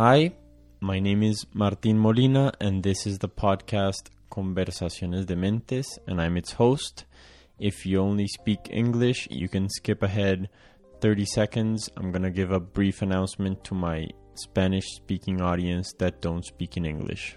[0.00, 0.30] Hi,
[0.78, 6.36] my name is Martin Molina, and this is the podcast Conversaciones de Mentes, and I'm
[6.36, 7.04] its host.
[7.58, 10.50] If you only speak English, you can skip ahead
[11.00, 11.90] 30 seconds.
[11.96, 16.76] I'm going to give a brief announcement to my Spanish speaking audience that don't speak
[16.76, 17.36] in English.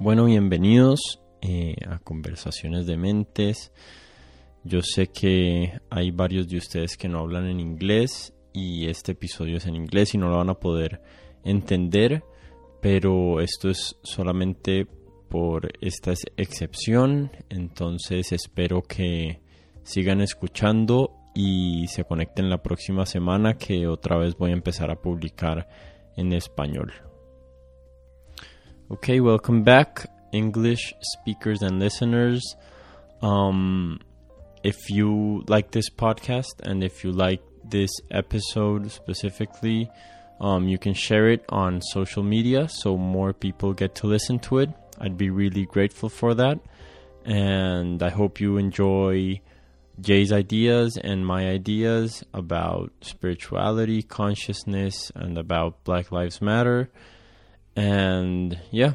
[0.00, 3.72] Bueno, bienvenidos eh, a Conversaciones de Mentes.
[4.64, 9.58] Yo sé que hay varios de ustedes que no hablan en inglés y este episodio
[9.58, 11.02] es en inglés y no lo van a poder
[11.46, 12.24] entender,
[12.80, 14.86] pero esto es solamente
[15.28, 19.40] por esta excepción, entonces espero que
[19.82, 25.00] sigan escuchando y se conecten la próxima semana que otra vez voy a empezar a
[25.00, 25.68] publicar
[26.16, 26.92] en español.
[28.88, 32.56] Okay, welcome back, English speakers and listeners.
[33.20, 33.98] Um,
[34.62, 39.90] if you like this podcast and if you like this episode specifically,
[40.40, 44.58] um, you can share it on social media so more people get to listen to
[44.58, 44.70] it.
[45.00, 46.60] I'd be really grateful for that.
[47.24, 49.40] And I hope you enjoy
[50.00, 56.90] Jay's ideas and my ideas about spirituality, consciousness, and about Black Lives Matter.
[57.74, 58.94] And yeah,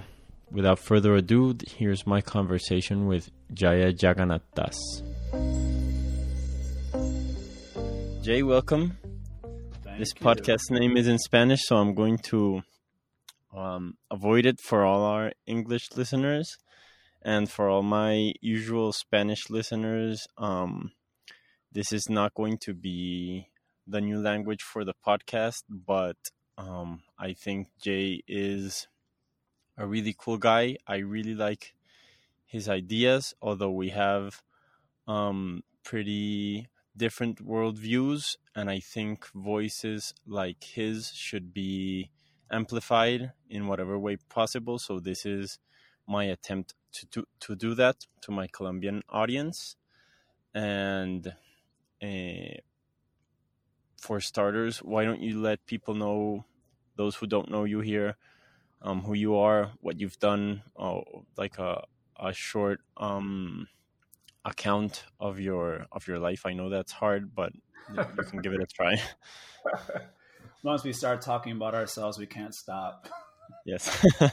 [0.52, 4.44] without further ado, here's my conversation with Jaya Jagannath
[8.22, 8.97] Jay, welcome.
[9.92, 10.25] Thank this you.
[10.25, 12.61] podcast name is in Spanish, so I'm going to
[13.53, 16.50] um, avoid it for all our English listeners
[17.22, 20.25] and for all my usual Spanish listeners.
[20.38, 20.94] Um,
[21.73, 23.50] this is not going to be
[23.86, 26.16] the new language for the podcast, but
[26.58, 28.88] um, I think Jay is
[29.78, 30.78] a really cool guy.
[30.88, 31.73] I really like
[32.45, 34.42] his ideas, although we have
[35.06, 42.12] um, pretty different worldviews, and I think voices like his should be
[42.52, 44.78] amplified in whatever way possible.
[44.78, 45.59] So this is
[46.07, 49.75] my attempt to do, to do that to my Colombian audience,
[50.53, 51.34] and
[52.03, 52.57] uh,
[53.97, 56.46] for starters, why don't you let people know
[56.97, 58.18] those who don't know you here,
[58.81, 61.03] um, who you are, what you've done, oh,
[61.38, 61.84] like a
[62.22, 63.68] a short um,
[64.46, 66.46] account of your of your life.
[66.46, 67.52] I know that's hard, but
[67.94, 68.96] you can give it a try.
[70.63, 73.07] Once we start talking about ourselves, we can't stop.
[73.66, 74.06] Yes.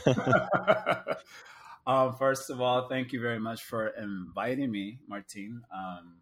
[1.86, 5.62] um, first of all, thank you very much for inviting me, Martin.
[5.74, 6.18] Um,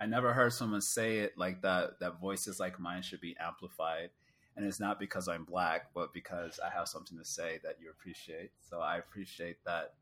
[0.00, 2.00] I never heard someone say it like that.
[2.00, 4.08] That voices like mine should be amplified,
[4.56, 7.90] and it's not because I'm black, but because I have something to say that you
[7.90, 8.52] appreciate.
[8.68, 9.92] So I appreciate that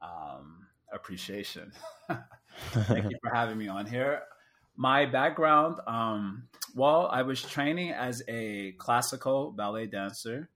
[0.00, 1.72] um, appreciation.
[2.72, 4.22] Thank you for having me on here.
[4.76, 10.48] My background, um, well, I was training as a classical ballet dancer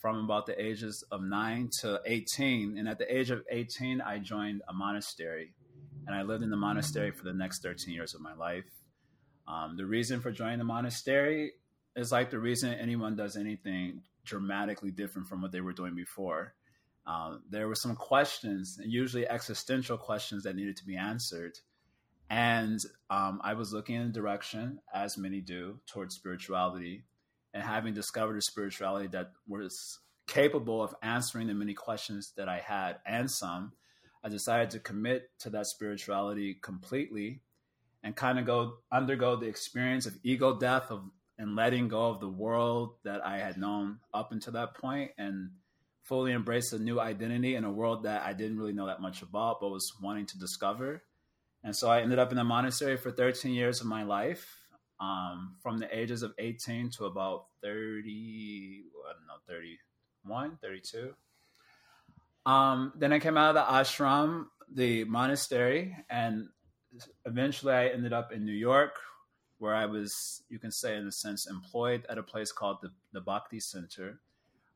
[0.00, 2.78] from about the ages of nine to 18.
[2.78, 5.52] And at the age of 18, I joined a monastery.
[6.06, 8.64] And I lived in the monastery for the next 13 years of my life.
[9.46, 11.52] Um, the reason for joining the monastery
[11.96, 16.54] is like the reason anyone does anything dramatically different from what they were doing before.
[17.10, 21.58] Um, there were some questions, usually existential questions, that needed to be answered.
[22.28, 22.78] And
[23.08, 27.02] um, I was looking in a direction, as many do, towards spirituality.
[27.52, 29.98] And having discovered a spirituality that was
[30.28, 33.72] capable of answering the many questions that I had and some,
[34.22, 37.40] I decided to commit to that spirituality completely
[38.04, 41.02] and kind of go undergo the experience of ego death of
[41.38, 45.50] and letting go of the world that I had known up until that point and
[46.02, 49.22] fully embrace a new identity in a world that I didn't really know that much
[49.22, 51.02] about but was wanting to discover.
[51.62, 54.60] And so I ended up in a monastery for 13 years of my life,
[54.98, 61.14] um, from the ages of 18 to about 30, I don't know, 31, 32.
[62.46, 66.48] Um, then I came out of the ashram, the monastery, and
[67.26, 68.98] eventually I ended up in New York,
[69.58, 72.90] where I was, you can say, in a sense, employed at a place called the,
[73.12, 74.20] the Bhakti Center,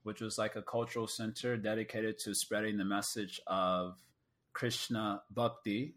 [0.04, 3.98] which was like a cultural center dedicated to spreading the message of
[4.52, 5.94] Krishna Bhakti,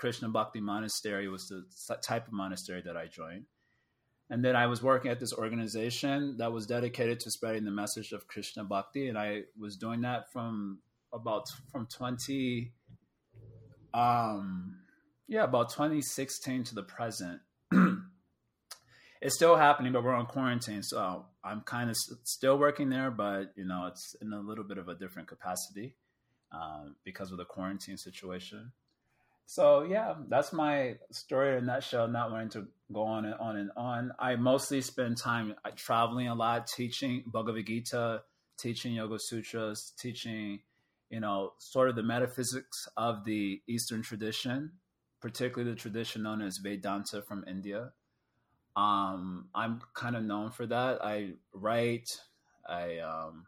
[0.00, 1.66] Krishna Bhakti Monastery was the
[1.96, 3.44] type of monastery that I joined.
[4.30, 8.12] And then I was working at this organization that was dedicated to spreading the message
[8.12, 9.08] of Krishna Bhakti.
[9.08, 10.78] And I was doing that from
[11.12, 12.72] about from 20,
[13.92, 14.76] um,
[15.28, 17.40] yeah, about 2016 to the present.
[19.20, 20.82] it's still happening, but we're on quarantine.
[20.82, 24.78] So I'm kind of still working there, but you know, it's in a little bit
[24.78, 25.94] of a different capacity
[26.52, 28.72] um, because of the quarantine situation.
[29.46, 32.08] So yeah, that's my story in a nutshell.
[32.08, 34.12] Not wanting to go on and on and on.
[34.18, 38.22] I mostly spend time uh, traveling a lot, teaching Bhagavad Gita,
[38.58, 40.60] teaching Yoga Sutras, teaching,
[41.10, 44.70] you know, sort of the metaphysics of the Eastern tradition,
[45.20, 47.90] particularly the tradition known as Vedanta from India.
[48.76, 51.04] Um, I'm kind of known for that.
[51.04, 52.08] I write,
[52.68, 53.46] I um,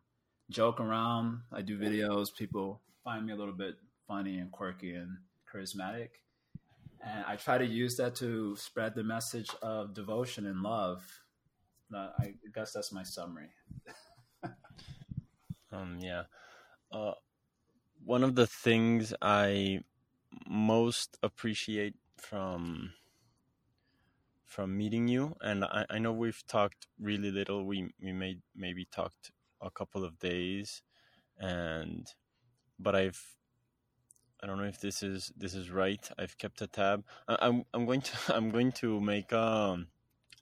[0.50, 2.34] joke around, I do videos.
[2.36, 3.76] People find me a little bit
[4.06, 5.18] funny and quirky and
[5.52, 6.08] charismatic.
[7.04, 11.02] And I try to use that to spread the message of devotion and love.
[11.94, 13.50] I guess that's my summary.
[15.72, 16.24] um, yeah.
[16.90, 17.12] Uh,
[18.04, 19.80] one of the things I
[20.48, 22.92] most appreciate from
[24.52, 27.64] from meeting you, and I, I know we've talked really little.
[27.64, 29.32] We we made maybe talked
[29.62, 30.82] a couple of days,
[31.38, 32.06] and
[32.78, 33.20] but I've
[34.42, 36.06] I don't know if this is this is right.
[36.18, 37.02] I've kept a tab.
[37.26, 39.86] I, I'm I'm going to I'm going to make um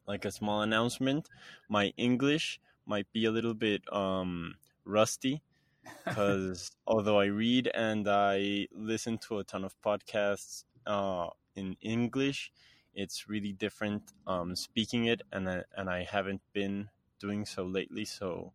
[0.09, 1.29] like a small announcement.
[1.69, 4.55] My English might be a little bit um
[4.85, 5.43] rusty
[6.05, 12.51] because although I read and I listen to a ton of podcasts uh, in English,
[12.95, 16.89] it's really different um, speaking it, and I, and I haven't been
[17.19, 18.05] doing so lately.
[18.05, 18.53] So,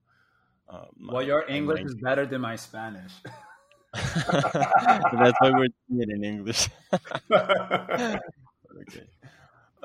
[0.69, 3.13] uh, well, your English is better than my Spanish.
[3.93, 6.69] That's why we're doing it in English.
[7.31, 8.19] okay.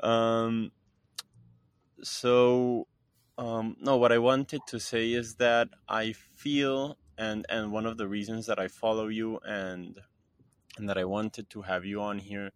[0.03, 0.71] Um.
[2.03, 2.87] So,
[3.37, 7.97] um, no, what I wanted to say is that I feel, and and one of
[7.97, 9.99] the reasons that I follow you and
[10.77, 12.51] and that I wanted to have you on here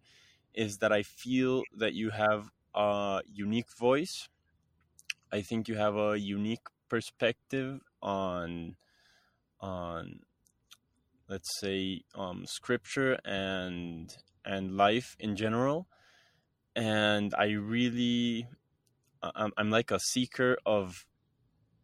[0.56, 4.28] is that I feel that you have a unique voice.
[5.32, 8.76] I think you have a unique perspective on
[9.60, 10.20] on
[11.28, 15.88] let's say um, scripture and and life in general
[16.76, 18.46] and i really
[19.22, 21.06] I'm, I'm like a seeker of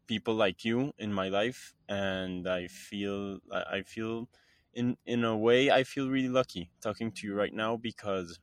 [0.07, 4.29] people like you in my life and i feel i feel
[4.75, 8.39] in in a way i feel really lucky talking to you right now because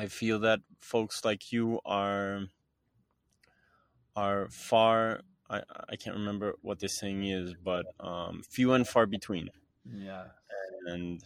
[0.00, 2.46] i feel that folks like you are
[4.16, 9.06] are far i i can't remember what this saying is but um few and far
[9.06, 9.48] between
[9.84, 10.24] yeah.
[10.86, 11.22] And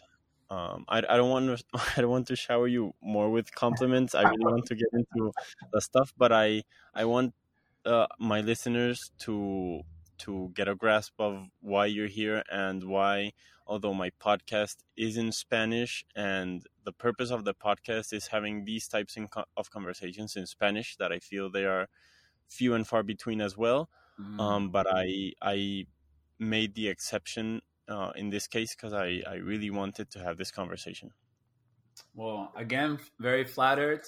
[0.50, 1.64] um, I, I don't want to
[1.96, 4.14] I don't want to shower you more with compliments.
[4.14, 5.32] I really want to get into
[5.72, 6.62] the stuff, but I
[6.94, 7.34] I want
[7.84, 9.82] uh, my listeners to
[10.18, 13.32] to get a grasp of why you're here and why
[13.66, 18.86] although my podcast is in Spanish and the purpose of the podcast is having these
[18.88, 19.16] types
[19.56, 21.88] of conversations in Spanish that I feel they are
[22.48, 23.88] few and far between as well.
[24.20, 24.40] Mm.
[24.40, 25.86] Um, but I I
[26.38, 30.50] made the exception uh, in this case because I, I really wanted to have this
[30.50, 31.10] conversation.
[32.14, 34.02] Well, again, very flattered.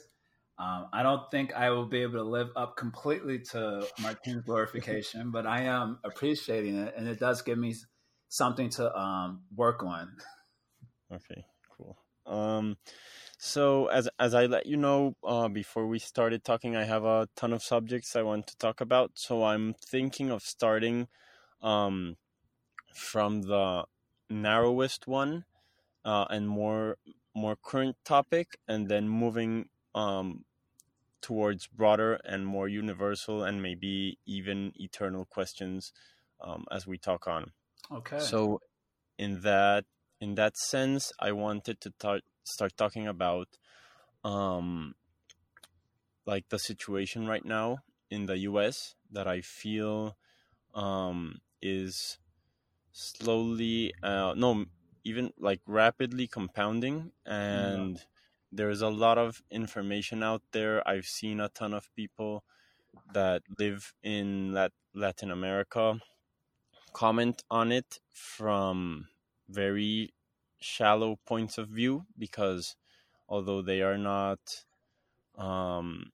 [0.58, 5.30] Um, I don't think I will be able to live up completely to Martin's glorification,
[5.30, 7.74] but I am appreciating it, and it does give me
[8.28, 10.16] something to um, work on.
[11.12, 11.44] Okay,
[11.76, 11.98] cool.
[12.26, 12.78] Um,
[13.38, 17.28] so as as I let you know uh, before we started talking, I have a
[17.36, 19.12] ton of subjects I want to talk about.
[19.14, 21.08] So I'm thinking of starting
[21.60, 22.16] um,
[22.94, 23.84] from the
[24.30, 25.44] narrowest one
[26.04, 26.96] uh, and more
[27.34, 30.46] more current topic, and then moving um,
[31.22, 35.92] towards broader and more universal and maybe even eternal questions
[36.40, 37.52] um, as we talk on.
[37.90, 38.18] Okay.
[38.18, 38.60] So,
[39.18, 39.86] in that
[40.20, 43.48] in that sense, I wanted to start start talking about
[44.24, 44.94] um,
[46.26, 47.78] like the situation right now
[48.10, 48.94] in the U.S.
[49.10, 50.16] that I feel
[50.74, 52.18] um, is
[52.92, 54.66] slowly uh, no
[55.04, 58.02] even like rapidly compounding and yeah.
[58.52, 60.86] There's a lot of information out there.
[60.88, 62.44] I've seen a ton of people
[63.12, 66.00] that live in Lat- latin america
[66.94, 69.06] comment on it from
[69.48, 70.14] very
[70.60, 72.74] shallow points of view because
[73.28, 74.64] although they are not
[75.36, 76.10] um,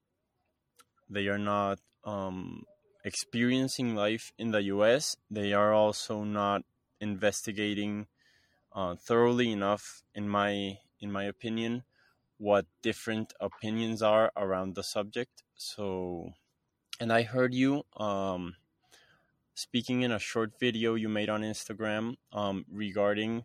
[1.09, 2.65] they are not um,
[3.05, 6.63] experiencing life in the US, they are also not
[7.01, 8.07] investigating
[8.73, 11.85] uh, thoroughly enough, in my in my opinion,
[12.43, 15.45] what different opinions are around the subject.
[15.55, 16.33] So,
[16.99, 18.57] and I heard you um,
[19.55, 23.45] speaking in a short video you made on Instagram um, regarding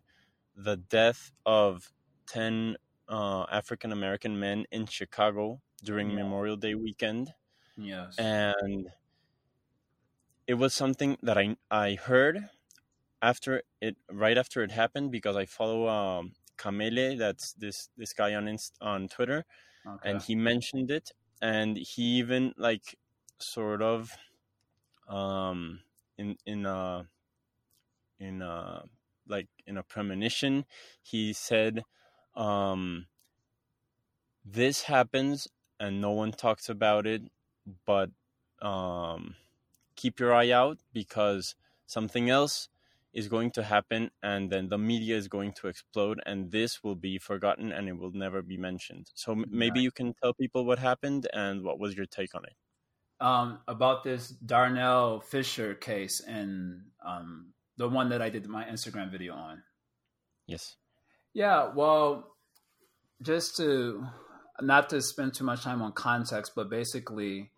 [0.56, 1.92] the death of
[2.26, 2.76] ten
[3.08, 6.16] uh, African American men in Chicago during yeah.
[6.16, 7.32] Memorial Day weekend.
[7.76, 8.88] Yes, and
[10.48, 12.48] it was something that I I heard
[13.22, 18.34] after it right after it happened because I follow um, Kamele, that's this this guy
[18.34, 19.44] on Inst- on Twitter,
[19.86, 20.10] Okay.
[20.10, 22.98] and he mentioned it, and he even like
[23.38, 24.16] sort of
[25.08, 25.80] um
[26.18, 27.08] in in a
[28.18, 28.84] in a
[29.26, 30.64] like in a premonition
[31.02, 31.82] he said
[32.34, 33.06] um
[34.44, 35.48] this happens
[35.78, 37.22] and no one talks about it
[37.84, 38.10] but
[38.62, 39.34] um
[39.96, 41.54] keep your eye out because
[41.86, 42.68] something else
[43.12, 46.94] is going to happen and then the media is going to explode and this will
[46.94, 50.64] be forgotten and it will never be mentioned so m- maybe you can tell people
[50.64, 52.54] what happened and what was your take on it
[53.20, 59.10] um, about this Darnell Fisher case and um, the one that I did my Instagram
[59.10, 59.62] video on.
[60.46, 60.76] yes
[61.34, 62.34] Yeah, well,
[63.22, 64.06] just to
[64.60, 67.50] not to spend too much time on context, but basically,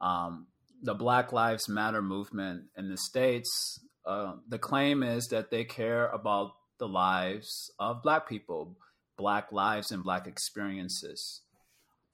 [0.00, 0.46] um,
[0.82, 3.80] the Black Lives Matter movement in the states.
[4.08, 8.74] Uh, the claim is that they care about the lives of Black people,
[9.18, 11.42] Black lives, and Black experiences.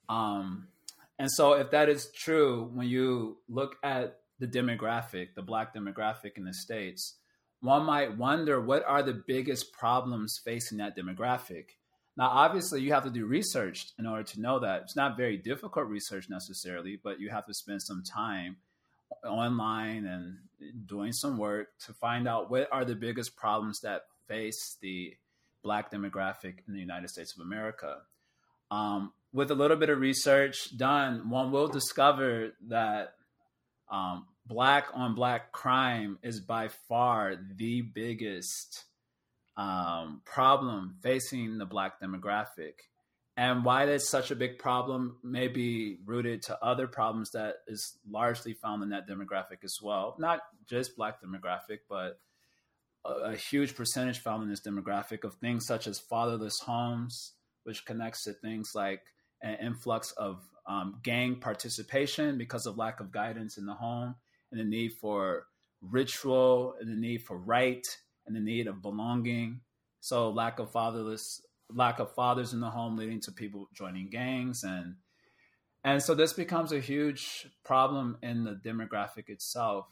[0.08, 0.66] Um,
[1.20, 6.36] and so, if that is true, when you look at the demographic, the Black demographic
[6.36, 7.14] in the states,
[7.60, 11.66] one might wonder what are the biggest problems facing that demographic.
[12.16, 14.82] Now, obviously, you have to do research in order to know that.
[14.82, 18.56] It's not very difficult research necessarily, but you have to spend some time
[19.24, 20.38] online and
[20.86, 25.14] doing some work to find out what are the biggest problems that face the
[25.62, 27.98] Black demographic in the United States of America.
[28.70, 33.14] Um, with a little bit of research done, one will discover that
[33.90, 38.84] um, black on black crime is by far the biggest
[39.56, 42.74] um, problem facing the black demographic.
[43.36, 47.98] And why that's such a big problem may be rooted to other problems that is
[48.08, 50.14] largely found in that demographic as well.
[50.18, 52.20] Not just black demographic, but
[53.04, 57.32] a, a huge percentage found in this demographic of things such as fatherless homes,
[57.64, 59.02] which connects to things like
[59.42, 64.14] an influx of um, gang participation because of lack of guidance in the home,
[64.52, 65.46] and the need for
[65.82, 67.84] ritual, and the need for right,
[68.26, 69.60] and the need of belonging.
[70.00, 71.42] So lack of fatherless,
[71.72, 74.96] lack of fathers in the home, leading to people joining gangs, and
[75.84, 79.86] and so this becomes a huge problem in the demographic itself.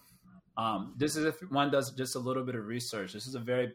[0.57, 3.13] Um, this is if one does just a little bit of research.
[3.13, 3.75] This is a very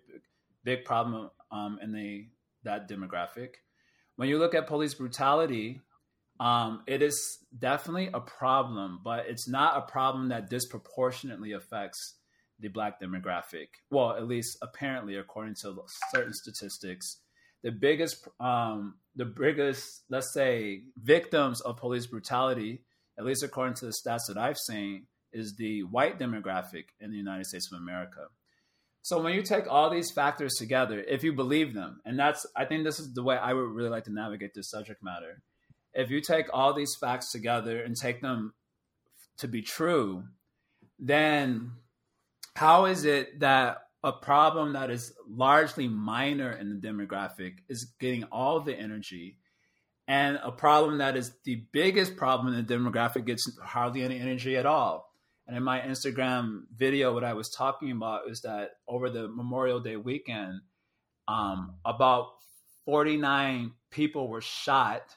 [0.63, 2.27] big, problem um, in the
[2.63, 3.49] that demographic.
[4.15, 5.81] When you look at police brutality,
[6.39, 12.15] um, it is definitely a problem, but it's not a problem that disproportionately affects
[12.59, 13.67] the black demographic.
[13.91, 15.75] Well, at least apparently, according to
[16.13, 17.17] certain statistics,
[17.63, 22.81] the biggest, um, the biggest, let's say, victims of police brutality,
[23.17, 27.17] at least according to the stats that I've seen, is the white demographic in the
[27.17, 28.27] United States of America.
[29.01, 32.65] So when you take all these factors together, if you believe them, and that's, I
[32.65, 35.41] think this is the way I would really like to navigate this subject matter.
[35.93, 38.53] If you take all these facts together and take them
[39.37, 40.25] to be true,
[40.99, 41.71] then
[42.55, 48.23] how is it that a problem that is largely minor in the demographic is getting
[48.31, 49.37] all the energy.
[50.07, 54.55] And a problem that is the biggest problem in the demographic gets hardly any energy
[54.55, 55.11] at all.
[55.45, 59.79] And in my instagram video what i was talking about is that over the memorial
[59.79, 60.59] day weekend
[61.29, 62.31] um, about
[62.85, 65.15] 49 people were shot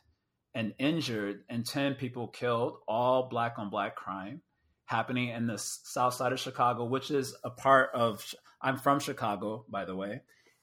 [0.54, 4.40] and injured and 10 people killed all black on black crime
[4.84, 8.24] happening in the south side of chicago which is a part of
[8.60, 10.22] I'm from Chicago, by the way,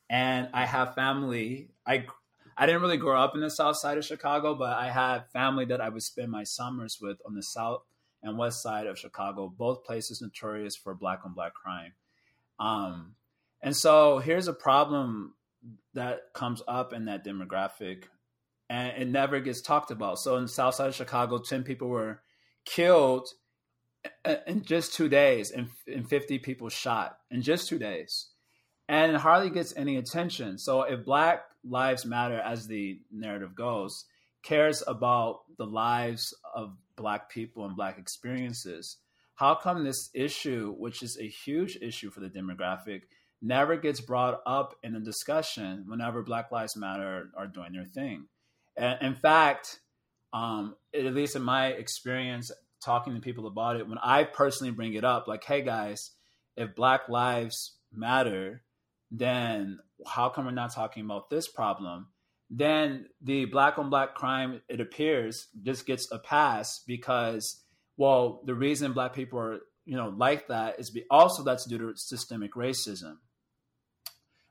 [0.10, 1.70] and I have family.
[1.86, 2.06] I
[2.58, 5.66] I didn't really grow up in the south side of Chicago, but I had family
[5.66, 7.84] that I would spend my summers with on the south
[8.24, 11.94] and west side of Chicago, both places notorious for black on black crime.
[12.60, 13.16] Um,
[13.62, 15.36] and so here's a problem
[15.94, 18.06] that comes up in that demographic,
[18.70, 20.20] and it never gets talked about.
[20.20, 22.22] So in the south side of Chicago, 10 people were
[22.66, 23.27] killed
[24.46, 28.28] in just two days and, and 50 people shot in just two days.
[28.90, 30.58] And it hardly gets any attention.
[30.58, 34.06] So if black lives matter as the narrative goes
[34.44, 38.98] cares about the lives of black people and black experiences
[39.38, 43.04] how come this issue which is a huge issue for the demographic
[43.40, 48.26] never gets brought up in a discussion whenever black lives matter are doing their thing?
[48.76, 49.80] And in fact
[50.34, 52.52] um, at least in my experience
[52.84, 56.12] talking to people about it when i personally bring it up like hey guys
[56.56, 58.62] if black lives matter
[59.12, 62.08] then how come we're not talking about this problem
[62.50, 67.64] then the black on black crime it appears just gets a pass because
[67.98, 71.78] well the reason black people are you know like that is be also that's due
[71.78, 73.18] to systemic racism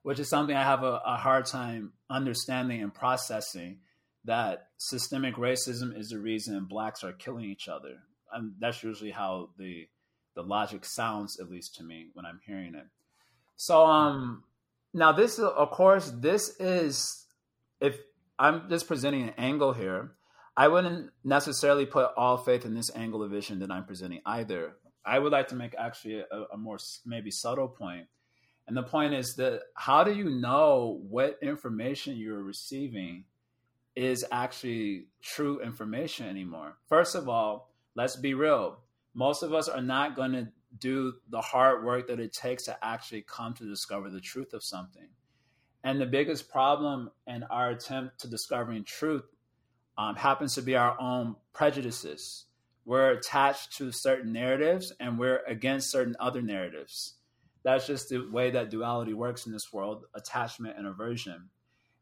[0.06, 3.78] which is something I have a, a hard time understanding and processing.
[4.24, 7.96] That systemic racism is the reason blacks are killing each other.
[8.36, 9.88] And that's usually how the
[10.34, 12.86] the logic sounds, at least to me, when I'm hearing it.
[13.56, 14.44] So, um,
[14.92, 17.24] now this, of course, this is
[17.80, 17.98] if
[18.38, 20.12] I'm just presenting an angle here.
[20.58, 24.76] I wouldn't necessarily put all faith in this angle of vision that I'm presenting either.
[25.04, 28.06] I would like to make actually a, a more maybe subtle point.
[28.66, 33.24] And the point is that how do you know what information you're receiving
[33.94, 36.76] is actually true information anymore?
[36.88, 38.78] First of all, let's be real.
[39.14, 40.48] Most of us are not going to
[40.78, 44.62] do the hard work that it takes to actually come to discover the truth of
[44.62, 45.08] something.
[45.82, 49.24] And the biggest problem in our attempt to discovering truth
[49.96, 52.44] um, happens to be our own prejudices.
[52.84, 57.14] We're attached to certain narratives and we're against certain other narratives.
[57.64, 61.48] That's just the way that duality works in this world attachment and aversion.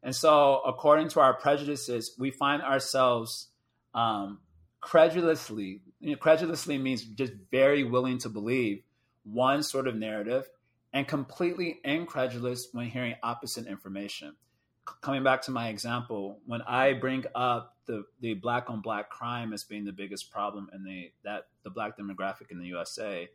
[0.03, 3.47] And so, according to our prejudices, we find ourselves
[3.95, 4.39] um,
[4.81, 8.83] credulously, you know, credulously means just very willing to believe
[9.23, 10.47] one sort of narrative
[10.93, 14.35] and completely incredulous when hearing opposite information.
[15.01, 19.51] Coming back to my example, when I bring up the, the black on black crime
[19.51, 23.27] as being the biggest problem in the that the black demographic in the USA,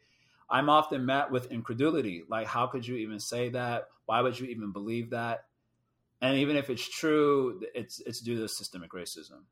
[0.48, 2.22] I'm often met with incredulity.
[2.28, 3.88] Like, how could you even say that?
[4.06, 5.44] Why would you even believe that?
[6.22, 9.42] And even if it's true, it's it's due to systemic racism.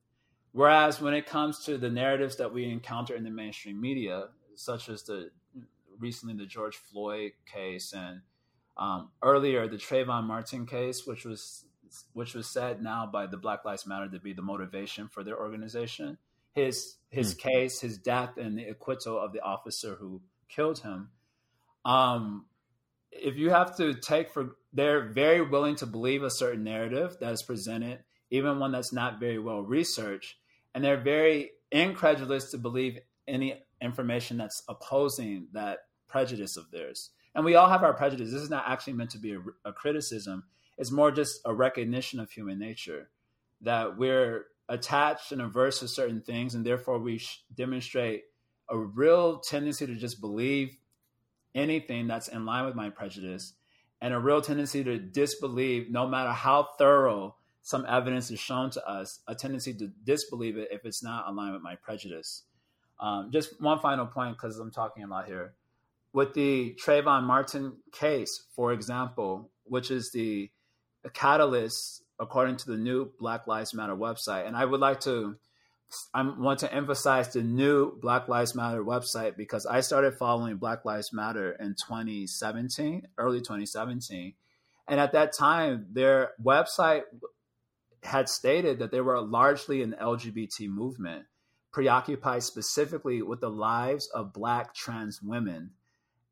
[0.59, 4.25] Whereas when it comes to the narratives that we encounter in the mainstream media,
[4.57, 5.31] such as the
[6.01, 8.23] recently the George Floyd case and
[8.77, 11.65] um, earlier the Trayvon Martin case, which was
[12.13, 15.39] which was said now by the Black Lives Matter to be the motivation for their
[15.39, 16.19] organization.
[16.57, 17.39] His his mm.
[17.39, 21.11] case, his death, and the acquittal of the officer who killed him.
[21.85, 22.47] Um,
[23.13, 27.33] if you have to take for, they're very willing to believe a certain narrative that
[27.33, 28.01] is presented,
[28.33, 30.35] even one that's not very well researched,
[30.75, 37.11] and they're very incredulous to believe any information that's opposing that prejudice of theirs.
[37.35, 38.33] And we all have our prejudice.
[38.33, 40.45] This is not actually meant to be a, a criticism.
[40.77, 43.11] It's more just a recognition of human nature
[43.61, 47.21] that we're attached and averse to certain things, and therefore we
[47.55, 48.25] demonstrate
[48.69, 50.77] a real tendency to just believe
[51.55, 53.55] anything that's in line with my prejudice,
[54.01, 58.89] and a real tendency to disbelieve, no matter how thorough some evidence is shown to
[58.89, 62.45] us, a tendency to disbelieve it if it's not aligned with my prejudice.
[63.01, 65.55] Um, just one final point, because I'm talking a lot here
[66.13, 70.51] with the Trayvon Martin case, for example, which is the,
[71.03, 74.47] the catalyst according to the new Black Lives Matter website.
[74.47, 75.37] And I would like to
[76.13, 80.85] I want to emphasize the new Black Lives Matter website because I started following Black
[80.85, 84.35] Lives Matter in 2017, early 2017.
[84.87, 87.03] And at that time, their website
[88.03, 91.27] had stated that they were largely an LGBT movement,
[91.73, 95.73] preoccupied specifically with the lives of Black trans women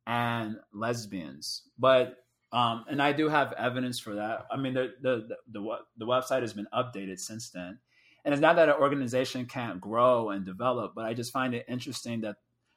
[0.07, 1.63] and lesbians.
[1.79, 2.19] But
[2.53, 4.47] um, and I do have evidence for that.
[4.51, 7.79] I mean, the, the the the the website has been updated since then,
[8.25, 11.67] and it's not that an organization can't grow and develop, but I just find it
[11.69, 12.37] interesting that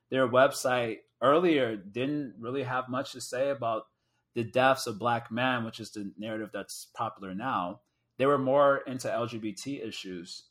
[0.09, 3.83] their website earlier didn't really have much to say about
[4.35, 7.81] the deaths of black men, which is the narrative that's popular now.
[8.19, 10.43] They were more into LGBT issues.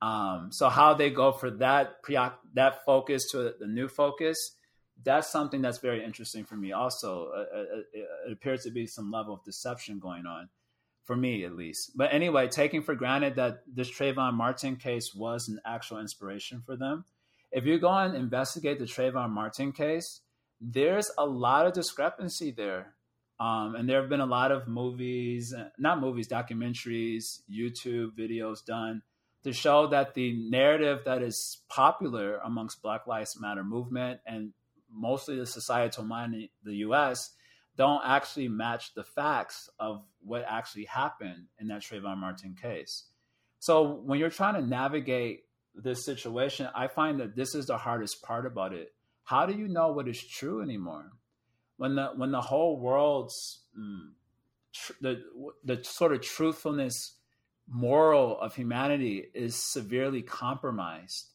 [0.00, 2.18] Um, so how they go for that pre
[2.54, 4.56] that focus to the new focus
[5.04, 6.72] that's something that's very interesting for me.
[6.72, 10.48] Also, uh, uh, uh, it appears to be some level of deception going on,
[11.04, 11.92] for me at least.
[11.94, 16.76] But anyway, taking for granted that this Trayvon Martin case was an actual inspiration for
[16.76, 17.04] them,
[17.52, 20.20] if you go and investigate the Trayvon Martin case,
[20.60, 22.94] there's a lot of discrepancy there.
[23.38, 29.02] Um, and there have been a lot of movies, not movies, documentaries, YouTube videos done
[29.44, 34.52] to show that the narrative that is popular amongst Black Lives Matter movement and
[34.90, 37.30] mostly the societal mind in the US
[37.76, 43.04] don't actually match the facts of what actually happened in that Trayvon Martin case.
[43.58, 45.44] So when you're trying to navigate
[45.74, 48.94] this situation, I find that this is the hardest part about it.
[49.24, 51.12] How do you know what is true anymore?
[51.76, 54.10] When the when the whole world's mm,
[54.72, 55.22] tr- the
[55.64, 57.14] the sort of truthfulness
[57.68, 61.30] moral of humanity is severely compromised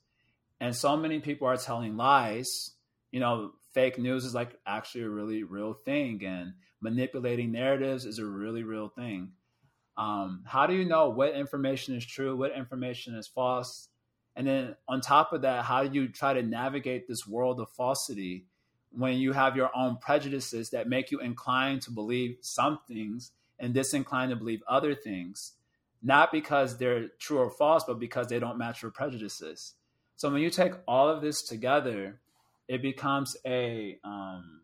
[0.62, 2.72] and so many people are telling lies
[3.12, 8.20] you know, fake news is like actually a really real thing, and manipulating narratives is
[8.20, 9.34] a really real thing.
[9.98, 13.90] Um, how do you know what information is true, what information is false?
[14.36, 17.70] And then on top of that, how do you try to navigate this world of
[17.70, 18.46] falsity
[18.92, 23.74] when you have your own prejudices that make you inclined to believe some things and
[23.74, 25.54] disinclined to believe other things,
[26.02, 29.74] not because they're true or false, but because they don't match your prejudices.
[30.16, 32.20] So when you take all of this together,
[32.68, 34.62] it becomes a um,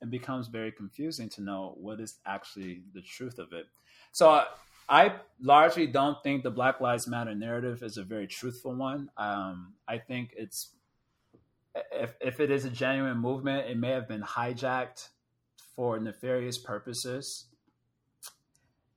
[0.00, 3.66] it becomes very confusing to know what is actually the truth of it.
[4.12, 4.44] So
[4.88, 9.10] I largely don't think the Black Lives Matter narrative is a very truthful one.
[9.16, 10.70] Um, I think it's
[11.74, 15.08] if if it is a genuine movement, it may have been hijacked
[15.74, 17.46] for nefarious purposes,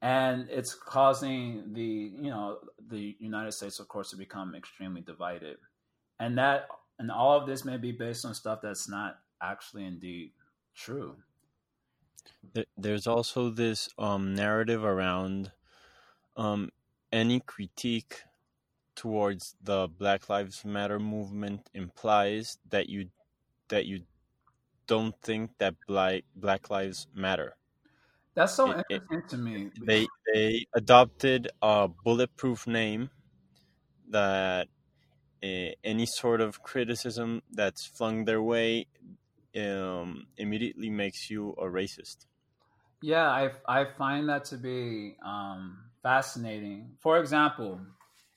[0.02, 2.58] and it's causing the you know
[2.88, 5.58] the United States, of course, to become extremely divided,
[6.20, 6.68] and that
[7.00, 10.32] and all of this may be based on stuff that's not actually indeed
[10.76, 11.16] true.
[12.78, 15.52] There's also this um, narrative around
[16.36, 16.70] um,
[17.12, 18.22] any critique
[18.96, 23.12] towards the Black Lives Matter movement implies that you
[23.70, 24.06] that you
[24.88, 27.58] don't think that black Black Lives Matter.
[28.36, 29.72] That's so it, interesting it, to me.
[29.76, 33.12] They they adopted a bulletproof name
[34.10, 34.68] that
[35.44, 38.88] uh, any sort of criticism that's flung their way
[39.56, 42.28] um, immediately makes you a racist.
[43.02, 46.96] Yeah, I I find that to be um, fascinating.
[47.00, 47.82] For example,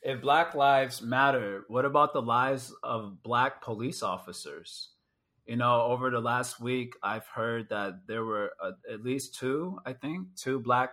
[0.06, 4.90] if Black Lives Matter, what about the lives of Black police officers?
[5.46, 9.80] You know, over the last week, I've heard that there were uh, at least two,
[9.84, 10.90] I think, two Black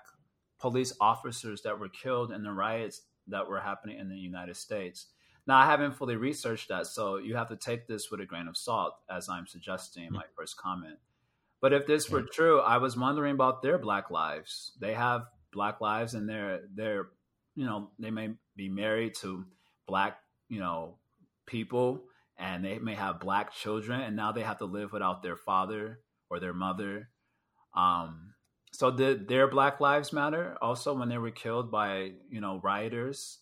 [0.60, 5.06] police officers that were killed in the riots that were happening in the United States.
[5.45, 8.47] Now, I haven't fully researched that, so you have to take this with a grain
[8.47, 10.97] of salt, as I'm suggesting in my first comment.
[11.62, 14.71] But if this were true, I was wondering about their Black lives.
[14.80, 17.10] They have Black lives, and they're they're
[17.55, 19.45] you know they may be married to
[19.87, 20.17] Black
[20.49, 20.97] you know
[21.45, 22.03] people,
[22.37, 25.99] and they may have Black children, and now they have to live without their father
[26.29, 27.09] or their mother.
[27.75, 28.33] Um,
[28.71, 33.39] so did their Black lives matter also when they were killed by you know rioters?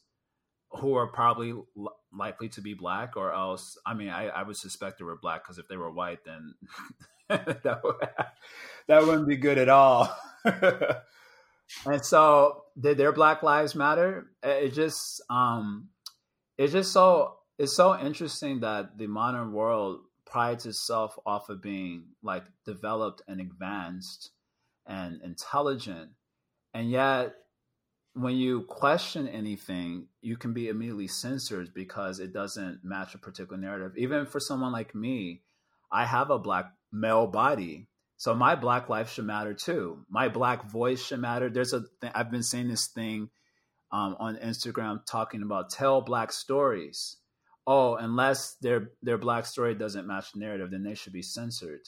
[0.74, 4.58] who are probably l- likely to be black or else i mean i, I would
[4.58, 6.54] suspect they were black because if they were white then
[7.30, 7.96] that, would,
[8.88, 10.16] that wouldn't be good at all
[11.86, 15.90] and so did their black lives matter it just um
[16.58, 22.06] it's just so it's so interesting that the modern world prides itself off of being
[22.24, 24.32] like developed and advanced
[24.88, 26.12] and intelligent
[26.74, 27.34] and yet
[28.14, 33.58] when you question anything, you can be immediately censored because it doesn't match a particular
[33.58, 33.94] narrative.
[33.98, 35.44] Even for someone like me,
[35.92, 37.88] I have a black male body.
[38.22, 40.06] So my black life should matter too.
[40.08, 41.50] My black voice should matter.
[41.50, 43.32] There's a th- I've been saying this thing
[43.92, 47.18] um, on Instagram talking about tell black stories.
[47.66, 51.80] Oh, unless their their black story doesn't match the narrative, then they should be censored.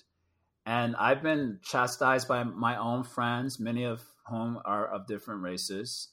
[0.65, 6.09] And I've been chastised by my own friends, many of whom are of different races,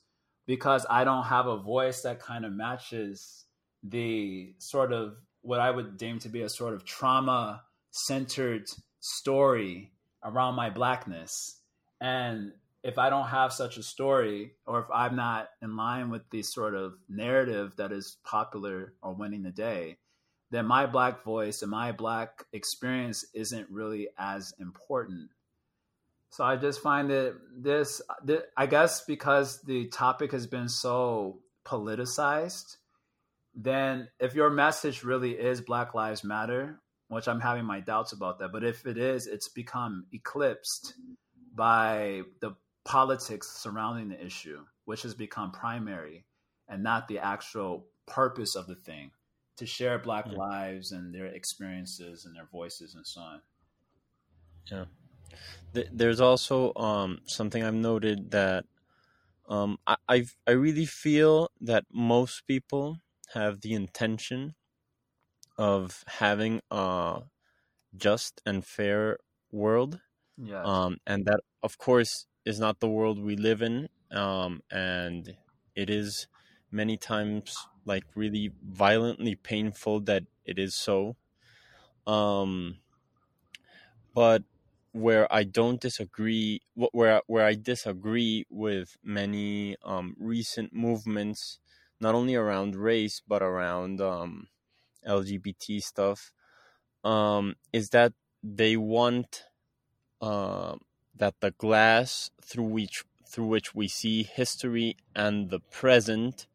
[0.46, 3.46] because I don't have a voice that kind of matches
[3.82, 8.66] the sort of what I would deem to be a sort of trauma centered
[9.00, 9.92] story
[10.24, 11.56] around my blackness.
[12.00, 12.52] And
[12.82, 16.42] if I don't have such a story, or if I'm not in line with the
[16.42, 19.98] sort of narrative that is popular or winning the day,
[20.50, 25.30] then my black voice and my black experience isn't really as important.
[26.30, 28.00] So I just find that this,
[28.56, 32.76] I guess, because the topic has been so politicized,
[33.54, 38.38] then if your message really is Black Lives Matter, which I'm having my doubts about
[38.38, 40.94] that, but if it is, it's become eclipsed
[41.56, 42.52] by the
[42.84, 46.24] politics surrounding the issue, which has become primary
[46.68, 49.10] and not the actual purpose of the thing
[49.56, 50.38] to share Black yeah.
[50.38, 53.40] lives and their experiences and their voices and so on.
[54.70, 54.84] Yeah.
[55.92, 58.66] There's also um, something I've noted that
[59.48, 62.98] um, I I've, I really feel that most people
[63.34, 64.54] have the intention
[65.60, 67.20] of having a
[67.96, 69.18] just and fair
[69.52, 70.00] world.
[70.38, 70.62] Yeah.
[70.64, 73.90] Um, and that, of course, is not the world we live in.
[74.10, 75.36] Um, and
[75.76, 76.28] it is
[76.72, 81.16] many times like really violently painful that it is so.
[82.06, 82.78] Um,
[84.14, 84.42] but
[84.92, 91.58] where I don't disagree, where where I disagree with many um, recent movements,
[92.00, 94.48] not only around race but around um,
[95.06, 96.32] LGBT stuff,
[97.04, 99.44] um, is that they want
[100.20, 100.76] uh,
[101.16, 106.46] that the glass through which through which we see history and the present.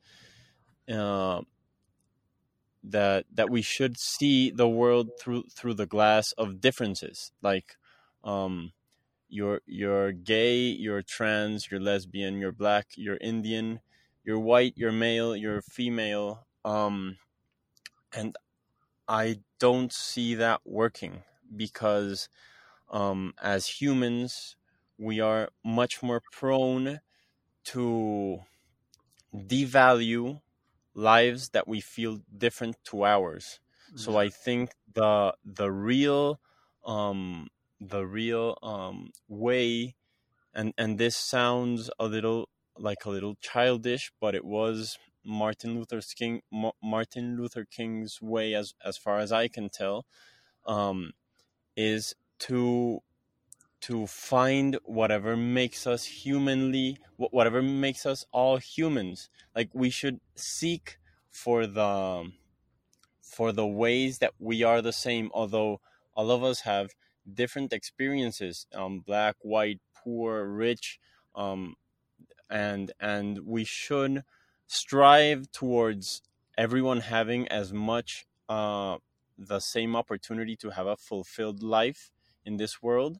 [0.91, 1.41] Uh,
[2.88, 7.77] that that we should see the world through through the glass of differences like
[8.23, 8.73] um,
[9.29, 13.79] you're you're gay, you're trans, you're lesbian, you're black, you're Indian,
[14.23, 16.47] you're white, you're male, you're female.
[16.63, 17.17] Um,
[18.15, 18.36] and
[19.08, 21.23] I don't see that working
[21.56, 22.30] because
[22.89, 24.56] um, as humans,
[24.97, 27.01] we are much more prone
[27.65, 28.39] to
[29.36, 30.41] devalue
[30.93, 33.60] lives that we feel different to ours.
[33.95, 36.39] So I think the the real
[36.86, 37.47] um,
[37.80, 39.95] the real um, way,
[40.54, 46.01] and and this sounds a little like a little childish, but it was Martin Luther
[46.01, 46.41] King
[46.83, 50.05] Martin Luther King's way, as as far as I can tell,
[50.65, 51.13] um,
[51.75, 53.01] is to
[53.81, 59.29] to find whatever makes us humanly whatever makes us all humans.
[59.55, 60.97] Like we should seek
[61.29, 62.31] for the
[63.21, 65.81] for the ways that we are the same although
[66.15, 66.91] all of us have
[67.33, 70.99] different experiences um, black white poor rich
[71.35, 71.75] um,
[72.49, 74.23] and and we should
[74.67, 76.21] strive towards
[76.58, 78.97] everyone having as much uh,
[79.38, 82.12] the same opportunity to have a fulfilled life
[82.45, 83.19] in this world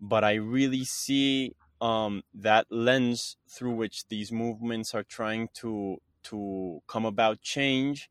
[0.00, 6.80] but i really see um, that lens through which these movements are trying to to
[6.86, 8.10] come about change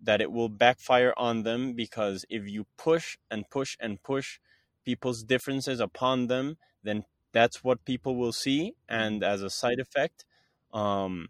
[0.00, 4.38] that it will backfire on them because if you push and push and push
[4.84, 8.74] people's differences upon them, then that's what people will see.
[8.88, 10.24] And as a side effect,
[10.72, 11.28] um,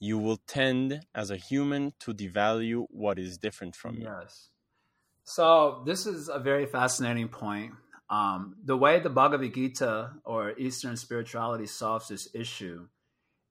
[0.00, 4.04] you will tend as a human to devalue what is different from you.
[4.04, 4.50] Yes.
[5.24, 7.72] So this is a very fascinating point.
[8.10, 12.86] Um, the way the Bhagavad Gita or Eastern spirituality solves this issue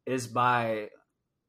[0.06, 0.90] is by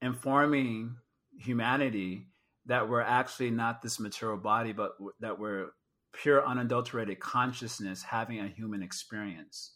[0.00, 0.96] informing
[1.38, 2.28] humanity
[2.66, 5.68] that we're actually not this material body, but that we're
[6.14, 9.74] pure, unadulterated consciousness having a human experience.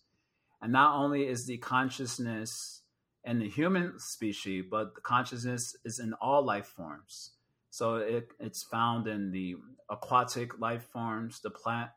[0.63, 2.83] And not only is the consciousness
[3.25, 7.33] in the human species, but the consciousness is in all life forms.
[7.71, 9.57] So it, it's found in the
[9.91, 11.91] aquatic life forms, the plant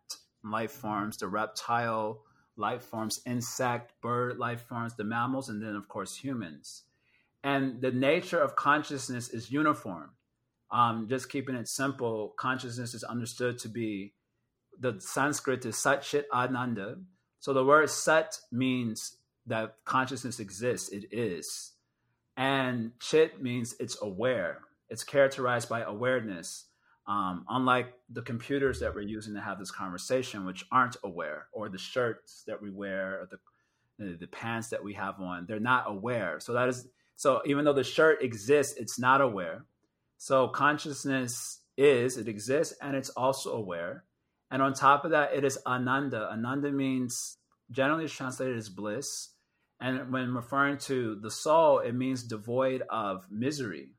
[0.44, 2.22] life forms, the reptile
[2.58, 6.84] life forms, insect, bird life forms, the mammals, and then, of course, humans.
[7.44, 10.12] And the nature of consciousness is uniform.
[10.70, 14.14] Um, just keeping it simple, consciousness is understood to be
[14.80, 16.98] the Sanskrit is Sat Ananda.
[17.40, 21.74] So the word Sat means that consciousness exists, it is.
[22.38, 26.66] And Chit means it's aware, it's characterized by awareness.
[27.08, 31.68] Um, unlike the computers that we're using to have this conversation, which aren't aware, or
[31.68, 33.30] the shirts that we wear, or
[34.00, 36.40] the, the pants that we have on, they're not aware.
[36.40, 36.88] So that is
[37.22, 39.66] so even though the shirt exists, it's not aware.
[40.18, 44.06] So consciousness is, it exists, and it's also aware.
[44.50, 46.30] And on top of that, it is ananda.
[46.32, 47.38] Ananda means
[47.72, 49.30] generally is translated as bliss.
[49.80, 53.90] And when referring to the soul, it means devoid of misery.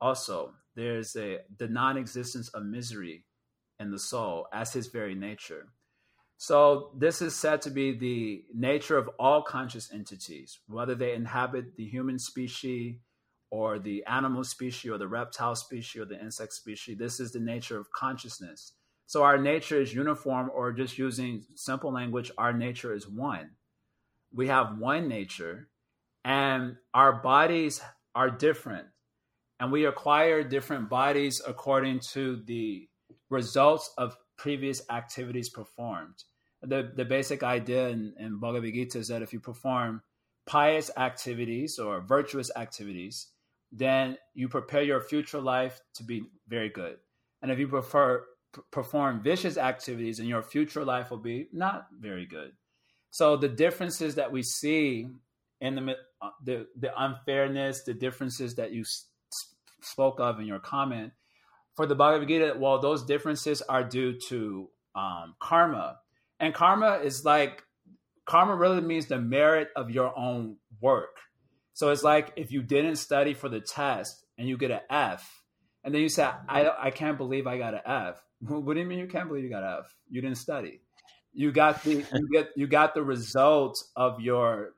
[0.00, 3.24] Also, there's a the non-existence of misery
[3.78, 5.68] in the soul as his very nature.
[6.38, 11.76] So this is said to be the nature of all conscious entities, whether they inhabit
[11.76, 12.96] the human species
[13.50, 16.98] or the animal species or the reptile species or the insect species.
[16.98, 18.72] This is the nature of consciousness.
[19.06, 23.50] So our nature is uniform, or just using simple language, our nature is one.
[24.32, 25.68] We have one nature,
[26.24, 27.82] and our bodies
[28.14, 28.86] are different.
[29.60, 32.88] And we acquire different bodies according to the
[33.30, 36.24] results of previous activities performed.
[36.62, 40.02] The, the basic idea in, in Bhagavad Gita is that if you perform
[40.46, 43.28] pious activities or virtuous activities,
[43.70, 46.96] then you prepare your future life to be very good.
[47.40, 48.24] And if you prefer
[48.70, 52.52] perform vicious activities and your future life will be not very good.
[53.10, 55.08] So the differences that we see
[55.60, 58.84] in the uh, the, the unfairness, the differences that you
[59.80, 61.12] spoke of in your comment
[61.74, 65.98] for the Bhagavad Gita, well, those differences are due to um, karma,
[66.38, 67.62] and karma is like
[68.26, 71.16] karma really means the merit of your own work.
[71.72, 75.41] So it's like if you didn't study for the test and you get an F,
[75.84, 78.22] and then you say, I, I can't believe I got an F.
[78.40, 79.94] What do you mean you can't believe you got F?
[80.10, 80.80] You didn't study.
[81.32, 84.74] You got the you get you got the results of your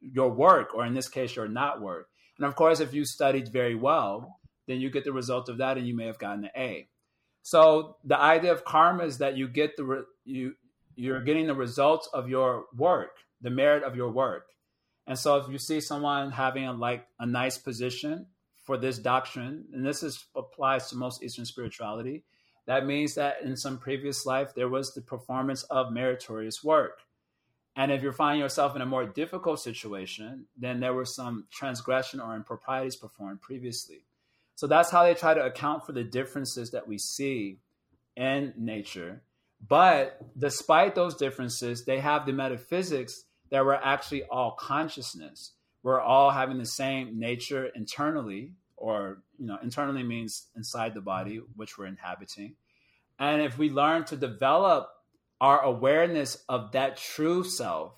[0.00, 2.08] your work, or in this case, your not work.
[2.38, 4.38] And of course, if you studied very well,
[4.68, 6.88] then you get the result of that, and you may have gotten an A.
[7.42, 10.54] So the idea of karma is that you get the re, you
[10.94, 14.48] you're getting the results of your work, the merit of your work.
[15.06, 18.26] And so if you see someone having a like a nice position
[18.66, 22.24] for this doctrine, and this is applies to most Eastern spirituality,
[22.66, 26.98] that means that in some previous life, there was the performance of meritorious work.
[27.76, 32.20] And if you're finding yourself in a more difficult situation, then there was some transgression
[32.20, 34.04] or improprieties performed previously.
[34.56, 37.60] So that's how they try to account for the differences that we see
[38.16, 39.22] in nature.
[39.66, 45.52] But despite those differences, they have the metaphysics that we're actually all consciousness.
[45.86, 51.40] We're all having the same nature internally, or you know, internally means inside the body,
[51.54, 52.56] which we're inhabiting.
[53.20, 54.88] And if we learn to develop
[55.40, 57.92] our awareness of that true self,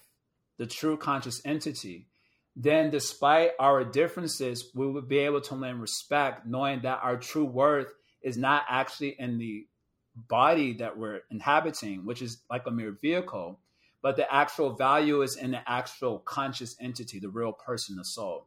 [0.58, 2.08] the true conscious entity,
[2.54, 7.46] then despite our differences, we would be able to learn respect, knowing that our true
[7.46, 9.66] worth is not actually in the
[10.14, 13.60] body that we're inhabiting, which is like a mere vehicle,
[14.02, 18.46] but the actual value is in the actual conscious entity, the real person, the soul.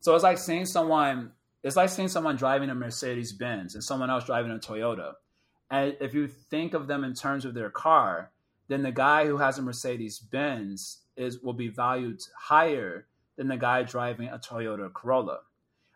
[0.00, 4.10] So it's like seeing someone, it's like seeing someone driving a Mercedes Benz and someone
[4.10, 5.14] else driving a Toyota.
[5.70, 8.30] And if you think of them in terms of their car,
[8.68, 13.56] then the guy who has a Mercedes Benz is will be valued higher than the
[13.56, 15.40] guy driving a Toyota Corolla.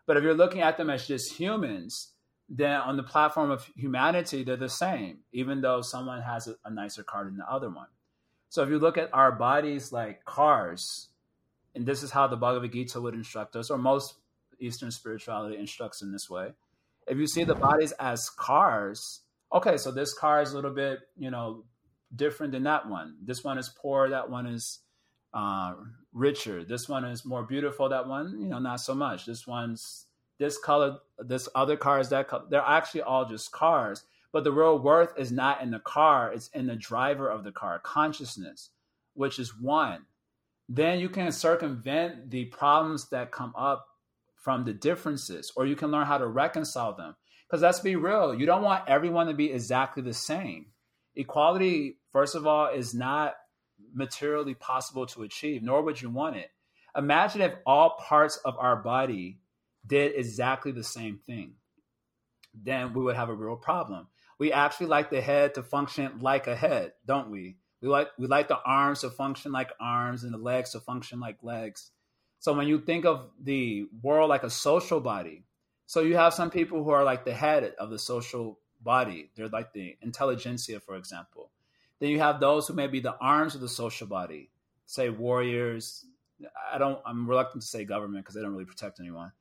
[0.05, 2.09] But if you're looking at them as just humans,
[2.49, 6.71] then on the platform of humanity, they're the same, even though someone has a, a
[6.71, 7.87] nicer car than the other one.
[8.51, 11.07] So if you look at our bodies like cars,
[11.73, 14.15] and this is how the Bhagavad Gita would instruct us, or most
[14.59, 16.49] Eastern spirituality instructs in this way.
[17.07, 19.21] If you see the bodies as cars,
[19.53, 21.63] okay, so this car is a little bit, you know,
[22.13, 23.15] different than that one.
[23.23, 24.79] This one is poor, that one is
[25.33, 25.75] uh,
[26.11, 26.65] richer.
[26.65, 29.25] This one is more beautiful, that one, you know, not so much.
[29.25, 30.07] This one's
[30.39, 32.43] this color, this other car is that color.
[32.49, 36.47] They're actually all just cars, but the real worth is not in the car, it's
[36.49, 38.69] in the driver of the car, consciousness,
[39.13, 40.05] which is one.
[40.69, 43.87] Then you can circumvent the problems that come up
[44.35, 47.15] from the differences, or you can learn how to reconcile them.
[47.47, 50.67] Because let's be real, you don't want everyone to be exactly the same.
[51.15, 53.33] Equality, first of all, is not
[53.93, 56.49] materially possible to achieve, nor would you want it.
[56.95, 59.39] Imagine if all parts of our body
[59.85, 61.55] did exactly the same thing.
[62.53, 64.07] Then we would have a real problem.
[64.41, 67.57] We actually like the head to function like a head, don't we?
[67.79, 71.19] We like we like the arms to function like arms and the legs to function
[71.19, 71.91] like legs.
[72.39, 75.43] So when you think of the world like a social body,
[75.85, 79.29] so you have some people who are like the head of the social body.
[79.35, 81.51] They're like the intelligentsia, for example.
[81.99, 84.49] Then you have those who may be the arms of the social body,
[84.87, 86.03] say warriors.
[86.73, 86.99] I don't.
[87.05, 89.33] I'm reluctant to say government because they don't really protect anyone.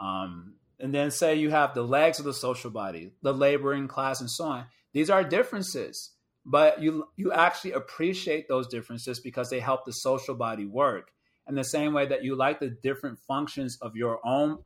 [0.00, 4.20] Um, and then say you have the legs of the social body, the laboring class,
[4.20, 4.66] and so on.
[4.92, 6.12] These are differences,
[6.44, 11.10] but you you actually appreciate those differences because they help the social body work.
[11.48, 14.58] In the same way that you like the different functions of your own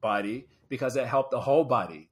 [0.00, 2.08] body because it helped the whole body.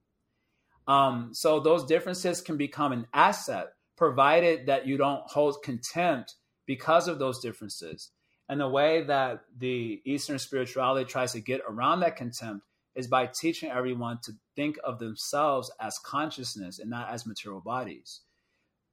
[0.87, 7.07] Um, so those differences can become an asset, provided that you don't hold contempt because
[7.07, 8.11] of those differences.
[8.47, 13.29] And the way that the Eastern spirituality tries to get around that contempt is by
[13.39, 18.21] teaching everyone to think of themselves as consciousness and not as material bodies.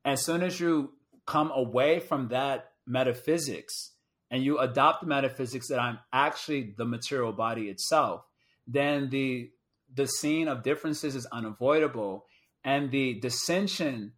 [0.04, 0.92] As soon as you
[1.26, 3.92] come away from that metaphysics
[4.30, 8.24] and you adopt the metaphysics that I'm actually the material body itself,
[8.66, 9.50] then the
[9.94, 12.26] the scene of differences is unavoidable
[12.64, 14.12] and the dissension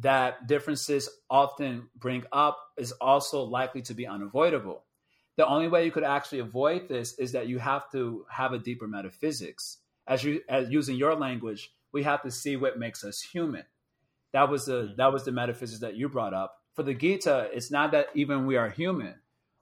[0.00, 4.83] that differences often bring up is also likely to be unavoidable.
[5.36, 8.58] The only way you could actually avoid this is that you have to have a
[8.58, 9.78] deeper metaphysics.
[10.06, 13.64] As you as using your language, we have to see what makes us human.
[14.32, 16.60] That was the that was the metaphysics that you brought up.
[16.74, 19.14] For the Gita, it's not that even we are human,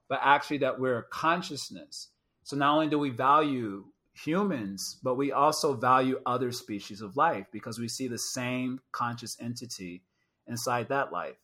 [0.08, 2.08] but actually that we're consciousness.
[2.42, 7.46] So not only do we value humans, but we also value other species of life
[7.52, 10.02] because we see the same conscious entity
[10.46, 11.36] inside that life.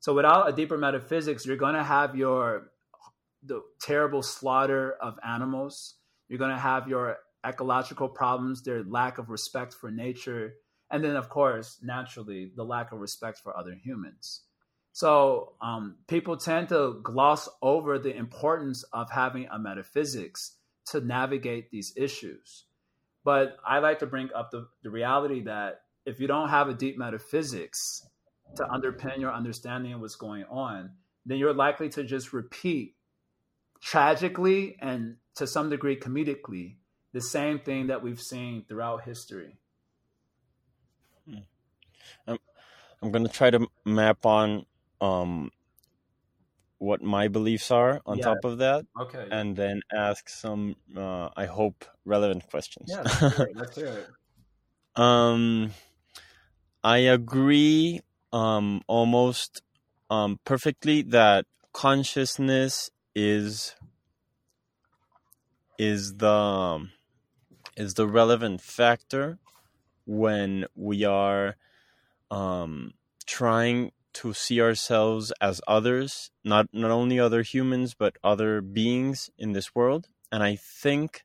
[0.00, 2.69] So without a deeper metaphysics, you're going to have your
[3.42, 5.94] the terrible slaughter of animals.
[6.28, 10.54] You're going to have your ecological problems, their lack of respect for nature,
[10.90, 14.42] and then of course, naturally, the lack of respect for other humans.
[14.92, 20.56] So um, people tend to gloss over the importance of having a metaphysics
[20.86, 22.64] to navigate these issues.
[23.24, 26.74] But I like to bring up the, the reality that if you don't have a
[26.74, 28.02] deep metaphysics
[28.56, 30.90] to underpin your understanding of what's going on,
[31.24, 32.94] then you're likely to just repeat
[33.80, 36.76] tragically and to some degree comedically
[37.12, 39.58] the same thing that we've seen throughout history.
[41.28, 41.38] Hmm.
[42.26, 42.38] I'm,
[43.02, 44.66] I'm going to try to map on
[45.00, 45.50] um,
[46.78, 48.24] what my beliefs are on yeah.
[48.24, 48.86] top of that.
[48.98, 49.26] Okay.
[49.30, 52.90] And then ask some, uh, I hope, relevant questions.
[52.90, 53.76] Yeah, it.
[53.76, 54.06] It.
[55.00, 55.72] um,
[56.82, 58.00] I agree
[58.32, 59.62] um, almost
[60.08, 63.74] um, perfectly that consciousness is
[65.78, 66.88] is the
[67.76, 69.38] is the relevant factor
[70.04, 71.56] when we are
[72.30, 72.92] um,
[73.26, 79.52] trying to see ourselves as others, not not only other humans but other beings in
[79.52, 80.08] this world.
[80.32, 81.24] And I think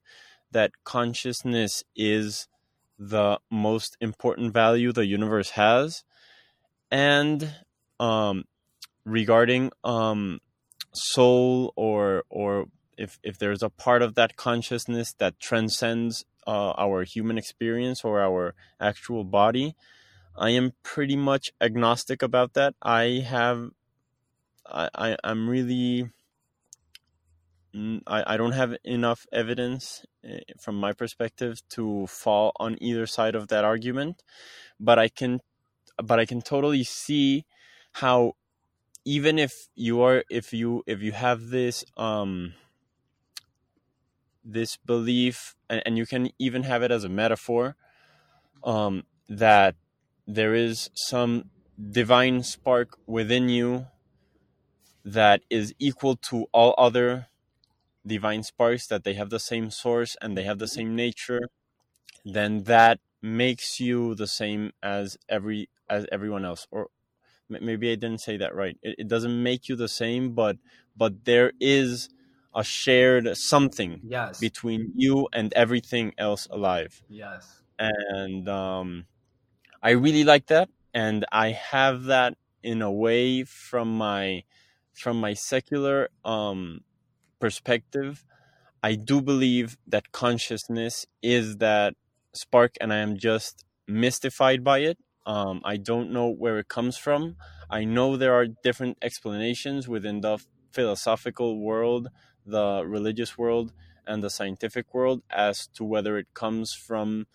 [0.51, 2.47] that consciousness is
[2.97, 6.03] the most important value the universe has.
[6.89, 7.53] And
[7.99, 8.45] um,
[9.03, 10.39] regarding um,
[10.95, 12.65] soul or or
[12.97, 18.21] if if there's a part of that consciousness that transcends uh, our human experience or
[18.21, 19.75] our actual body,
[20.37, 22.75] I am pretty much agnostic about that.
[22.81, 23.69] I have,
[24.65, 26.09] I, I I'm really,
[28.07, 33.35] I, I don't have enough evidence eh, from my perspective to fall on either side
[33.35, 34.23] of that argument,
[34.79, 35.39] but I can,
[36.03, 37.45] but I can totally see
[37.93, 38.33] how
[39.05, 42.53] even if you are if you if you have this um
[44.43, 47.75] this belief and, and you can even have it as a metaphor
[48.63, 49.75] um that
[50.27, 51.45] there is some
[51.91, 53.87] divine spark within you
[55.03, 57.27] that is equal to all other
[58.05, 61.49] divine sparks that they have the same source and they have the same nature
[62.23, 66.89] then that makes you the same as every as everyone else or
[67.49, 70.57] maybe i didn't say that right it, it doesn't make you the same but
[70.95, 72.09] but there is
[72.55, 74.39] a shared something yes.
[74.39, 79.05] between you and everything else alive yes and um
[79.85, 84.43] I really like that, and I have that in a way from my
[84.93, 86.81] from my secular um,
[87.39, 88.25] perspective.
[88.81, 91.93] I do believe that consciousness is that
[92.33, 94.97] spark, and I am just mystified by it.
[95.25, 97.37] Um, I don't know where it comes from.
[97.69, 100.37] I know there are different explanations within the
[100.71, 102.09] philosophical world,
[102.45, 103.73] the religious world,
[104.05, 107.25] and the scientific world as to whether it comes from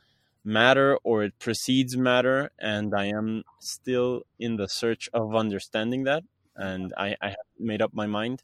[0.45, 6.25] matter or it precedes matter and i am still in the search of understanding that
[6.57, 8.43] and i, I have made up my mind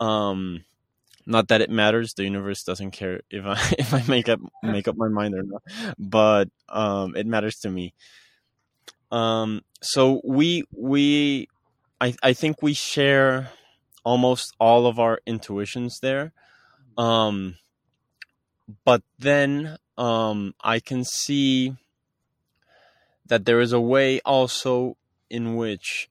[0.00, 0.64] um
[1.26, 4.88] not that it matters the universe doesn't care if i if i make up make
[4.88, 5.62] up my mind or not
[5.98, 7.94] but um it matters to me
[9.10, 11.48] um so we we
[12.00, 13.50] i i think we share
[14.04, 16.32] almost all of our intuitions there.
[16.96, 17.56] Um
[18.84, 21.74] but then um, I can see
[23.26, 24.96] that there is a way also
[25.30, 26.08] in which,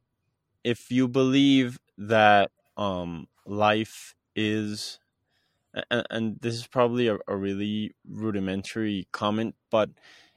[0.63, 4.99] if you believe that um, life is,
[5.89, 9.89] and, and, this is probably a, a, really rudimentary comment, but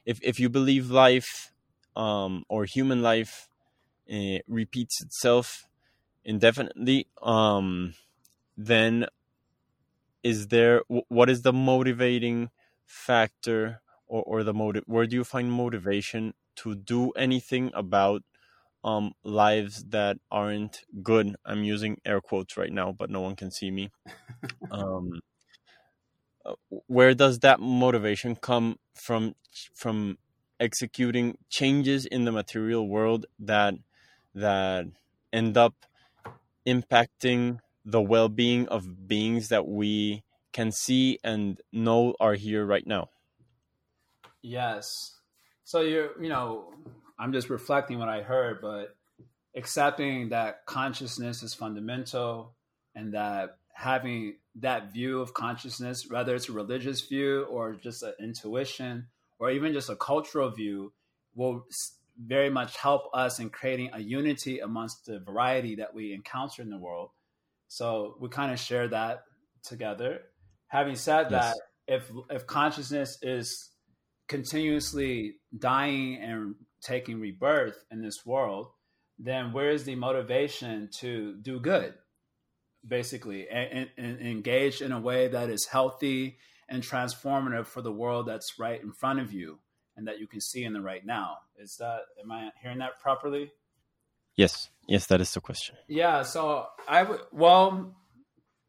[0.05, 1.50] if if you believe life
[1.95, 3.49] um, or human life
[4.11, 5.67] uh, repeats itself
[6.25, 7.95] indefinitely, um,
[8.57, 9.07] then
[10.23, 12.49] is there what is the motivating
[12.85, 18.21] factor or, or the motive where do you find motivation to do anything about
[18.83, 21.35] um lives that aren't good?
[21.45, 23.91] I'm using air quotes right now but no one can see me.
[24.71, 25.21] Um
[26.45, 26.53] uh,
[26.87, 29.35] where does that motivation come from
[29.75, 30.17] from
[30.61, 33.73] executing changes in the material world that
[34.33, 34.85] that
[35.33, 35.73] end up
[36.65, 43.09] impacting the well-being of beings that we can see and know are here right now.
[44.41, 45.17] Yes.
[45.63, 46.73] So you're, you know,
[47.17, 48.95] I'm just reflecting what I heard, but
[49.55, 52.53] accepting that consciousness is fundamental
[52.95, 58.13] and that having that view of consciousness, whether it's a religious view or just an
[58.19, 59.07] intuition
[59.41, 60.93] or even just a cultural view,
[61.33, 61.65] will
[62.23, 66.69] very much help us in creating a unity amongst the variety that we encounter in
[66.69, 67.09] the world.
[67.67, 69.23] So we kind of share that
[69.63, 70.19] together.
[70.67, 71.31] Having said yes.
[71.31, 73.71] that, if if consciousness is
[74.27, 78.67] continuously dying and taking rebirth in this world,
[79.17, 81.95] then where is the motivation to do good,
[82.87, 86.37] basically, and, and, engage in a way that is healthy
[86.71, 89.59] and transformative for the world that's right in front of you
[89.95, 91.37] and that you can see in the right now?
[91.59, 93.51] Is that am I hearing that properly?
[94.35, 95.75] Yes, yes, that is the question.
[95.87, 97.95] Yeah, so I would well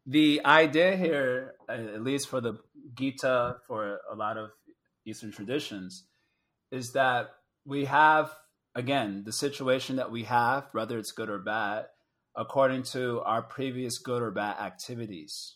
[0.05, 2.59] the idea here, at least for the
[2.94, 4.50] Gita, for a lot of
[5.07, 6.05] Eastern traditions,
[6.72, 7.30] is that
[7.64, 8.34] we have,
[8.74, 11.86] again, the situation that we have, whether it's good or bad,
[12.34, 15.55] according to our previous good or bad activities.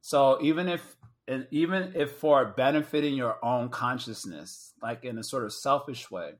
[0.00, 0.96] So even if
[1.28, 6.32] and even if for benefiting your own consciousness, like in a sort of selfish way,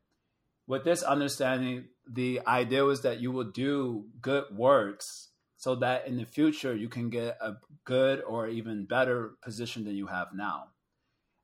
[0.66, 6.16] with this understanding, the idea was that you will do good works so that in
[6.16, 10.68] the future you can get a good or even better position than you have now.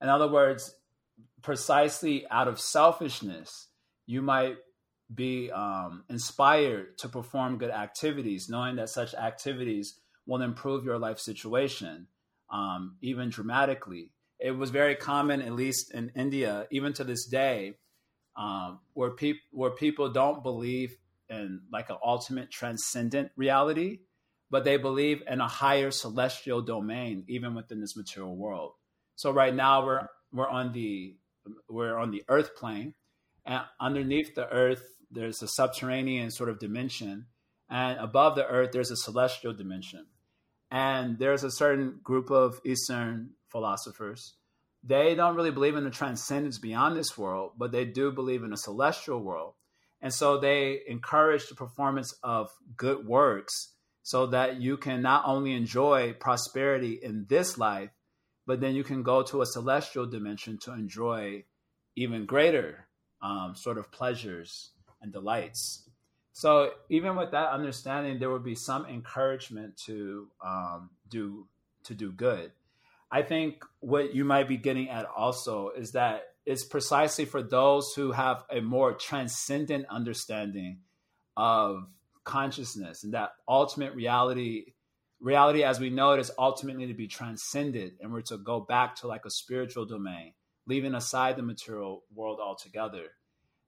[0.01, 0.75] In other words,
[1.43, 3.69] precisely out of selfishness,
[4.07, 4.57] you might
[5.13, 11.19] be um, inspired to perform good activities, knowing that such activities will improve your life
[11.19, 12.07] situation,
[12.51, 14.11] um, even dramatically.
[14.39, 17.75] It was very common, at least in India, even to this day,
[18.37, 20.97] um, where people where people don't believe
[21.29, 24.01] in like an ultimate transcendent reality,
[24.51, 28.73] but they believe in a higher celestial domain, even within this material world.
[29.17, 31.17] So right now we're we're on the
[31.69, 32.95] we're on the earth plane,
[33.45, 37.27] and underneath the earth there's a subterranean sort of dimension,
[37.71, 40.07] and above the earth there's a celestial dimension.
[40.75, 44.35] And there's a certain group of Eastern philosophers.
[44.83, 48.53] They don't really believe in the transcendence beyond this world, but they do believe in
[48.53, 49.55] a celestial world.
[50.03, 53.71] And so they encourage the performance of good works
[54.03, 57.91] so that you can not only enjoy prosperity in this life,
[58.45, 61.45] but then you can go to a celestial dimension to enjoy
[61.95, 62.89] even greater
[63.23, 65.84] um, sort of pleasures and delights.
[66.35, 71.47] So even with that understanding, there would be some encouragement to um, do
[71.85, 72.51] to do good.
[73.11, 77.95] I think what you might be getting at also is that it's precisely for those
[77.95, 80.81] who have a more transcendent understanding
[81.37, 81.87] of
[82.25, 84.73] consciousness and that ultimate reality
[85.21, 88.97] reality as we know it is ultimately to be transcended and we're to go back
[88.97, 90.33] to like a spiritual domain
[90.67, 93.09] leaving aside the material world altogether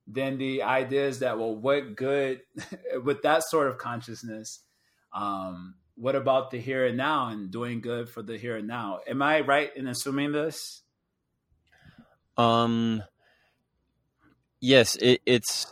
[0.07, 2.41] then the idea is that well what good
[3.05, 4.61] with that sort of consciousness
[5.13, 9.01] um, what about the here and now and doing good for the here and now?
[9.09, 10.83] Am i right in assuming this?
[12.37, 13.03] Um
[14.61, 15.67] yes it, it's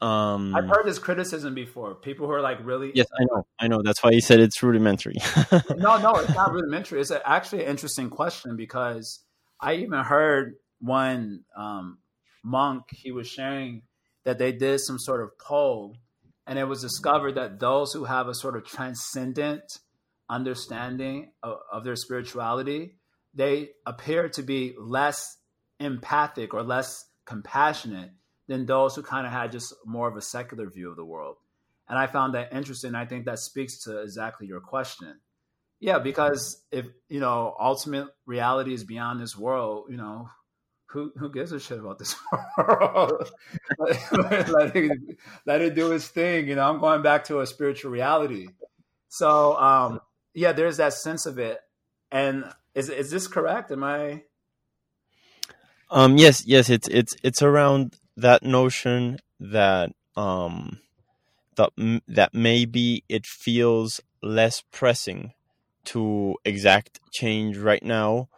[0.00, 1.94] um i've heard this criticism before.
[1.94, 3.46] People who are like really yes i know.
[3.60, 3.82] I know.
[3.82, 5.16] That's why you said it's rudimentary.
[5.76, 7.00] No no it's not rudimentary.
[7.00, 9.20] It's actually an interesting question because
[9.60, 11.98] i even heard one um
[12.42, 13.82] monk, he was sharing
[14.24, 15.96] that they did some sort of poll,
[16.46, 19.78] and it was discovered that those who have a sort of transcendent
[20.30, 22.96] understanding of, of their spirituality,
[23.34, 25.36] they appear to be less
[25.80, 28.10] empathic or less compassionate
[28.46, 31.36] than those who kind of had just more of a secular view of the world.
[31.88, 32.94] And I found that interesting.
[32.94, 35.20] I think that speaks to exactly your question.
[35.80, 40.28] Yeah, because if, you know, ultimate reality is beyond this world, you know,
[40.88, 42.16] who who gives a shit about this
[42.58, 43.30] world?
[43.78, 46.48] let, it, let it do its thing.
[46.48, 48.48] You know, I'm going back to a spiritual reality.
[49.08, 50.00] So um,
[50.34, 51.60] yeah, there's that sense of it.
[52.10, 53.70] And is is this correct?
[53.70, 54.22] Am I?
[55.90, 56.70] Um, yes, yes.
[56.70, 60.80] It's it's it's around that notion that um,
[61.56, 61.70] that
[62.08, 65.32] that maybe it feels less pressing
[65.84, 68.28] to exact change right now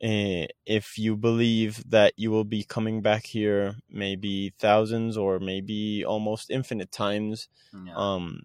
[0.00, 6.04] Eh, if you believe that you will be coming back here maybe thousands or maybe
[6.04, 7.48] almost infinite times
[7.84, 7.94] yeah.
[7.96, 8.42] um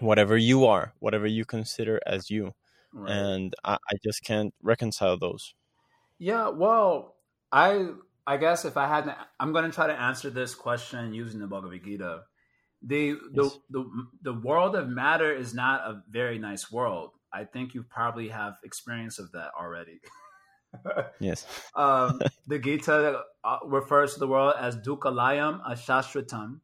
[0.00, 2.52] whatever you are whatever you consider as you
[2.92, 3.10] right.
[3.10, 5.54] and I, I just can't reconcile those
[6.18, 7.14] yeah well
[7.50, 7.88] i
[8.26, 11.40] i guess if i had to, i'm going to try to answer this question using
[11.40, 12.24] the bhagavad gita
[12.82, 13.58] the, the yes.
[13.70, 13.84] the
[14.20, 18.56] the world of matter is not a very nice world i think you probably have
[18.62, 19.98] experience of that already
[21.20, 21.46] yes.
[21.74, 26.60] um, the Gita uh, refers to the world as Dukkhalayam Ashashratam.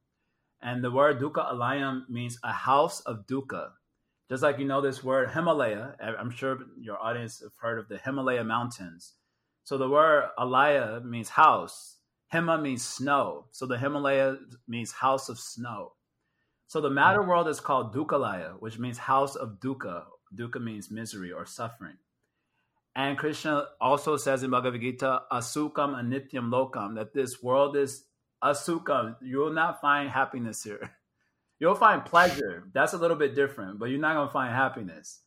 [0.61, 3.71] And the word Dukkha Alayam means a house of Dukkha.
[4.29, 7.99] Just like you know this word Himalaya, I'm sure your audience have heard of the
[7.99, 9.15] Himalaya mountains.
[9.65, 11.97] So the word Alaya means house.
[12.33, 13.47] Hima means snow.
[13.53, 14.37] So the Himalaya
[14.67, 15.93] means house of snow.
[16.67, 20.05] So the matter world is called Dukkhalaya, which means house of Dukkha.
[20.35, 21.97] Dukkha means misery or suffering.
[22.99, 28.03] And Krishna also says in Bhagavad Gita, asukam anityam lokam, that this world is
[28.43, 29.15] asukam.
[29.23, 30.97] You will not find happiness here.
[31.61, 32.65] You'll find pleasure.
[32.75, 35.23] That's a little bit different, but you're not going to find happiness.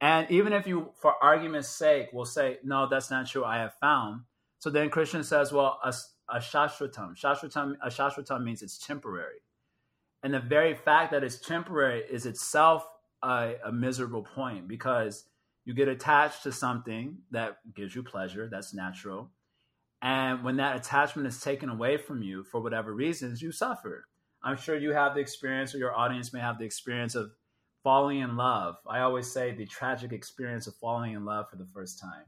[0.00, 3.74] And even if you, for argument's sake, will say, no, that's not true, I have
[3.80, 4.22] found.
[4.60, 5.94] So then Krishna says, well, a,
[6.28, 7.16] a shashratam.
[7.16, 9.38] Shashratam, a shashratam means it's temporary.
[10.22, 12.84] And the very fact that it's temporary is itself
[13.22, 15.24] a, a miserable point because
[15.68, 19.30] you get attached to something that gives you pleasure that's natural.
[20.00, 24.06] And when that attachment is taken away from you for whatever reasons you suffer.
[24.42, 27.32] I'm sure you have the experience or your audience may have the experience of
[27.84, 28.76] falling in love.
[28.88, 32.24] I always say the tragic experience of falling in love for the first time.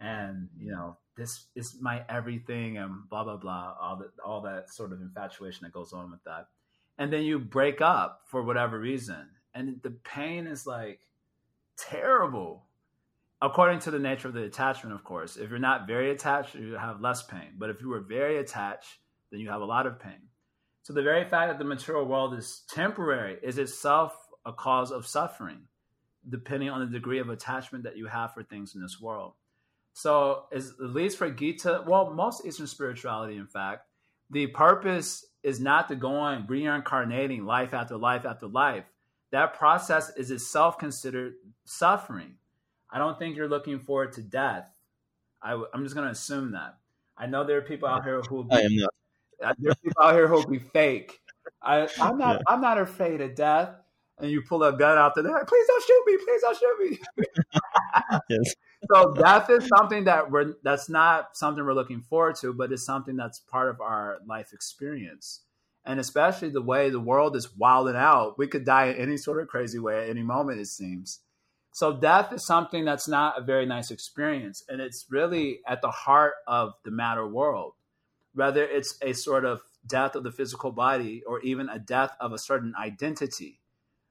[0.00, 4.72] And you know this is my everything and blah blah blah all that all that
[4.72, 6.46] sort of infatuation that goes on with that.
[6.98, 9.28] And then you break up for whatever reason.
[9.54, 11.00] And the pain is like
[11.88, 12.66] terrible.
[13.42, 16.74] According to the nature of the attachment of course if you're not very attached you
[16.74, 17.54] have less pain.
[17.58, 18.98] But if you were very attached
[19.30, 20.28] then you have a lot of pain.
[20.82, 24.14] So the very fact that the material world is temporary is itself
[24.44, 25.62] a cause of suffering
[26.28, 29.32] depending on the degree of attachment that you have for things in this world.
[29.94, 33.86] So is at least for gita well most eastern spirituality in fact
[34.30, 38.84] the purpose is not to go on reincarnating life after life after life
[39.32, 42.34] that process is itself considered suffering.
[42.90, 44.66] I don't think you're looking forward to death.
[45.42, 46.76] I, am just going to assume that.
[47.16, 48.90] I know there are people out here who will be, I am not.
[49.58, 51.18] There are people out here who will be fake.
[51.62, 52.36] I, am not.
[52.36, 52.42] Yeah.
[52.48, 53.70] I'm not afraid of death.
[54.18, 55.42] And you pull a gun out the there.
[55.46, 56.18] Please don't shoot me.
[56.26, 57.26] Please don't shoot me.
[58.28, 58.54] yes.
[58.92, 60.56] So death is something that we're.
[60.62, 64.52] That's not something we're looking forward to, but it's something that's part of our life
[64.52, 65.40] experience
[65.84, 68.38] and especially the way the world is wilding out.
[68.38, 71.20] We could die in any sort of crazy way at any moment, it seems.
[71.72, 75.90] So death is something that's not a very nice experience, and it's really at the
[75.90, 77.74] heart of the matter world.
[78.34, 82.32] Whether it's a sort of death of the physical body or even a death of
[82.32, 83.60] a certain identity,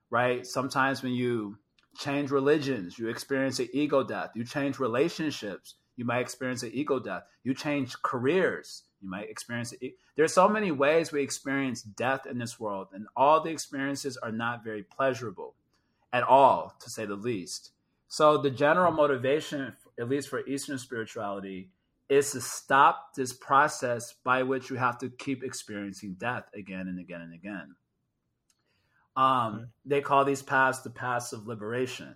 [0.10, 0.46] right?
[0.46, 1.58] Sometimes when you
[1.98, 4.32] change religions, you experience an ego death.
[4.36, 7.24] You change relationships, you might experience an ego death.
[7.44, 9.94] You change careers, you might experience it.
[10.16, 14.32] There's so many ways we experience death in this world, and all the experiences are
[14.32, 15.56] not very pleasurable
[16.12, 17.72] at all, to say the least.
[18.08, 21.70] So, the general motivation, at least for Eastern spirituality,
[22.10, 27.00] is to stop this process by which you have to keep experiencing death again and
[27.00, 27.76] again and again.
[29.16, 29.64] Um, mm-hmm.
[29.86, 32.16] They call these paths the paths of liberation.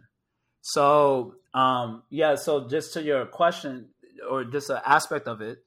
[0.61, 3.89] So, um, yeah, so just to your question,
[4.27, 5.63] or just an aspect of it,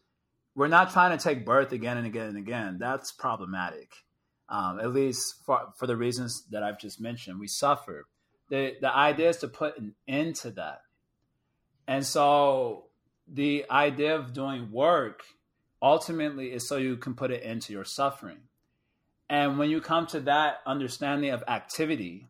[0.57, 2.79] we're not trying to take birth again and again and again.
[2.81, 3.93] That's problematic.
[4.49, 8.07] Um, at least for, for the reasons that I've just mentioned, we suffer.
[8.49, 10.81] The, the idea is to put an end to that.
[11.87, 12.87] And so
[13.29, 15.25] the idea of doing work
[15.83, 18.39] ultimately is so you can put it into your suffering.
[19.29, 22.29] And when you come to that understanding of activity,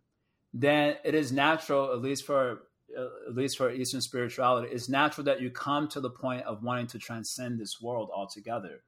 [0.53, 2.63] then it is natural, at least for
[2.97, 6.87] at least for Eastern spirituality, it's natural that you come to the point of wanting
[6.89, 8.83] to transcend this world altogether.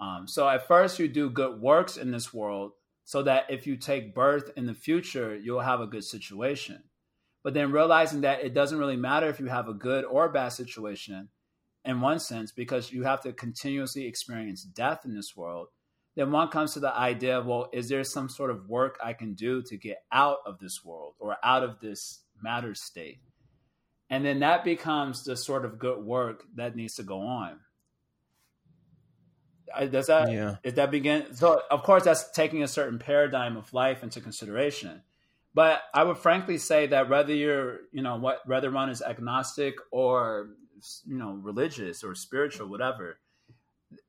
[0.00, 2.72] Um, so at first, you do good works in this world
[3.04, 6.82] so that if you take birth in the future, you'll have a good situation.
[7.44, 10.50] But then realizing that it doesn't really matter if you have a good or bad
[10.50, 11.28] situation
[11.84, 15.66] in one sense, because you have to continuously experience death in this world,
[16.14, 19.14] then one comes to the idea of, well, is there some sort of work I
[19.14, 23.20] can do to get out of this world or out of this matter state.
[24.10, 27.60] And then that becomes the sort of good work that needs to go on.
[29.90, 30.56] Does that yeah.
[30.62, 31.34] Is that begin?
[31.34, 35.02] So of course that's taking a certain paradigm of life into consideration.
[35.54, 39.76] But I would frankly say that whether you're, you know, what whether one is agnostic
[39.90, 40.50] or
[41.06, 43.18] you know religious or spiritual, whatever,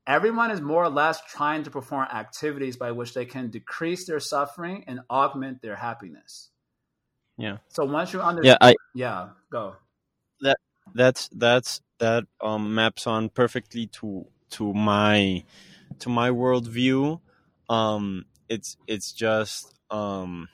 [0.06, 4.20] everyone is more or less trying to perform activities by which they can decrease their
[4.20, 6.50] suffering and augment their happiness.
[7.36, 7.58] Yeah.
[7.68, 9.76] So once you understand, yeah, I, yeah, go.
[10.40, 10.58] That
[10.94, 15.44] that's that's that um maps on perfectly to to my
[16.00, 17.20] to my worldview.
[17.68, 20.48] Um, it's it's just um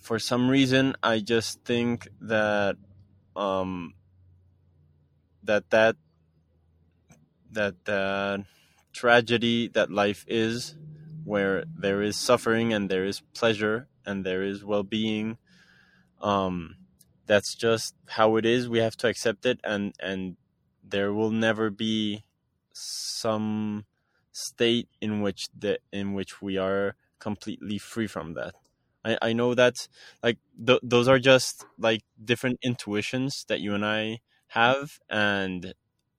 [0.00, 2.76] for some reason I just think that
[3.36, 3.94] um
[5.44, 5.96] that that
[7.52, 8.44] that that
[8.92, 10.76] tragedy that life is
[11.24, 15.38] where there is suffering and there is pleasure and there is well-being
[16.20, 16.76] um,
[17.26, 18.68] that's just how it is.
[18.68, 20.36] We have to accept it and and
[20.84, 22.24] there will never be
[22.72, 23.84] some
[24.32, 28.54] state in which the in which we are completely free from that.
[29.04, 29.88] I i know that
[30.22, 35.74] like th- those are just like different intuitions that you and i have and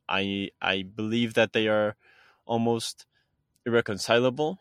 [0.09, 1.95] i i believe that they are
[2.45, 3.05] almost
[3.65, 4.59] irreconcilable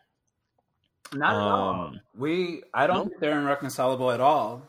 [1.14, 1.70] not at all.
[1.86, 4.62] Um, we, I don't think they're irreconcilable at all.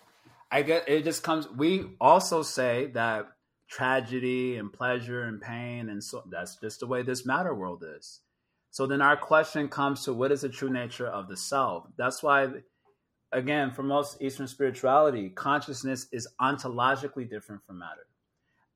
[0.52, 1.04] I get it.
[1.04, 1.50] Just comes.
[1.50, 3.28] We also say that
[3.68, 8.20] tragedy and pleasure and pain and so that's just the way this matter world is.
[8.70, 11.86] So then our question comes to what is the true nature of the self?
[11.96, 12.50] That's why,
[13.32, 18.08] again, for most Eastern spirituality, consciousness is ontologically different from matter.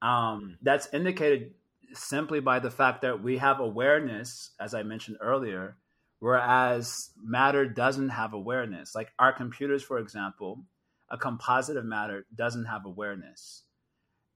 [0.01, 1.53] Um, that's indicated
[1.93, 5.77] simply by the fact that we have awareness, as I mentioned earlier,
[6.19, 8.95] whereas matter doesn't have awareness.
[8.95, 10.63] Like our computers, for example,
[11.09, 13.63] a composite of matter doesn't have awareness.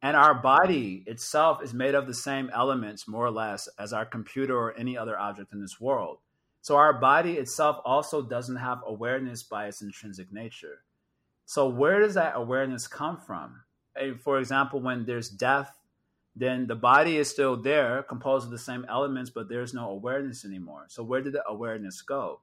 [0.02, 4.06] And our body itself is made of the same elements, more or less, as our
[4.06, 6.18] computer or any other object in this world.
[6.62, 10.84] So our body itself also doesn't have awareness by its intrinsic nature.
[11.46, 13.64] So where does that awareness come from?
[14.24, 15.72] For example, when there's death,
[16.36, 20.46] then the body is still there, composed of the same elements, but there's no awareness
[20.46, 20.86] anymore.
[20.88, 22.42] So where did the awareness go?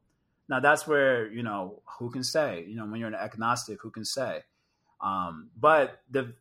[0.49, 2.65] Now that's where you know who can say.
[2.67, 4.43] You know, when you're an agnostic, who can say?
[5.01, 6.35] Um, but the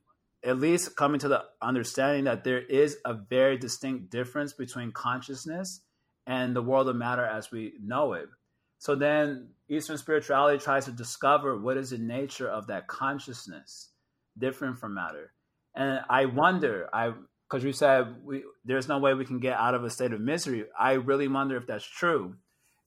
[0.44, 5.82] at least coming to the understanding that there is a very distinct difference between consciousness
[6.26, 8.30] and the world of matter as we know it.
[8.80, 13.90] So then Eastern spirituality tries to discover what is the nature of that consciousness
[14.38, 15.34] different from matter.
[15.76, 17.14] And I wonder, I
[17.50, 20.22] because you said we, there's no way we can get out of a state of
[20.22, 20.66] misery.
[20.78, 22.36] I really wonder if that's true,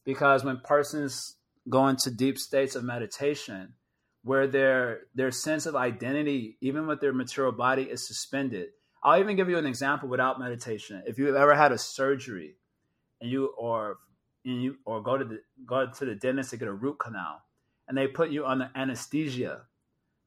[0.04, 1.36] because when persons
[1.68, 3.74] go into deep states of meditation,
[4.22, 8.68] where their their sense of identity, even with their material body, is suspended.
[9.02, 11.02] I'll even give you an example without meditation.
[11.06, 12.56] If you've ever had a surgery,
[13.20, 13.96] and you or
[14.44, 17.42] and you or go to the go to the dentist to get a root canal,
[17.88, 19.62] and they put you under anesthesia,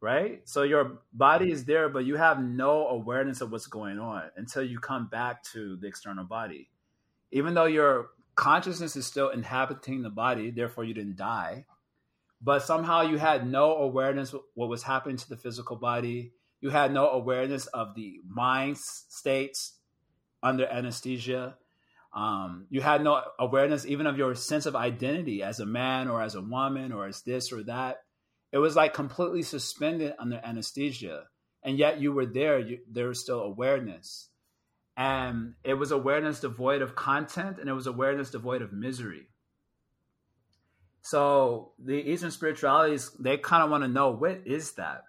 [0.04, 0.42] right?
[0.44, 4.64] So your body is there, but you have no awareness of what's going on until
[4.64, 6.70] you come back to the external body.
[7.32, 11.66] Even though your consciousness is still inhabiting the body, therefore you didn't die
[12.44, 16.34] but somehow you had no awareness what was happening to the physical body.
[16.60, 19.76] You had no awareness of the mind states
[20.42, 21.56] under anesthesia.
[22.14, 26.22] Um, you had no awareness even of your sense of identity as a man or
[26.22, 28.04] as a woman or as this or that.
[28.54, 31.24] It was like completely suspended under anesthesia,
[31.64, 32.60] and yet you were there.
[32.60, 34.30] You, there was still awareness,
[34.96, 39.28] and it was awareness devoid of content, and it was awareness devoid of misery.
[41.02, 45.02] So the Eastern spiritualities, they kind of want to know what is that?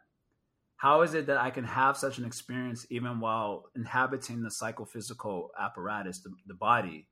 [0.76, 5.50] How is it that I can have such an experience even while inhabiting the psychophysical
[5.58, 7.08] apparatus, the, the body,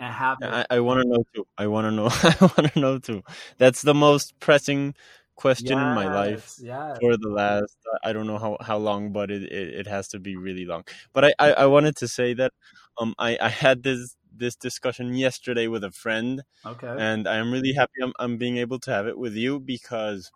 [0.00, 0.38] and have?
[0.42, 1.46] I, I want to know too.
[1.56, 2.08] I want to know.
[2.10, 3.22] I want to know too.
[3.58, 4.96] That's the most pressing
[5.36, 6.98] question yes, in my life yes.
[7.00, 10.18] for the last I don't know how, how long, but it, it, it has to
[10.18, 10.84] be really long.
[11.12, 12.52] But I, I, I wanted to say that
[12.98, 16.42] um I, I had this this discussion yesterday with a friend.
[16.64, 16.94] Okay.
[16.98, 20.30] And I'm really happy I'm, I'm being able to have it with you because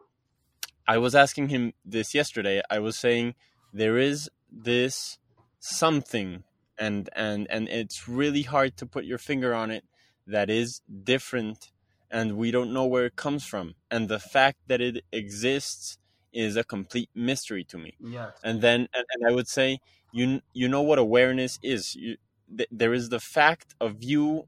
[0.86, 2.62] I was asking him this yesterday.
[2.70, 3.34] I was saying
[3.72, 5.18] there is this
[5.60, 6.44] something
[6.78, 9.84] and and and it's really hard to put your finger on it
[10.26, 11.70] that is different
[12.10, 13.74] and we don't know where it comes from.
[13.90, 15.98] And the fact that it exists
[16.32, 17.94] is a complete mystery to me.
[18.00, 18.32] Yes.
[18.44, 19.78] and then and, and i would say
[20.12, 21.94] you you know what awareness is.
[21.96, 22.16] You,
[22.56, 24.46] th- there is the fact of you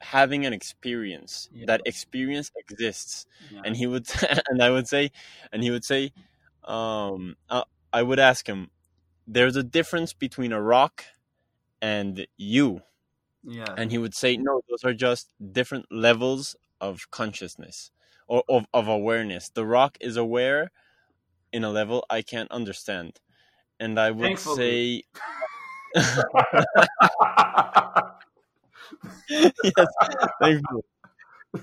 [0.00, 1.48] having an experience.
[1.52, 1.66] Yeah.
[1.66, 3.26] that experience exists.
[3.52, 3.62] Yeah.
[3.64, 4.06] and he would
[4.50, 5.10] and i would say
[5.52, 6.12] and he would say
[6.64, 8.70] um uh, i would ask him
[9.28, 11.04] there's a difference between a rock
[11.82, 12.80] and you.
[13.44, 13.74] Yeah.
[13.76, 17.90] And he would say no those are just different levels of consciousness
[18.26, 20.70] or of, of awareness the rock is aware
[21.52, 23.20] in a level i can't understand
[23.78, 25.04] and i would Thankfully.
[25.94, 25.94] say
[29.28, 29.52] yes,
[30.40, 30.82] thank you.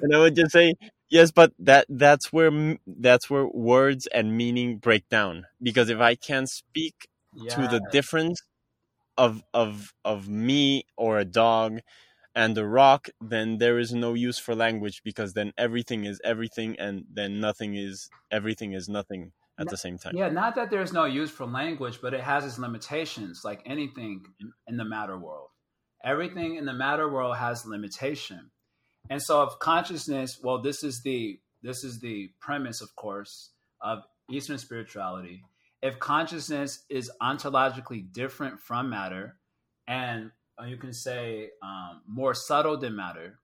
[0.01, 0.73] And I would just say
[1.09, 5.45] yes, but that that's where that's where words and meaning break down.
[5.61, 7.55] Because if I can't speak yeah.
[7.55, 8.41] to the difference
[9.17, 11.81] of of of me or a dog
[12.35, 16.75] and a rock, then there is no use for language because then everything is everything,
[16.79, 20.15] and then nothing is everything is nothing at the same time.
[20.15, 24.25] Yeah, not that there's no use for language, but it has its limitations, like anything
[24.39, 25.49] in, in the matter world.
[26.03, 28.51] Everything in the matter world has limitation.
[29.09, 34.03] And so if consciousness, well, this is the this is the premise, of course, of
[34.29, 35.43] Eastern spirituality.
[35.81, 39.37] If consciousness is ontologically different from matter,
[39.87, 40.31] and
[40.67, 43.39] you can say um, more subtle than matter,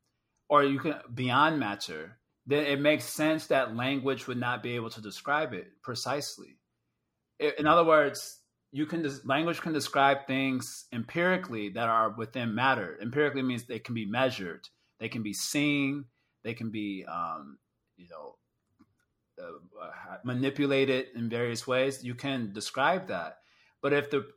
[0.48, 4.90] or you can beyond matter, then it makes sense that language would not be able
[4.92, 6.58] to describe it precisely.
[7.40, 8.40] In other words,
[8.72, 12.98] you can language can describe things empirically that are within matter.
[13.02, 14.68] Empirically means they can be measured,
[15.00, 16.06] they can be seen,
[16.44, 17.58] they can be, um,
[17.98, 18.36] you know,
[19.42, 22.04] uh, uh manipulated in various ways.
[22.04, 23.38] You can describe that,
[23.82, 24.28] but if the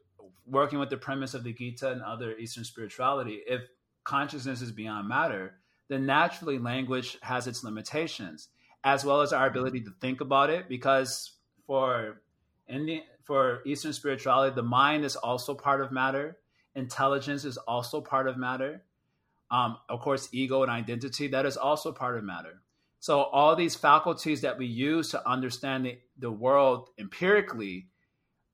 [0.46, 3.62] working with the premise of the Gita and other Eastern spirituality, if
[4.04, 5.54] consciousness is beyond matter,
[5.88, 8.48] then naturally language has its limitations,
[8.84, 10.68] as well as our ability to think about it.
[10.68, 11.32] Because
[11.66, 12.22] for
[12.68, 16.38] Indian, for Eastern spirituality, the mind is also part of matter.
[16.74, 18.82] Intelligence is also part of matter.
[19.50, 22.62] Um, of course, ego and identity that is also part of matter.
[23.00, 27.88] So all these faculties that we use to understand the, the world empirically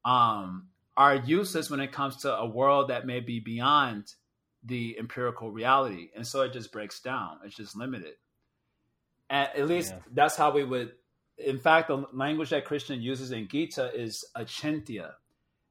[0.04, 0.67] um,
[0.98, 4.12] are useless when it comes to a world that may be beyond
[4.64, 6.08] the empirical reality.
[6.16, 7.38] And so it just breaks down.
[7.44, 8.14] It's just limited.
[9.30, 10.00] At, at least yeah.
[10.12, 10.90] that's how we would.
[11.38, 15.12] In fact, the language that Krishna uses in Gita is achintya.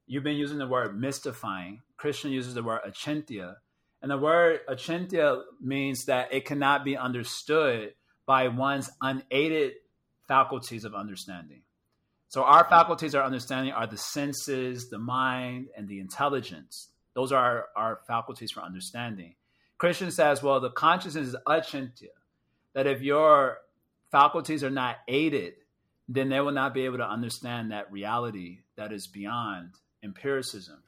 [0.05, 1.81] You've been using the word mystifying.
[1.97, 3.55] Krishna uses the word achintya.
[4.01, 9.73] And the word achintya means that it cannot be understood by one's unaided
[10.25, 11.63] faculties of understanding.
[12.29, 16.89] So our faculties of understanding are the senses, the mind, and the intelligence.
[17.13, 19.35] Those are our, our faculties for understanding.
[19.77, 22.09] Krishna says, well, the consciousness is achintya,
[22.73, 23.59] that if your
[24.11, 25.53] faculties are not aided,
[26.09, 29.71] then they will not be able to understand that reality that is beyond
[30.03, 30.81] empiricism.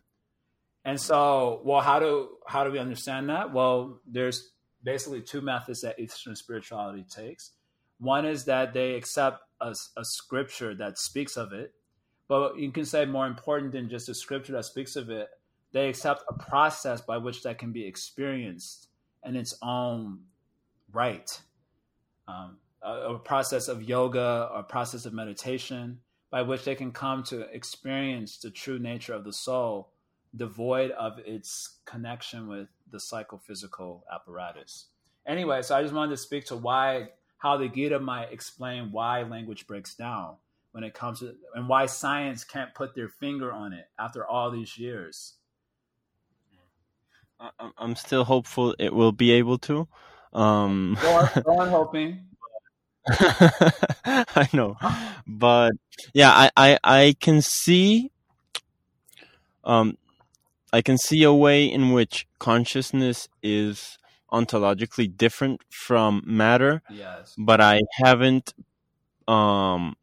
[0.86, 3.54] And so, well, how do how do we understand that?
[3.54, 7.52] Well, there's basically two methods that Eastern spirituality takes.
[8.00, 11.74] One is that they accept a, a scripture that speaks of it,
[12.28, 15.30] but you can say more important than just a scripture that speaks of it,
[15.72, 18.88] they accept a process by which that can be experienced
[19.26, 20.20] in its own
[20.92, 21.42] right.
[22.28, 26.00] Um, a, a, process of yoga or process of meditation
[26.32, 29.90] by which they can come to experience the true nature of the soul,
[30.36, 34.86] devoid of its connection with the psychophysical apparatus.
[35.26, 37.10] Anyway, so I just wanted to speak to why,
[37.40, 40.36] how the Gita might explain why language breaks down
[40.72, 44.52] when it comes to, and why science can't put their finger on it after all
[44.52, 45.34] these years.
[47.78, 49.88] I'm still hopeful it will be able to.
[50.34, 52.26] Um, go, on, go on hoping.
[53.10, 54.76] I know,
[55.26, 55.72] but
[56.14, 58.12] yeah, I, I, I can see,
[59.64, 59.98] um,
[60.74, 63.98] I can see a way in which consciousness is
[64.32, 66.82] ontologically different from matter.
[66.90, 67.36] Yes.
[67.38, 68.54] But I haven't,
[69.28, 69.96] um,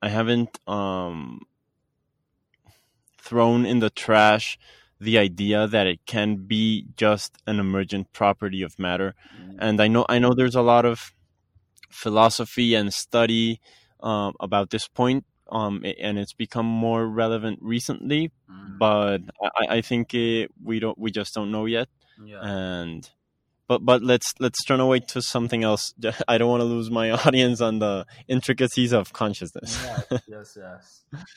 [0.00, 1.42] I haven't um
[3.18, 4.58] thrown in the trash
[5.02, 9.14] the idea that it can be just an emergent property of matter.
[9.36, 9.56] Mm.
[9.58, 11.12] And I know I know there's a lot of
[11.90, 13.60] philosophy and study
[14.00, 18.30] um, about this point, um, and it's become more relevant recently.
[18.48, 18.78] Mm.
[18.78, 21.88] But I, I think it, we don't we just don't know yet.
[22.24, 22.40] Yeah.
[22.40, 23.10] And
[23.72, 25.94] but but let's let's turn away to something else.
[26.28, 29.70] I don't want to lose my audience on the intricacies of consciousness.
[30.10, 31.24] yes, yes, yes.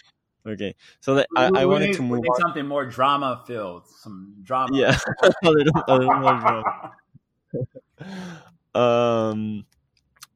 [0.48, 2.40] Okay, so that, I, I wanted need, to move on.
[2.40, 4.78] something more drama filled, some drama.
[4.78, 4.96] Yeah,
[5.44, 6.92] a little, a little more drama.
[8.76, 9.66] um,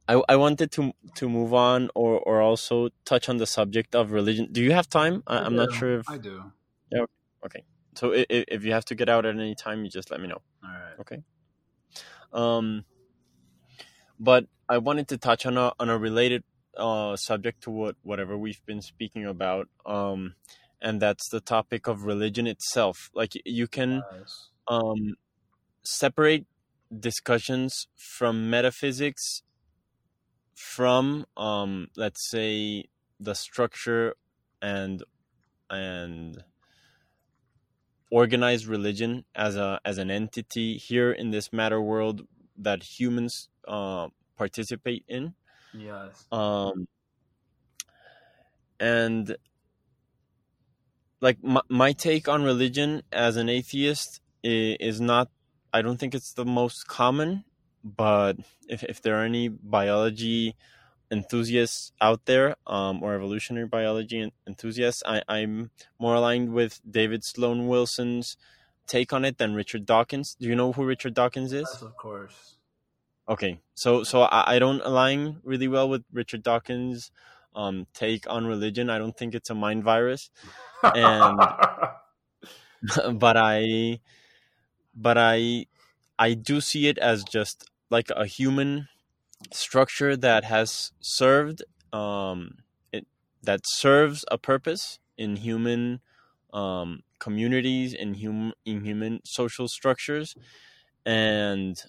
[0.08, 4.12] I I wanted to to move on or or also touch on the subject of
[4.12, 4.48] religion.
[4.52, 5.22] Do you have time?
[5.28, 6.42] I, am not sure if I do.
[6.92, 7.06] Yeah.
[7.46, 7.64] Okay.
[7.94, 10.28] So if, if you have to get out at any time, you just let me
[10.28, 10.42] know.
[10.64, 11.00] All right.
[11.02, 11.22] Okay.
[12.34, 12.86] Um,
[14.20, 16.44] but I wanted to touch on a on a related
[16.78, 20.36] uh, subject to what whatever we've been speaking about, um,
[20.82, 23.10] and that's the topic of religion itself.
[23.14, 24.50] Like you can nice.
[24.68, 25.16] um,
[25.84, 26.46] separate
[26.98, 29.44] discussions from metaphysics
[30.60, 32.84] from, um, let's say,
[33.20, 34.16] the structure
[34.62, 35.04] and
[35.70, 36.44] and
[38.12, 44.08] organized religion as a as an entity here in this matter world that humans uh,
[44.38, 45.34] participate in
[45.74, 46.26] Yes.
[46.32, 46.88] Um,
[48.80, 49.36] and
[51.22, 55.30] like my, my take on religion as an atheist is, is not
[55.72, 57.44] I don't think it's the most common,
[57.84, 58.38] but
[58.68, 60.56] if if there are any biology
[61.12, 67.68] enthusiasts out there um, or evolutionary biology enthusiasts, I, I'm more aligned with David Sloan
[67.68, 68.38] Wilson's
[68.88, 70.36] take on it than Richard Dawkins.
[70.40, 71.70] Do you know who Richard Dawkins is?
[71.72, 72.56] Yes, of course.
[73.28, 77.12] Okay, so so I, I don't align really well with Richard Dawkins'
[77.56, 78.90] um, take on religion.
[78.90, 80.32] I don't think it's a mind virus,
[80.84, 81.38] and
[83.20, 84.00] but I
[84.96, 85.68] but I
[86.18, 88.88] I do see it as just like a human
[89.52, 91.64] structure that has served
[91.94, 92.60] um,
[92.92, 93.08] it
[93.44, 96.02] that serves a purpose in human
[96.54, 100.36] um, communities in human in human social structures
[101.06, 101.84] and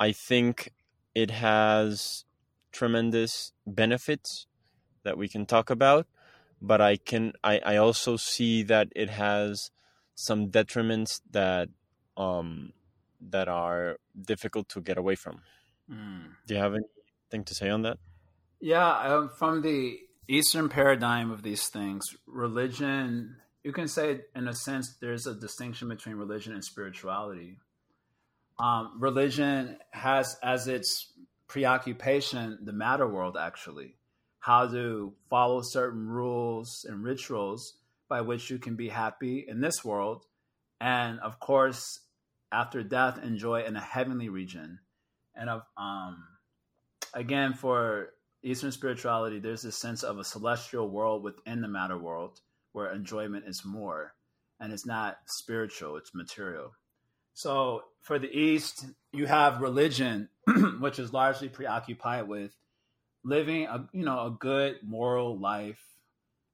[0.00, 0.72] I think
[1.14, 2.24] it has
[2.72, 4.46] tremendous benefits
[5.04, 6.06] that we can talk about,
[6.60, 9.70] but I can I, I also see that it has
[10.14, 11.68] some detriments that
[12.16, 12.72] um
[13.20, 15.42] that are difficult to get away from.
[15.90, 16.30] Mm.
[16.46, 17.98] Do you have anything to say on that?
[18.60, 24.54] Yeah, um, from the Eastern paradigm of these things, religion, you can say in a
[24.54, 27.58] sense there's a distinction between religion and spirituality
[28.58, 31.12] um, religion has as its
[31.48, 33.96] preoccupation the matter world actually
[34.40, 37.78] how to follow certain rules and rituals
[38.08, 40.24] by which you can be happy in this world
[40.80, 42.00] and of course
[42.52, 44.78] after death enjoy in a heavenly region
[45.34, 46.24] and of um
[47.14, 48.10] again, for
[48.42, 52.40] Eastern spirituality, there's this sense of a celestial world within the matter world
[52.72, 54.14] where enjoyment is more,
[54.60, 56.72] and it's not spiritual; it's material.
[57.32, 60.28] So for the East, you have religion,
[60.80, 62.54] which is largely preoccupied with
[63.24, 65.82] living a you know a good moral life,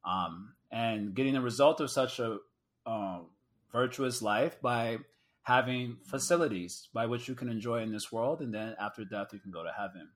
[0.05, 2.39] um, and getting the result of such a
[2.87, 3.27] um,
[3.73, 4.99] virtuous life by
[5.43, 9.39] having facilities by which you can enjoy in this world, and then after death you
[9.39, 10.09] can go to heaven.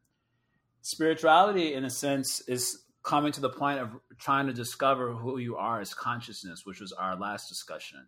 [0.82, 5.56] Spirituality, in a sense, is coming to the point of trying to discover who you
[5.56, 8.06] are as consciousness, which was our last discussion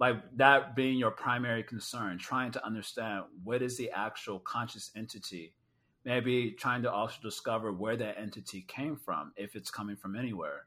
[0.00, 5.52] like that being your primary concern, trying to understand what is the actual conscious entity,
[6.04, 10.64] maybe trying to also discover where that entity came from, if it's coming from anywhere.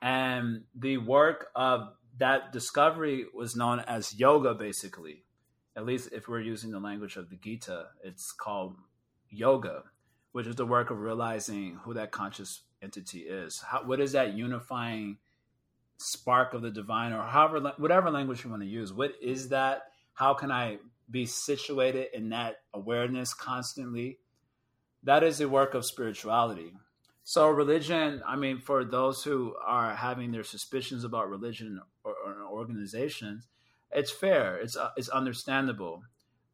[0.00, 5.24] And the work of that discovery was known as yoga, basically.
[5.76, 8.76] At least if we're using the language of the Gita, it's called
[9.28, 9.82] yoga,
[10.32, 13.60] which is the work of realizing who that conscious entity is.
[13.60, 15.18] How, what is that unifying
[15.98, 19.84] spark of the divine or however whatever language you want to use what is that
[20.12, 20.76] how can i
[21.10, 24.18] be situated in that awareness constantly
[25.02, 26.72] that is the work of spirituality
[27.22, 31.80] so religion i mean for those who are having their suspicions about religion
[32.24, 33.46] or, or organizations
[33.92, 36.02] it's fair it's uh, it's understandable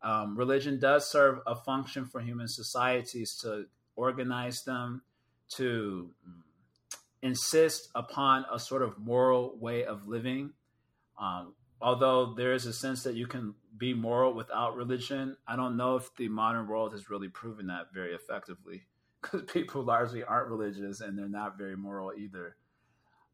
[0.02, 3.66] um, religion does serve a function for human societies to
[3.96, 5.02] organize them
[5.56, 6.10] to
[7.22, 10.52] insist upon a sort of moral way of living.
[11.20, 15.76] Um, although there is a sense that you can be moral without religion, I don't
[15.76, 18.84] know if the modern world has really proven that very effectively
[19.20, 22.56] because people largely aren't religious and they're not very moral either.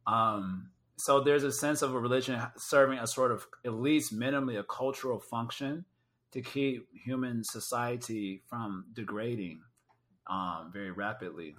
[0.05, 4.59] Um, so there's a sense of a religion serving a sort of, at least minimally,
[4.59, 5.85] a cultural function
[6.33, 9.61] to keep human society from degrading
[10.29, 11.55] um, very rapidly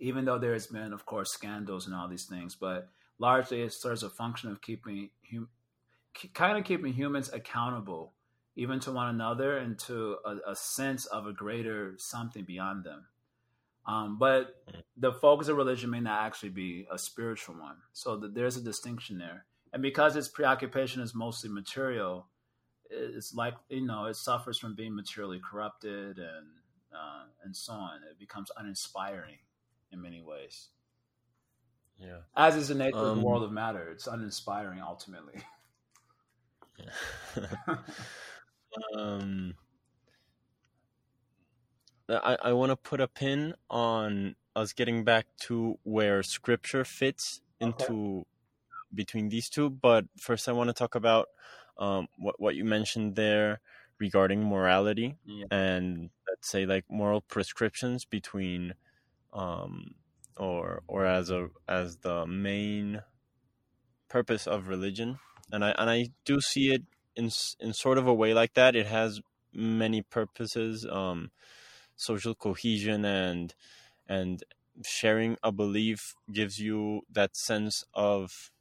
[0.00, 3.72] even though there has been, of course, scandals and all these things, but largely it
[3.72, 5.48] serves a function of keeping hum-
[6.32, 8.12] kind of keeping humans accountable,
[8.56, 13.06] even to one another, and to a, a sense of a greater something beyond them.
[13.86, 14.54] Um, but
[14.96, 18.62] the focus of religion may not actually be a spiritual one, so that there's a
[18.62, 19.44] distinction there.
[19.72, 22.28] And because its preoccupation is mostly material,
[22.88, 26.46] it's like you know it suffers from being materially corrupted and
[26.94, 28.00] uh, and so on.
[28.10, 29.38] It becomes uninspiring
[29.92, 30.68] in many ways.
[31.98, 32.20] Yeah.
[32.36, 33.90] As is the nature um, of the world of matter.
[33.90, 35.42] It's uninspiring ultimately.
[36.78, 37.76] Yeah.
[38.96, 39.54] um
[42.08, 47.40] I, I want to put a pin on us getting back to where scripture fits
[47.60, 48.24] into okay.
[48.94, 51.28] between these two, but first I want to talk about
[51.78, 53.60] um, what what you mentioned there
[53.98, 55.46] regarding morality yeah.
[55.50, 58.74] and let's say like moral prescriptions between
[59.32, 59.94] um,
[60.36, 63.02] or or as a as the main
[64.08, 65.18] purpose of religion,
[65.50, 66.82] and I and I do see it
[67.16, 67.30] in
[67.60, 68.76] in sort of a way like that.
[68.76, 69.20] It has
[69.52, 71.30] many purposes, um,
[71.96, 73.54] social cohesion and
[74.08, 74.42] and
[74.84, 78.52] sharing a belief gives you that sense of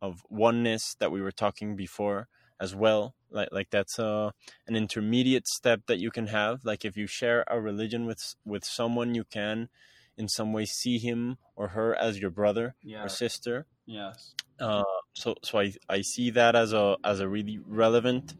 [0.00, 2.28] of oneness that we were talking before
[2.60, 4.32] as well like like that's a
[4.66, 8.64] an intermediate step that you can have like if you share a religion with with
[8.64, 9.68] someone you can
[10.16, 13.66] in some way see him or her as your brother or sister.
[13.86, 14.34] Yes.
[14.58, 14.84] Uh,
[15.14, 18.34] so so I I see that as a as a really relevant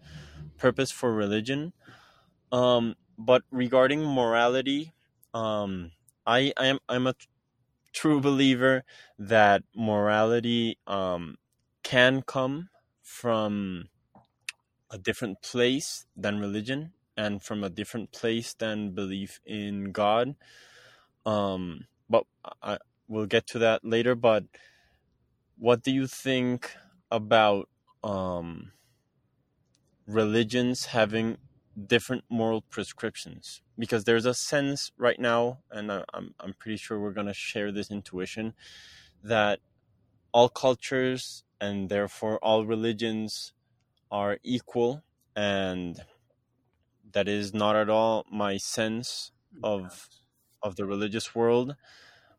[0.59, 1.73] purpose for religion.
[2.53, 4.93] Um, but regarding morality,
[5.35, 5.93] um,
[6.27, 7.15] I am I'm a
[7.93, 8.85] true believer
[9.19, 11.37] that morality um,
[11.83, 12.69] can come
[13.03, 13.89] from
[14.91, 20.35] a different place than religion and from a different place than belief in God.
[21.25, 22.25] Um, but
[22.63, 24.15] I, we'll get to that later.
[24.15, 24.45] But
[25.59, 26.75] what do you think
[27.11, 27.69] about
[28.03, 28.73] um,
[30.07, 31.39] religions having
[31.87, 33.63] different moral prescriptions?
[33.79, 37.91] Because there's a sense right now, and I'm I'm pretty sure we're gonna share this
[37.91, 38.55] intuition
[39.23, 39.61] that
[40.33, 43.53] all cultures and therefore all religions
[44.11, 45.03] are equal
[45.37, 46.01] and
[47.13, 50.09] that is not at all my sense of
[50.63, 51.77] of the religious world.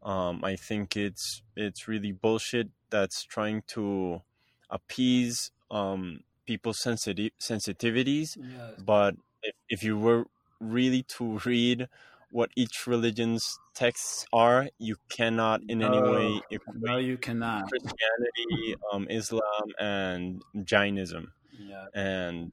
[0.02, 4.22] Um, I think it's it's really bullshit that's trying to
[4.70, 8.38] appease um, people's sensitive sensitivities.
[8.38, 8.82] Yes.
[8.84, 10.26] But if, if you were
[10.60, 11.88] really to read
[12.32, 16.42] what each religion's texts are, you cannot in no, any way
[16.76, 19.42] no, you cannot Christianity, um, Islam,
[19.80, 21.32] and Jainism.
[21.60, 21.86] Yeah.
[21.94, 22.52] And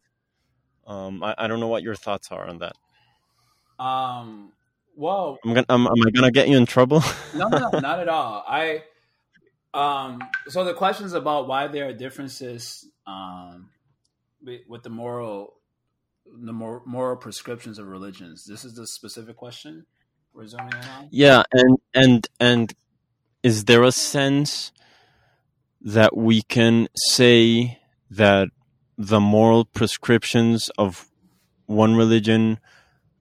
[0.86, 2.74] um, I, I don't know what your thoughts are on that.
[3.82, 4.52] Um,
[4.96, 5.66] well, I'm gonna.
[5.70, 7.02] am I gonna get you in trouble?
[7.34, 8.44] no, no, no, not at all.
[8.46, 8.82] I
[9.72, 10.20] um.
[10.48, 13.70] So the questions about why there are differences um
[14.68, 15.54] with the moral
[16.26, 18.44] the more moral prescriptions of religions.
[18.44, 19.86] This is the specific question
[20.32, 21.08] we're in on.
[21.10, 22.74] Yeah, and and and
[23.42, 24.72] is there a sense
[25.80, 27.78] that we can say
[28.10, 28.48] that
[28.98, 31.08] the moral prescriptions of
[31.66, 32.60] one religion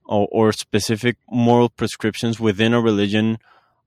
[0.04, 3.38] or, or specific moral prescriptions within a religion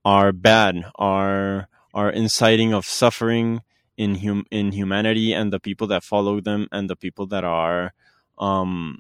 [0.03, 3.61] are bad, are are inciting of suffering
[3.97, 7.93] in hum in humanity and the people that follow them and the people that are
[8.37, 8.99] um,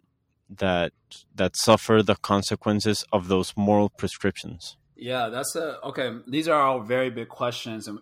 [0.49, 0.93] that
[1.35, 4.77] that suffer the consequences of those moral prescriptions?
[4.95, 6.11] Yeah, that's a okay.
[6.27, 7.99] These are all very big questions, and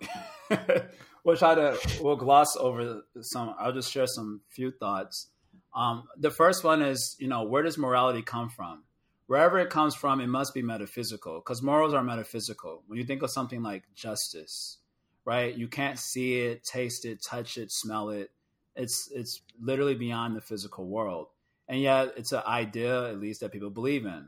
[1.24, 3.56] we'll try to we'll gloss over some.
[3.58, 5.30] I'll just share some few thoughts.
[5.74, 8.84] Um, the first one is, you know, where does morality come from?
[9.28, 12.84] Wherever it comes from, it must be metaphysical because morals are metaphysical.
[12.88, 14.80] When you think of something like justice,
[15.26, 15.55] right?
[15.55, 18.32] You can't see it, taste it, touch it, smell it.
[18.76, 21.28] It's it's literally beyond the physical world
[21.72, 24.28] and yet it's an idea at least that people believe in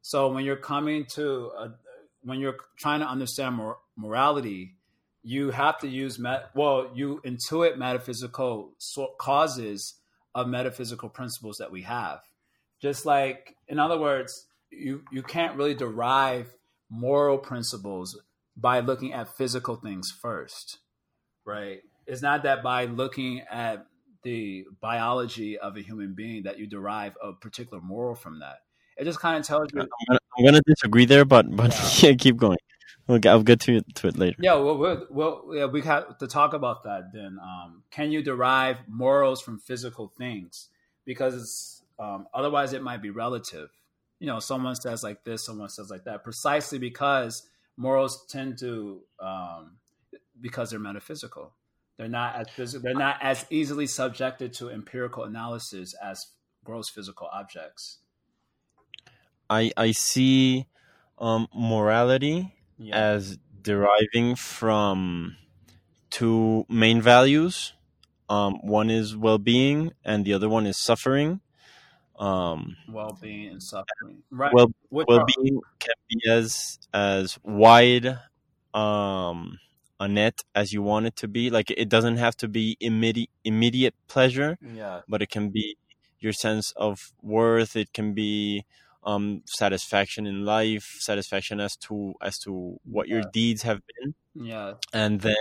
[0.00, 1.74] so when you're coming to a,
[2.22, 4.76] when you're trying to understand mor- morality
[5.22, 9.94] you have to use met well you intuit metaphysical so- causes
[10.34, 12.20] of metaphysical principles that we have
[12.80, 16.54] just like in other words you you can't really derive
[16.90, 18.18] moral principles
[18.56, 20.78] by looking at physical things first
[21.44, 23.86] right it's not that by looking at
[24.24, 28.62] the biology of a human being that you derive a particular moral from that.
[28.96, 29.86] It just kind of tells you.
[30.10, 32.58] I'm going to disagree there, but but yeah, yeah keep going.
[33.06, 34.36] We'll get, I'll get to it, to it later.
[34.40, 37.38] Yeah, well, we'll, well yeah, we have to talk about that then.
[37.42, 40.70] Um, can you derive morals from physical things?
[41.04, 43.68] Because um, otherwise, it might be relative.
[44.20, 47.46] You know, someone says like this, someone says like that, precisely because
[47.76, 49.76] morals tend to um,
[50.40, 51.54] because they're metaphysical.
[51.96, 56.26] They're not as phys- they're not as easily subjected to empirical analysis as
[56.64, 57.98] gross physical objects.
[59.48, 60.66] I I see
[61.18, 62.96] um, morality yeah.
[62.96, 65.36] as deriving from
[66.10, 67.72] two main values.
[68.28, 71.40] Um, one is well-being, and the other one is suffering.
[72.16, 74.22] Um, well-being and suffering.
[74.30, 74.52] Right.
[74.54, 78.18] Well, well-being can be as as wide
[78.72, 79.58] um,
[79.98, 81.50] a net as you want it to be.
[81.50, 84.58] Like it doesn't have to be immediate immediate pleasure.
[84.62, 85.00] Yeah.
[85.08, 85.76] But it can be
[86.20, 87.76] your sense of worth.
[87.76, 88.64] It can be
[89.02, 93.14] um, satisfaction in life, satisfaction as to as to what yeah.
[93.14, 94.14] your deeds have been.
[94.34, 94.74] Yeah.
[94.92, 95.34] And then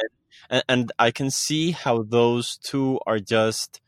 [0.50, 3.82] and, and I can see how those two are just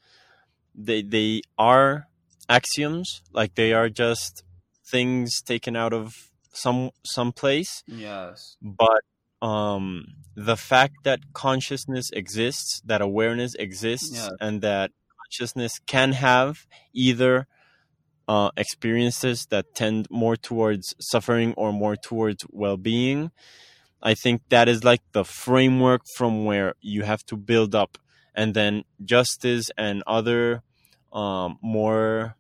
[0.74, 2.08] they they are
[2.50, 3.22] axioms.
[3.32, 4.44] Like they are just
[4.90, 6.14] things taken out of
[6.54, 7.84] some some place.
[7.88, 8.58] Yes.
[8.62, 9.02] But
[9.42, 14.92] um, the fact that consciousness exists, that awareness exists, and that
[15.24, 17.48] consciousness can have either
[18.28, 23.32] uh, experiences that tend more towards suffering or more towards well being.
[24.02, 27.98] I think that is like the framework from where you have to build up.
[28.36, 30.62] And then justice and other
[31.16, 32.36] um, more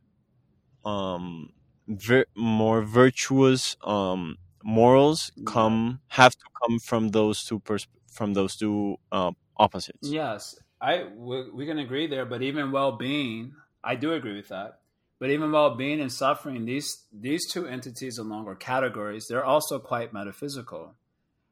[0.83, 1.53] um,
[1.87, 8.55] vir- more virtuous um, morals come have to come from those two pers- from those
[8.55, 10.09] two uh, opposites.
[10.09, 12.25] Yes, I we, we can agree there.
[12.25, 14.79] But even well-being, I do agree with that.
[15.17, 20.13] But even well-being and suffering, these these two entities along or categories, they're also quite
[20.13, 20.95] metaphysical.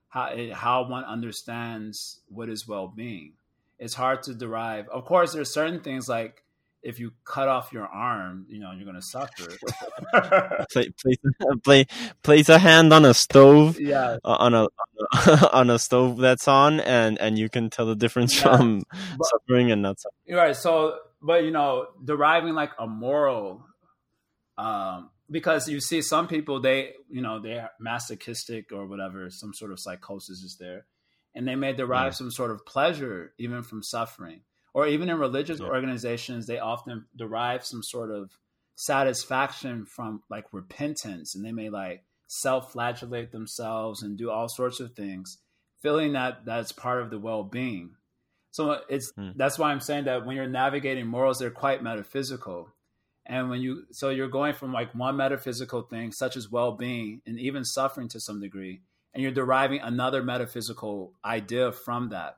[0.09, 3.33] How it, how one understands what is well-being,
[3.79, 4.87] it's hard to derive.
[4.89, 6.43] Of course, there's certain things like
[6.83, 9.49] if you cut off your arm, you know, you're going to suffer.
[10.71, 10.91] play,
[11.63, 11.85] place,
[12.21, 14.67] place a hand on a stove, yeah, uh, on a
[15.53, 18.57] on a stove that's on, and and you can tell the difference yeah.
[18.57, 20.37] from but, suffering and not suffering.
[20.37, 20.55] Right.
[20.55, 23.65] So, but you know, deriving like a moral,
[24.57, 29.71] um, because you see some people they, you know, they're masochistic or whatever, some sort
[29.71, 30.85] of psychosis is there,
[31.33, 32.17] and they may derive yeah.
[32.17, 34.41] some sort of pleasure even from suffering
[34.73, 35.67] or even in religious yeah.
[35.67, 38.31] organizations, they often derive some sort of
[38.75, 44.93] satisfaction from like repentance, and they may like self-flagellate themselves and do all sorts of
[44.93, 45.37] things,
[45.81, 47.91] feeling that that's part of the well-being.
[48.51, 49.31] So it's hmm.
[49.35, 52.69] that's why I'm saying that when you're navigating morals, they're quite metaphysical.
[53.25, 57.39] And when you so you're going from like one metaphysical thing, such as well-being and
[57.39, 58.81] even suffering to some degree,
[59.13, 62.37] and you're deriving another metaphysical idea from that.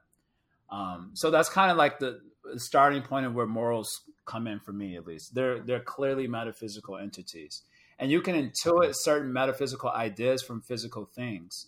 [0.69, 2.21] Um, so that's kind of like the
[2.57, 5.35] starting point of where morals come in for me, at least.
[5.35, 7.61] They're they're clearly metaphysical entities,
[7.99, 11.67] and you can intuit certain metaphysical ideas from physical things.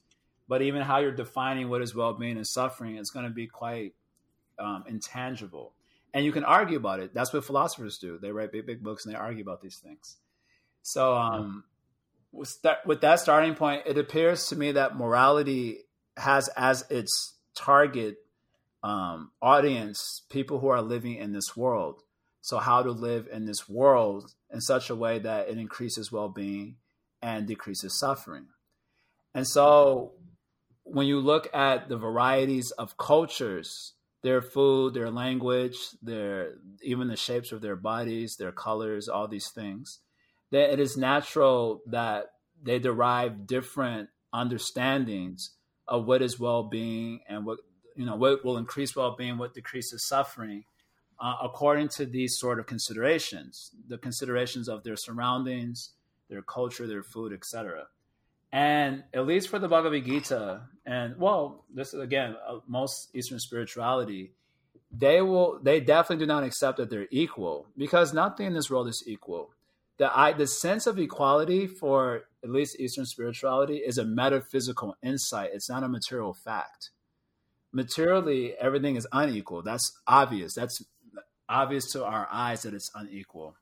[0.49, 3.93] But even how you're defining what is well-being and suffering is going to be quite
[4.57, 5.73] um, intangible,
[6.13, 7.13] and you can argue about it.
[7.13, 8.17] That's what philosophers do.
[8.17, 10.17] They write big, big books and they argue about these things.
[10.81, 11.65] So, um,
[12.31, 15.79] with that, with that starting point, it appears to me that morality
[16.15, 18.17] has as its target
[18.87, 22.03] um, audience people who are living in this world.
[22.41, 26.29] So, how to live in this world in such a way that it increases well
[26.29, 26.77] being
[27.21, 28.45] and decreases suffering.
[29.33, 30.13] And so,
[30.83, 37.17] when you look at the varieties of cultures, their food, their language, their even the
[37.17, 39.99] shapes of their bodies, their colors, all these things,
[40.51, 42.27] that it is natural that
[42.63, 45.51] they derive different understandings
[45.89, 47.59] of what is well-being and what
[47.97, 50.63] you know what will increase well-being, what decreases suffering,
[51.19, 55.91] uh, according to these sort of considerations, the considerations of their surroundings,
[56.29, 57.87] their culture, their food, etc.
[58.51, 63.39] And at least for the Bhagavad Gita, and well, this is again uh, most Eastern
[63.39, 64.31] spirituality,
[64.91, 68.87] they will they definitely do not accept that they're equal because nothing in this world
[68.87, 69.49] is equal.
[69.97, 75.49] The I the sense of equality for at least Eastern spirituality is a metaphysical insight.
[75.53, 76.91] It's not a material fact
[77.71, 79.61] materially everything is unequal.
[79.61, 80.53] That's obvious.
[80.53, 80.83] That's
[81.49, 83.55] obvious to our eyes that it's unequal.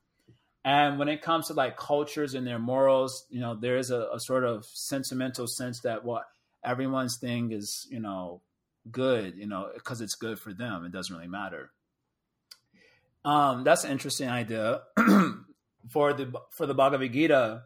[0.64, 4.08] And when it comes to like cultures and their morals you know there is a,
[4.12, 6.24] a sort of sentimental sense that what
[6.64, 8.42] everyone's thing is you know
[8.90, 10.84] good you know because it's good for them.
[10.84, 11.70] It doesn't really matter.
[13.24, 14.82] Um that's an interesting idea.
[15.88, 17.62] For the for the bhagavad gita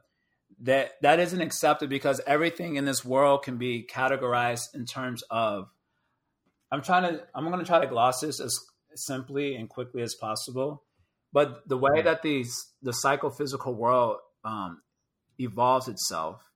[0.61, 5.69] that that isn't accepted because everything in this world can be categorized in terms of
[6.71, 8.59] I'm trying to I'm going to try to gloss this as
[8.95, 10.85] simply and quickly as possible.
[11.33, 14.83] But the way that these the psychophysical world um,
[15.39, 16.51] evolves itself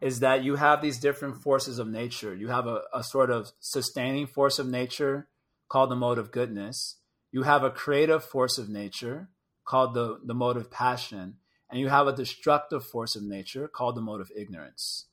[0.00, 2.34] is that you have these different forces of nature.
[2.34, 5.28] You have a, a sort of sustaining force of nature
[5.68, 6.98] called the mode of goodness.
[7.32, 9.28] You have a creative force of nature
[9.64, 11.36] called the, the mode of passion.
[11.70, 15.06] And you have a destructive force of nature called the mode of ignorance.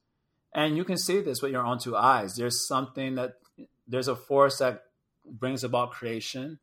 [0.54, 2.36] And you can see this with your own two eyes.
[2.36, 3.36] There's something that
[3.92, 4.84] there's a force that
[5.26, 6.60] brings about creation.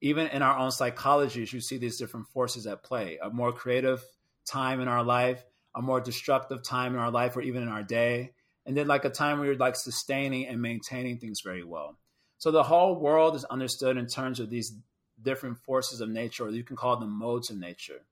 [0.00, 3.18] Even in our own psychologies, you see these different forces at play.
[3.22, 4.04] A more creative
[4.44, 5.42] time in our life,
[5.74, 8.32] a more destructive time in our life, or even in our day,
[8.66, 11.96] and then like a time where you're like sustaining and maintaining things very well.
[12.38, 14.76] So the whole world is understood in terms of these
[15.22, 18.02] different forces of nature, or you can call them modes of nature.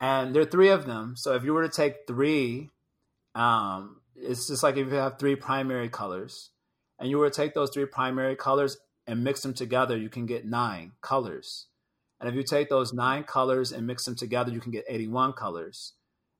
[0.00, 1.14] And there are three of them.
[1.16, 2.70] So if you were to take three,
[3.34, 6.50] um, it's just like if you have three primary colors
[6.98, 8.76] and you were to take those three primary colors
[9.06, 11.66] and mix them together, you can get nine colors.
[12.20, 15.34] And if you take those nine colors and mix them together, you can get 81
[15.34, 15.92] colors.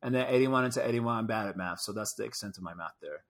[0.02, 2.74] And then 81 into 81, I'm bad at math, so that's the extent of my
[2.74, 3.24] math there.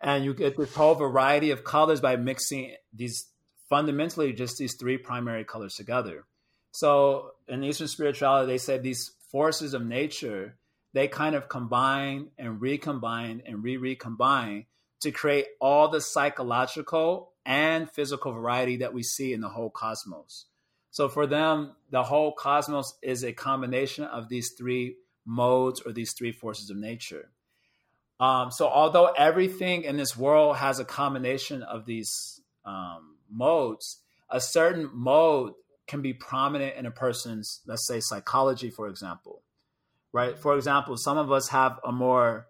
[0.00, 3.26] And you get this whole variety of colors by mixing these
[3.68, 6.24] fundamentally just these three primary colors together.
[6.72, 10.56] So in Eastern spirituality, they say these forces of nature,
[10.92, 14.66] they kind of combine and recombine and re-recombine
[15.04, 20.46] to create all the psychological and physical variety that we see in the whole cosmos.
[20.90, 26.12] So for them, the whole cosmos is a combination of these three modes or these
[26.12, 27.30] three forces of nature.
[28.18, 33.98] Um, so although everything in this world has a combination of these um, modes,
[34.30, 35.52] a certain mode
[35.86, 39.42] can be prominent in a person's, let's say, psychology, for example.
[40.12, 40.38] Right.
[40.38, 42.46] For example, some of us have a more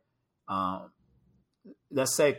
[0.47, 0.91] um,
[1.95, 2.37] let's say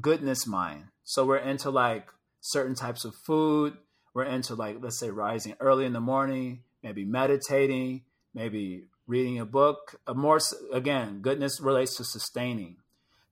[0.00, 0.84] goodness mind.
[1.02, 2.08] So we're into like
[2.40, 3.76] certain types of food.
[4.12, 8.02] We're into like let's say rising early in the morning, maybe meditating,
[8.32, 9.96] maybe reading a book.
[10.06, 10.38] A more
[10.72, 12.76] again, goodness relates to sustaining.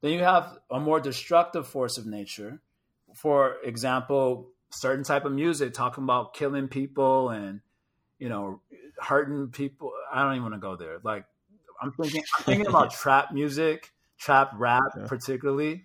[0.00, 2.60] Then you have a more destructive force of nature.
[3.14, 7.60] For example, certain type of music talking about killing people and
[8.18, 8.60] you know
[8.98, 9.92] hurting people.
[10.12, 10.98] I don't even want to go there.
[11.02, 11.26] Like
[11.80, 13.91] I'm thinking, I'm thinking about trap music
[14.22, 15.06] trap rap yeah.
[15.06, 15.84] particularly.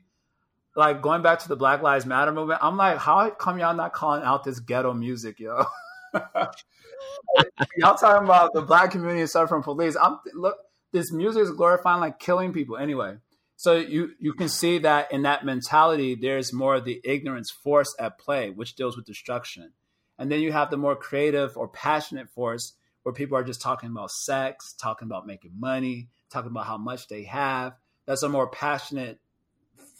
[0.75, 3.93] Like going back to the Black Lives Matter movement, I'm like, how come y'all not
[3.93, 5.65] calling out this ghetto music, yo?
[6.13, 9.95] y'all talking about the black community suffering from police.
[9.99, 10.57] I'm look,
[10.91, 13.15] this music is glorifying like killing people anyway.
[13.55, 17.95] So you you can see that in that mentality, there's more of the ignorance force
[17.99, 19.71] at play, which deals with destruction.
[20.19, 23.89] And then you have the more creative or passionate force where people are just talking
[23.89, 27.73] about sex, talking about making money, talking about how much they have,
[28.07, 29.19] that's a more passionate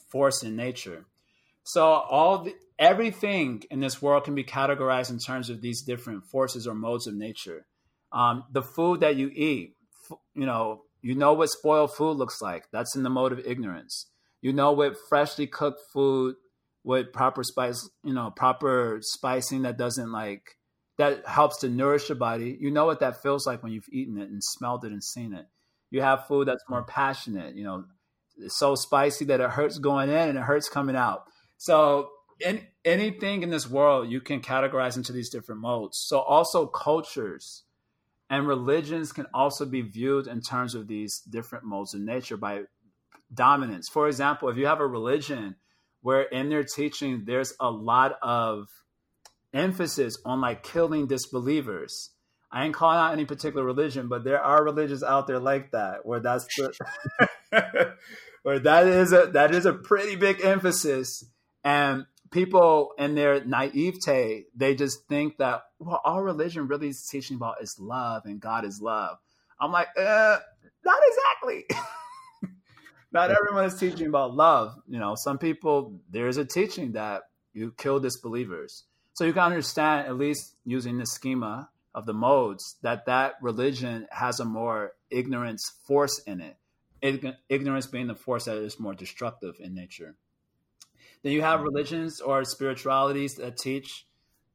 [0.10, 1.06] force in nature.
[1.64, 6.24] So all the, everything in this world can be categorized in terms of these different
[6.24, 7.68] forces or modes of nature.
[8.12, 9.76] Um, the food that you eat,
[10.34, 12.66] you know, You know what spoiled food looks like.
[12.72, 14.08] That's in the mode of ignorance.
[14.42, 16.36] You know what freshly cooked food
[16.84, 20.58] with proper spice, you know, proper spicing that doesn't like
[20.98, 22.58] that helps to nourish your body.
[22.60, 25.34] You know what that feels like when you've eaten it and smelled it and seen
[25.34, 25.46] it.
[25.92, 27.86] You have food that's more passionate, you know,
[28.40, 31.24] it's so spicy that it hurts going in and it hurts coming out.
[31.58, 32.10] So
[32.40, 35.98] in, anything in this world you can categorize into these different modes.
[35.98, 37.64] So also cultures
[38.30, 42.64] and religions can also be viewed in terms of these different modes of nature by
[43.34, 43.90] dominance.
[43.90, 45.56] For example, if you have a religion
[46.02, 48.68] where in their teaching there's a lot of
[49.54, 52.12] emphasis on like killing disbelievers.
[52.52, 56.06] I ain't calling out any particular religion, but there are religions out there like that
[56.06, 56.74] where that's the
[58.44, 61.26] where that is a that is a pretty big emphasis.
[61.64, 67.36] And people in their naivete they just think that well all religion really is teaching
[67.36, 69.18] about is love and god is love.
[69.60, 70.38] I'm like uh,
[70.86, 71.66] not exactly.
[73.10, 74.76] Not everyone is teaching about love.
[74.88, 78.84] You know some people there's a teaching that you kill disbelievers.
[79.14, 84.08] So you can understand at least using the schema of the modes that that religion
[84.12, 86.56] has a more ignorance force in it
[87.50, 90.16] ignorance being the force that is more destructive in nature
[91.24, 91.70] then you have mm-hmm.
[91.74, 94.06] religions or spiritualities that teach,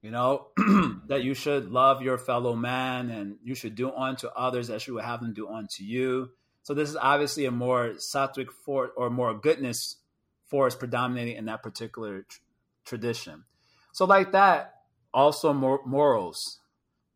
[0.01, 0.49] you know,
[1.09, 4.95] that you should love your fellow man and you should do unto others as you
[4.95, 6.31] would have them do unto you.
[6.63, 9.97] So this is obviously a more sattvic force or more goodness
[10.45, 12.39] force predominating in that particular tr-
[12.85, 13.45] tradition.
[13.93, 14.77] So like that,
[15.13, 16.61] also mor- morals,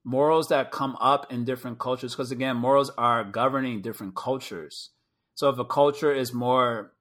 [0.06, 4.90] morals that come up in different cultures, because again, morals are governing different cultures.
[5.34, 6.92] So if a culture is more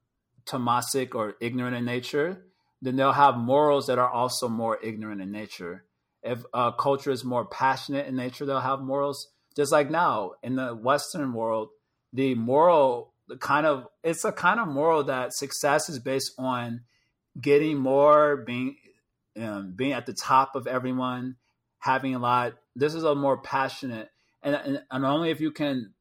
[0.47, 2.41] tamasic or ignorant in nature,
[2.81, 5.85] then they'll have morals that are also more ignorant in nature.
[6.23, 9.29] If a culture is more passionate in nature, they'll have morals.
[9.55, 11.69] Just like now in the Western world,
[12.11, 16.81] the moral the kind of it's a kind of moral that success is based on
[17.39, 18.77] getting more, being
[19.39, 21.35] um, being at the top of everyone,
[21.77, 22.55] having a lot.
[22.75, 24.09] This is a more passionate,
[24.43, 25.93] and, and, and only if you can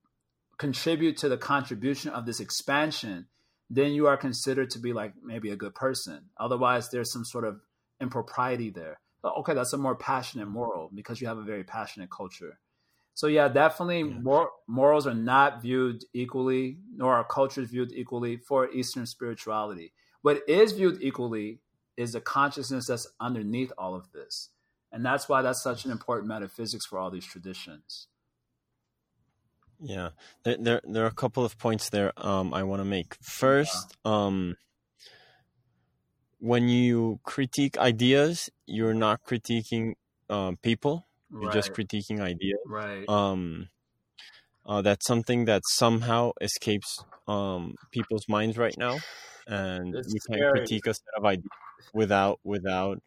[0.59, 3.26] contribute to the contribution of this expansion
[3.70, 6.26] then you are considered to be like maybe a good person.
[6.38, 7.60] Otherwise, there's some sort of
[8.01, 9.01] impropriety there.
[9.22, 12.59] But okay, that's a more passionate moral because you have a very passionate culture.
[13.14, 14.18] So yeah, definitely yeah.
[14.20, 19.92] Mor- morals are not viewed equally, nor are cultures viewed equally for Eastern spirituality.
[20.22, 21.60] What is viewed equally
[21.96, 24.51] is the consciousness that's underneath all of this.
[24.94, 28.06] And that's why that's such an important metaphysics for all these traditions.
[29.80, 30.10] Yeah,
[30.44, 33.16] there, there, there are a couple of points there um, I want to make.
[33.20, 34.12] First, yeah.
[34.12, 34.56] um,
[36.38, 39.94] when you critique ideas, you're not critiquing
[40.30, 41.08] uh, people.
[41.28, 41.52] You're right.
[41.52, 42.60] just critiquing ideas.
[42.64, 43.04] Right.
[43.08, 43.70] Um,
[44.64, 48.98] uh, that's something that somehow escapes um, people's minds right now,
[49.48, 51.50] and it's you can't critique a set of ideas
[51.92, 53.02] without without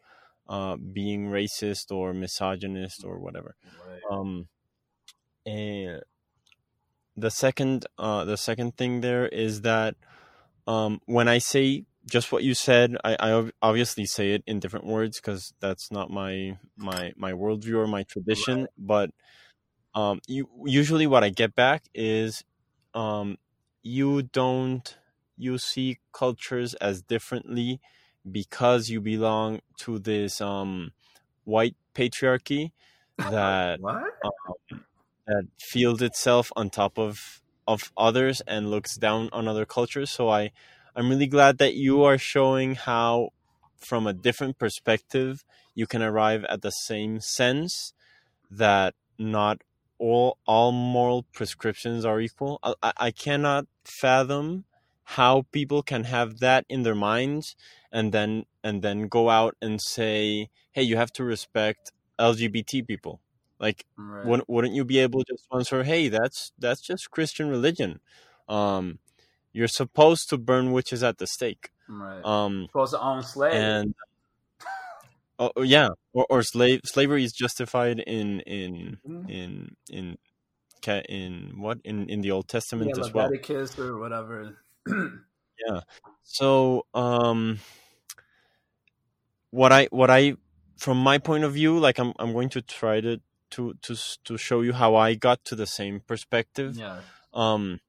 [0.48, 3.54] uh, being racist or misogynist or whatever.
[3.86, 4.00] Right.
[4.10, 4.48] Um,
[5.46, 6.02] and
[7.16, 9.96] the second uh, the second thing there is that
[10.66, 14.86] um, when I say just what you said, I, I obviously say it in different
[14.86, 18.60] words because that's not my my my worldview or my tradition.
[18.60, 18.70] Right.
[18.78, 19.10] But
[19.94, 22.44] um, you usually what I get back is
[22.94, 23.36] um,
[23.82, 24.96] you don't
[25.36, 27.80] you see cultures as differently
[28.32, 30.92] because you belong to this um,
[31.44, 32.72] white patriarchy
[33.18, 34.80] that um,
[35.26, 40.10] that feels itself on top of of others and looks down on other cultures.
[40.10, 40.52] So I
[40.96, 43.30] I'm really glad that you are showing how
[43.76, 45.44] from a different perspective
[45.74, 47.92] you can arrive at the same sense
[48.50, 49.62] that not
[49.98, 52.58] all all moral prescriptions are equal.
[52.82, 54.64] I, I cannot fathom
[55.12, 57.56] how people can have that in their minds
[57.90, 63.20] and then and then go out and say, "Hey, you have to respect LGBT people."
[63.58, 64.26] Like, right.
[64.26, 68.00] wouldn't, wouldn't you be able to just answer, "Hey, that's that's just Christian religion.
[68.50, 68.98] Um,
[69.54, 71.70] you're supposed to burn witches at the stake.
[71.88, 72.22] Right.
[72.22, 73.56] Um, supposed to own slaves.
[73.56, 73.94] And
[75.38, 79.30] oh, oh yeah, or, or slave slavery is justified in in mm-hmm.
[79.30, 80.18] in in
[81.08, 83.32] in what in in the Old Testament yeah, as well.
[83.78, 84.58] Or whatever.
[85.66, 85.80] Yeah.
[86.22, 87.58] So um,
[89.50, 90.36] what I what I
[90.76, 93.20] from my point of view, like I'm I'm going to try to
[93.50, 96.76] to to to show you how I got to the same perspective.
[96.76, 97.00] Yeah.
[97.34, 97.80] Um,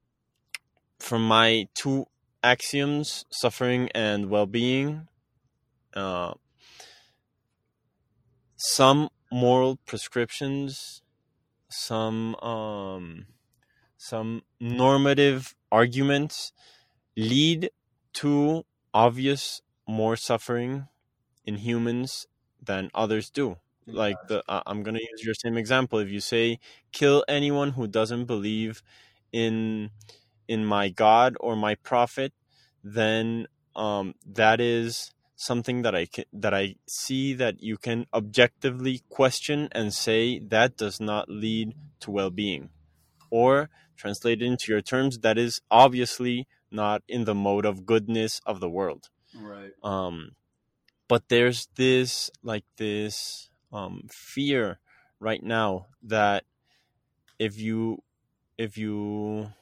[0.98, 2.06] from my two
[2.42, 5.08] axioms, suffering and well-being,
[5.94, 6.34] uh,
[8.56, 11.02] some moral prescriptions,
[11.68, 13.26] some um,
[13.96, 16.52] some normative arguments
[17.20, 17.70] lead
[18.14, 18.64] to
[18.94, 20.88] obvious more suffering
[21.44, 22.26] in humans
[22.62, 23.56] than others do.
[23.86, 25.98] Like the uh, i'm going to use your same example.
[25.98, 26.58] If you say
[26.92, 28.82] kill anyone who doesn't believe
[29.32, 29.90] in
[30.48, 32.32] in my god or my prophet
[32.82, 39.00] then um that is something that i can that i see that you can objectively
[39.08, 42.70] question and say that does not lead to well-being.
[43.30, 48.60] Or translated into your terms that is obviously not in the mode of goodness of
[48.60, 49.08] the world.
[49.34, 49.72] Right.
[49.82, 50.32] Um
[51.08, 54.78] but there's this like this um, fear
[55.18, 56.44] right now that
[57.38, 58.02] if you
[58.56, 59.52] if you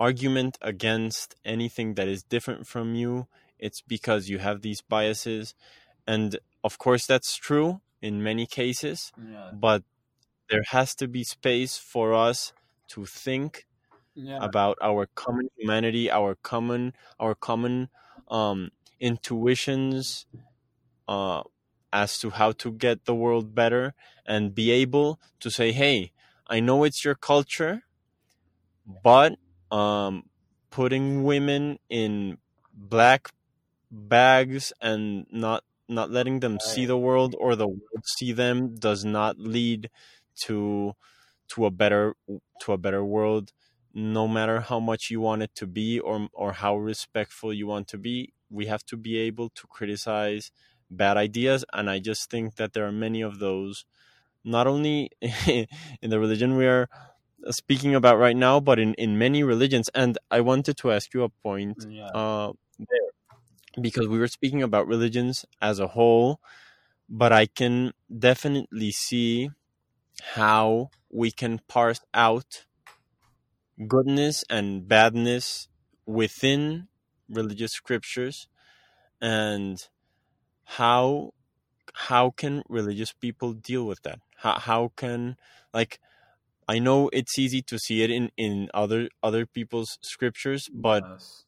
[0.00, 3.26] argument against anything that is different from you
[3.58, 5.54] it's because you have these biases.
[6.06, 9.50] And of course that's true in many cases yeah.
[9.52, 9.82] but
[10.48, 12.52] there has to be space for us
[12.88, 13.66] to think
[14.18, 14.38] yeah.
[14.40, 17.88] about our common humanity our common our common
[18.28, 18.70] um
[19.00, 20.26] intuitions
[21.06, 21.42] uh
[21.92, 23.94] as to how to get the world better
[24.26, 26.12] and be able to say hey
[26.48, 27.82] i know it's your culture
[29.02, 29.38] but
[29.70, 30.24] um
[30.70, 32.36] putting women in
[32.74, 33.30] black
[33.90, 39.04] bags and not not letting them see the world or the world see them does
[39.04, 39.88] not lead
[40.42, 40.92] to
[41.48, 42.14] to a better
[42.60, 43.52] to a better world
[43.98, 47.88] no matter how much you want it to be or or how respectful you want
[47.88, 50.52] to be we have to be able to criticize
[50.90, 51.64] bad ideas.
[51.72, 53.84] And i just think that there are many of those
[54.44, 55.10] not only
[56.00, 56.88] in the religion we are
[57.50, 59.90] speaking about right now but in in many religions.
[59.94, 62.06] And i wanted to ask you a point yeah.
[62.06, 63.10] uh, there
[63.80, 66.40] because we were speaking about religions as a whole,
[67.08, 69.50] but I can definitely see
[70.34, 72.64] how we can parse out
[73.86, 75.68] goodness and badness
[76.06, 76.88] within
[77.28, 78.48] religious scriptures
[79.20, 79.88] and
[80.64, 81.32] how
[82.08, 85.36] how can religious people deal with that how, how can
[85.74, 85.98] like
[86.68, 91.44] i know it's easy to see it in in other other people's scriptures but Yes.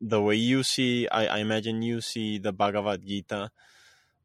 [0.00, 3.50] the way you see I, I imagine you see the bhagavad gita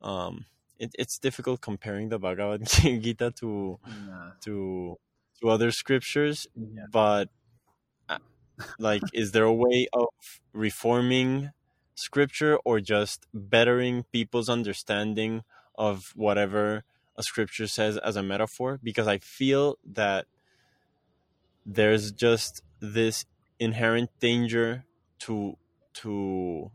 [0.01, 0.45] um
[0.79, 4.97] it, it's difficult comparing the bhagavad gita to yeah to
[5.41, 6.85] to other scriptures Yeah.
[6.91, 7.29] but
[8.09, 8.17] uh,
[8.79, 10.07] like is there a way of
[10.53, 11.51] reforming
[11.95, 15.43] scripture or just bettering people's understanding
[15.77, 16.83] of whatever
[17.15, 20.25] a scripture says as a metaphor because i feel that
[21.65, 23.25] there's just this
[23.59, 24.85] inherent danger
[25.19, 25.57] to
[25.93, 26.71] to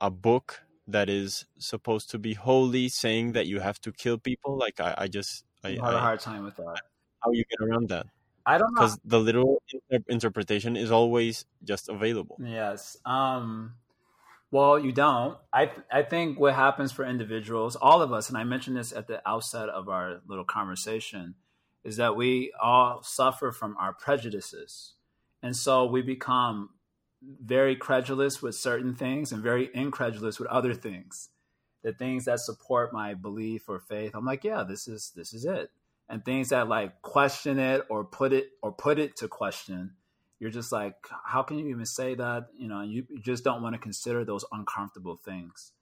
[0.00, 4.56] a book that is supposed to be holy saying that you have to kill people
[4.56, 6.82] like i, I just I, I had a hard time with that.
[7.22, 8.06] How you get around that
[8.46, 8.80] I don't know.
[8.80, 12.96] because the literal inter- interpretation is always just available Yes.
[13.04, 13.74] Um,
[14.50, 15.36] well, you don't.
[15.52, 19.06] I I think what happens for individuals, all of us, and I mentioned this at
[19.06, 21.34] the outset of our little conversation,
[21.84, 24.94] is that we all suffer from our prejudices,
[25.42, 26.70] and so we become
[27.22, 31.28] very credulous with certain things and very incredulous with other things.
[31.82, 35.44] The things that support my belief or faith, I'm like, yeah, this is this is
[35.44, 35.70] it.
[36.08, 39.92] And things that like question it or put it or put it to question,
[40.40, 40.94] you're just like,
[41.24, 42.46] how can you even say that?
[42.56, 45.72] You know, you, you just don't want to consider those uncomfortable things.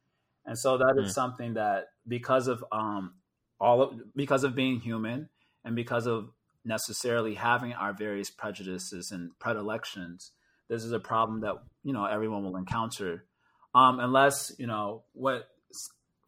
[0.45, 1.15] And so that is Mm.
[1.15, 3.15] something that because of um
[3.61, 5.29] all of because of being human
[5.65, 6.31] and because of
[6.65, 10.33] necessarily having our various prejudices and predilections,
[10.69, 13.27] this is a problem that you know everyone will encounter.
[13.75, 15.49] Um, unless you know what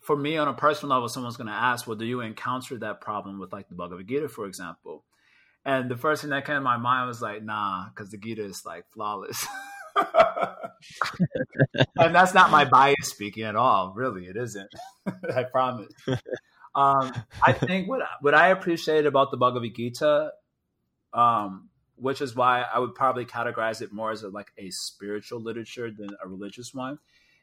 [0.09, 3.03] for me on a personal level, someone's going to ask, well, do you encounter that
[3.03, 5.05] problem with like the Bhagavad Gita, for example?
[5.67, 8.43] And the first thing that came to my mind was like, nah, because the Gita
[8.43, 9.47] is like flawless.
[11.99, 13.93] and that's not my bias speaking at all.
[13.95, 14.71] Really, it isn't.
[15.37, 15.93] I promise.
[16.75, 17.13] Um,
[17.43, 20.31] I think what what I appreciate about the Bhagavad Gita,
[21.13, 25.43] um, which is why I would probably categorize it more as a, like a spiritual
[25.43, 26.99] literature than a religious one,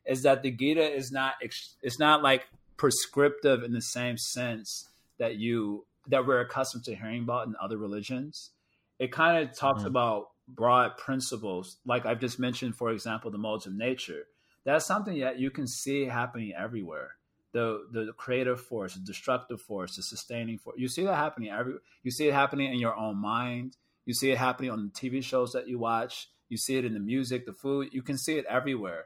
[0.05, 5.35] is that the Gita is not it's not like prescriptive in the same sense that
[5.37, 8.51] you that we're accustomed to hearing about in other religions.
[8.99, 9.87] It kind of talks Mhm.
[9.87, 14.27] about broad principles, like I've just mentioned, for example, the modes of nature.
[14.63, 17.17] That's something that you can see happening everywhere.
[17.53, 20.77] The the creative force, the destructive force, the sustaining force.
[20.77, 21.75] You see that happening every.
[22.03, 23.77] You see it happening in your own mind.
[24.05, 26.29] You see it happening on the TV shows that you watch.
[26.49, 27.93] You see it in the music, the food.
[27.93, 29.05] You can see it everywhere.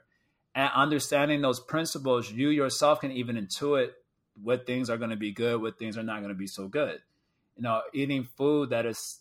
[0.56, 3.90] And understanding those principles, you yourself can even intuit
[4.42, 6.68] what things are going to be good, what things are not going to be so
[6.68, 7.00] good.
[7.56, 9.20] You know, eating food that is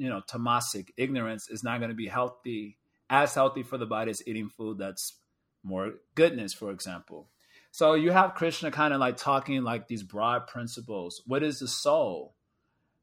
[0.00, 2.78] you know tamasic ignorance is not going to be healthy
[3.10, 5.16] as healthy for the body as eating food that's
[5.62, 7.28] more goodness for example.
[7.70, 11.22] So you have krishna kind of like talking like these broad principles.
[11.26, 12.34] What is the soul?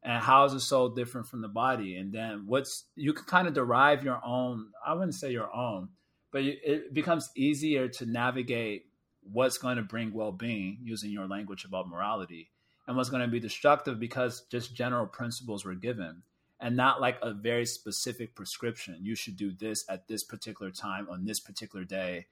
[0.03, 1.98] And how is the soul different from the body?
[1.98, 5.89] And then what's you can kind of derive your own i wouldn't say your own
[6.32, 8.86] but it becomes easier to navigate
[9.32, 12.49] what's going to bring well-being using your language about morality
[12.88, 16.24] and what's going to be destructive because just general principles were given
[16.60, 18.98] and not like a very specific prescription.
[19.02, 22.26] You should do this at this particular time on this particular day.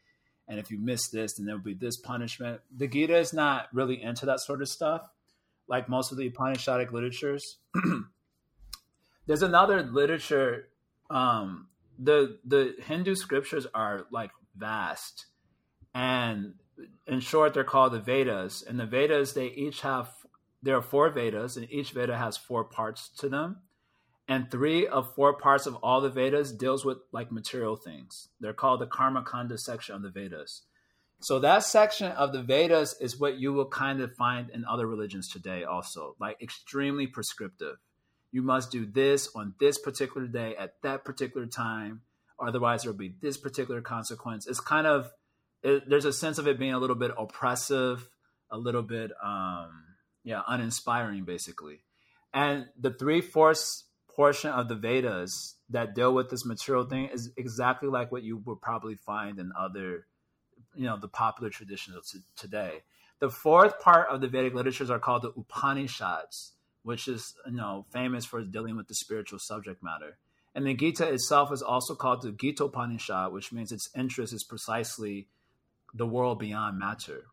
[0.48, 2.62] And if you miss this, then there'll be this punishment.
[2.76, 5.02] The Gita is not really into that sort of stuff,
[5.68, 7.58] like most of the Upanishadic literatures.
[9.28, 10.70] There's another literature.
[11.10, 11.68] Um,
[11.98, 15.28] the the Hindu scriptures are like vast,
[15.94, 16.56] and
[17.08, 18.64] in short, they're called the Vedas.
[18.64, 20.10] And the Vedas, they each have
[20.62, 23.58] there are four Vedas, and each Veda has four parts to them
[24.28, 28.30] and three of four parts of all the Vedas deals with like material things.
[28.40, 30.64] They're called the Karma Kanda section of the Vedas.
[31.22, 34.88] So that section of the Vedas is what you will kind of find in other
[34.88, 37.78] religions today also, like extremely prescriptive.
[38.36, 42.02] You must do this on this particular day at that particular time,
[42.38, 44.46] otherwise there will be this particular consequence.
[44.46, 45.10] It's kind of
[45.64, 48.10] it, there's a sense of it being a little bit oppressive,
[48.52, 49.86] a little bit um
[50.26, 51.86] yeah, uninspiring basically.
[52.34, 57.32] And the three fourths portion of the Vedas that deal with this material thing is
[57.38, 60.08] exactly like what you would probably find in other,
[60.76, 62.04] you know, the popular traditions of
[62.36, 62.84] today.
[63.22, 66.52] The fourth part of the Vedic literatures are called the Upanishads,
[66.86, 70.18] which is, you know, famous for dealing with the spiritual subject matter.
[70.54, 74.44] And the Gita itself is also called the Gita Upanishad, which means its interest is
[74.44, 75.28] precisely
[75.96, 77.24] the world beyond matter.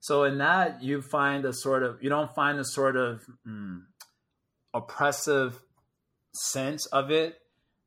[0.00, 3.82] So in that, you find a sort of, you don't find a sort of mm,
[4.72, 5.60] oppressive
[6.32, 7.36] sense of it,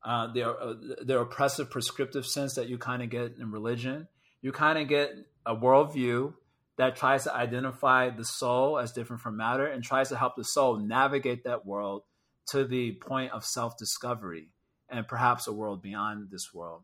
[0.04, 4.06] uh, the uh, the oppressive prescriptive sense that you kind of get in religion.
[4.40, 5.10] You kind of get
[5.44, 6.34] a worldview
[6.78, 10.44] that tries to identify the soul as different from matter and tries to help the
[10.44, 12.02] soul navigate that world
[12.50, 14.48] to the point of self discovery
[14.88, 16.82] and perhaps a world beyond this world.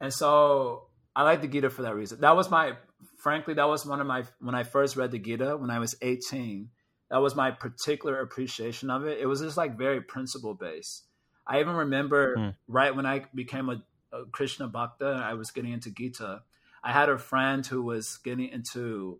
[0.00, 2.20] And so I like the Gita for that reason.
[2.22, 2.72] That was my,
[3.18, 5.94] frankly, that was one of my, when I first read the Gita when I was
[6.00, 6.70] 18,
[7.10, 9.18] that was my particular appreciation of it.
[9.20, 11.04] It was just like very principle based.
[11.46, 12.54] I even remember mm.
[12.68, 13.82] right when I became a,
[14.12, 16.42] a Krishna Bhakta, I was getting into Gita.
[16.82, 19.18] I had a friend who was getting into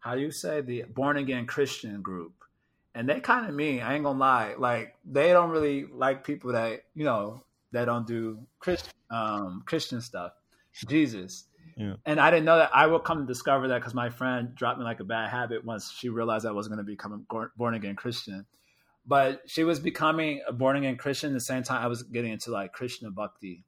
[0.00, 2.32] how do you say the born again Christian group.
[2.94, 6.52] And they kind of mean, I ain't gonna lie, like they don't really like people
[6.52, 10.32] that, you know, that don't do Christian um, Christian stuff.
[10.88, 11.44] Jesus.
[11.76, 11.94] Yeah.
[12.04, 12.70] And I didn't know that.
[12.74, 15.64] I will come to discover that because my friend dropped me like a bad habit
[15.64, 18.46] once she realized I wasn't going to become a born again Christian.
[19.06, 22.50] But she was becoming a born again Christian the same time I was getting into
[22.50, 23.64] like Krishna Bhakti.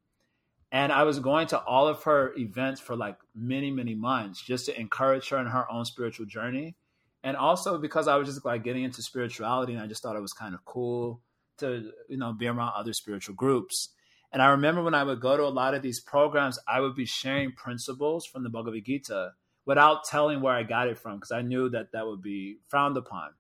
[0.73, 4.67] And I was going to all of her events for like many, many months just
[4.67, 6.77] to encourage her in her own spiritual journey.
[7.23, 10.23] And also because I was just like getting into spirituality and I just thought it
[10.23, 11.21] was kind of cool
[11.59, 13.91] to, you know, be around other spiritual groups.
[14.33, 16.97] And I remember when I would go to a lot of these programs, I would
[16.97, 19.33] be sharing principles from the Bhagavad Gita
[19.67, 22.97] without telling where I got it from because I knew that that would be frowned
[22.97, 23.33] upon.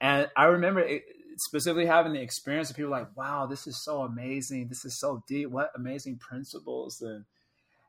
[0.00, 1.02] And I remember it,
[1.36, 4.68] specifically having the experience of people like, wow, this is so amazing.
[4.68, 5.50] This is so deep.
[5.50, 7.00] What amazing principles.
[7.00, 7.24] And,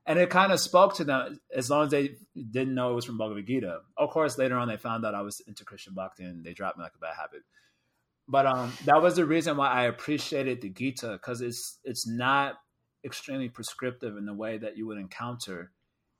[0.05, 3.05] and it kind of spoke to them as long as they didn't know it was
[3.05, 3.79] from Bhagavad Gita.
[3.97, 6.77] Of course, later on, they found out I was into Krishna Bhakti and they dropped
[6.77, 7.41] me like a bad habit.
[8.27, 12.55] But um, that was the reason why I appreciated the Gita because it's it's not
[13.03, 15.71] extremely prescriptive in the way that you would encounter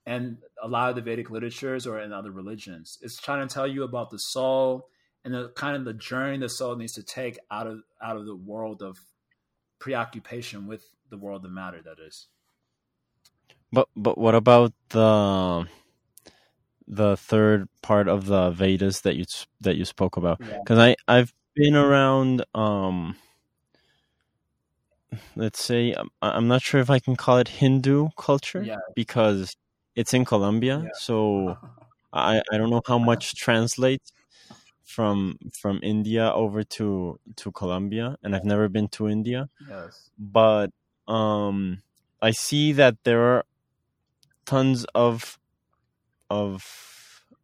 [0.06, 2.98] and a lot of the Vedic literatures or in other religions.
[3.02, 4.88] It's trying to tell you about the soul
[5.23, 8.26] and the kind of the journey the soul needs to take out of out of
[8.26, 8.99] the world of
[9.80, 12.27] preoccupation with the world of matter that is.
[13.72, 15.68] But but what about the
[16.88, 19.26] the third part of the Vedas that you
[19.61, 20.39] that you spoke about?
[20.39, 20.95] Because yeah.
[21.07, 23.15] I I've been around um
[25.35, 28.77] let's say I'm not sure if I can call it Hindu culture yeah.
[28.95, 29.56] because
[29.95, 30.81] it's in Colombia.
[30.84, 30.89] Yeah.
[30.95, 31.57] So
[32.14, 34.11] I I don't know how much translates
[34.96, 39.50] from from India over to to Colombia and I've never been to India.
[39.70, 40.10] Yes.
[40.18, 40.72] But
[41.08, 41.82] um
[42.22, 43.46] I see that there are
[44.46, 45.40] tons of
[46.30, 46.66] of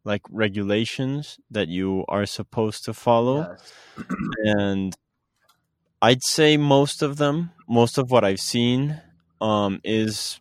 [0.03, 3.39] like regulations that you are supposed to follow.
[3.49, 3.73] Yes.
[4.43, 4.95] and
[6.01, 9.01] I'd say most of them, most of what I've seen,
[9.41, 10.39] um, is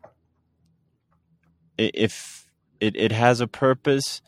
[1.78, 2.46] if
[2.80, 4.20] it, it has a purpose,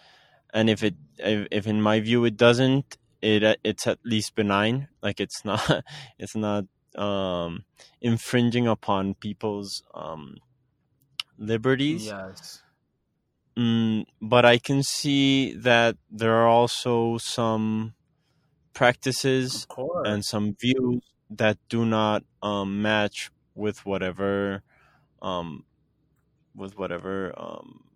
[0.52, 4.88] and if it if, if in my view it doesn't, it it's at least benign.
[5.02, 5.84] Like it's not
[6.18, 6.64] it's not
[6.96, 7.64] um,
[8.00, 10.36] infringing upon people's um,
[11.38, 12.06] liberties.
[12.06, 12.62] Yes.
[13.56, 17.94] Mm, but I can see that there are also some
[18.72, 19.66] practices
[20.04, 24.62] and some views that do not um, match with whatever
[25.20, 25.64] um,
[26.54, 27.87] with whatever um,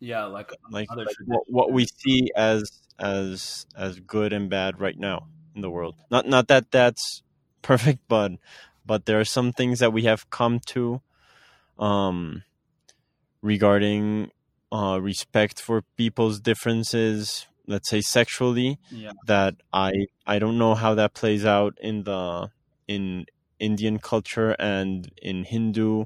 [0.00, 4.80] yeah, like like, Other like what, what we see as as as good and bad
[4.80, 5.96] right now in the world.
[6.10, 7.22] Not not that that's
[7.62, 8.32] perfect, but
[8.84, 11.00] but there are some things that we have come to
[11.78, 12.44] um,
[13.42, 14.30] regarding
[14.72, 17.46] uh, respect for people's differences.
[17.66, 19.10] Let's say sexually, yeah.
[19.26, 19.92] that I
[20.26, 22.50] I don't know how that plays out in the
[22.86, 23.26] in
[23.58, 26.04] Indian culture and in Hindu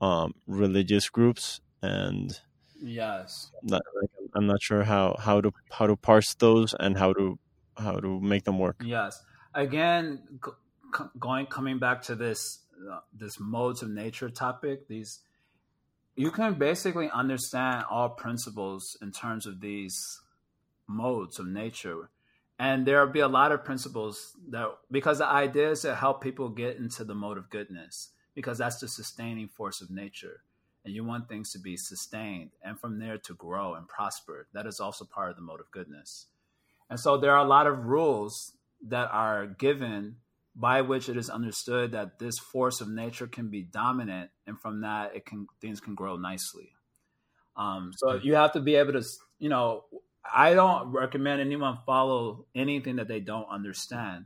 [0.00, 2.40] um, religious groups, and
[2.80, 3.50] Yes.
[3.62, 7.38] not, like, I'm not sure how, how to how to parse those and how to
[7.76, 8.82] how to make them work.
[8.84, 9.22] Yes.
[9.54, 10.40] Again,
[11.18, 12.60] going coming back to this
[12.90, 15.20] uh, this modes of nature topic, these
[16.16, 20.20] you can basically understand all principles in terms of these
[20.88, 22.10] modes of nature.
[22.58, 26.48] And there'll be a lot of principles that because the idea is to help people
[26.48, 30.42] get into the mode of goodness, because that's the sustaining force of nature.
[30.88, 34.46] And you want things to be sustained and from there to grow and prosper.
[34.54, 36.28] That is also part of the mode of goodness.
[36.88, 38.54] And so there are a lot of rules
[38.86, 40.16] that are given
[40.56, 44.80] by which it is understood that this force of nature can be dominant, and from
[44.80, 46.70] that, it can things can grow nicely.
[47.54, 49.04] Um, so you have to be able to,
[49.38, 49.84] you know,
[50.24, 54.24] I don't recommend anyone follow anything that they don't understand.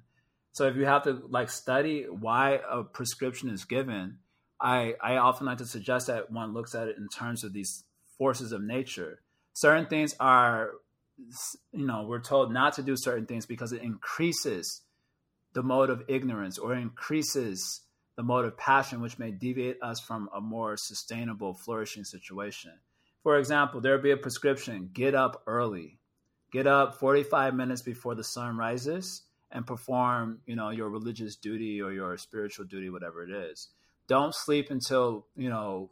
[0.53, 4.19] So if you have to like study why a prescription is given,
[4.63, 7.85] I I often like to suggest that one looks at it in terms of these
[8.17, 9.21] forces of nature.
[9.53, 10.71] Certain things are
[11.73, 14.83] you know, we're told not to do certain things because it increases
[15.53, 17.83] the mode of ignorance or increases
[18.17, 22.73] the mode of passion, which may deviate us from a more sustainable, flourishing situation.
[23.23, 25.99] For example, there would be a prescription get up early,
[26.51, 31.81] get up 45 minutes before the sun rises and perform, you know, your religious duty
[31.81, 33.69] or your spiritual duty, whatever it is.
[34.09, 35.91] Don't sleep until, you know,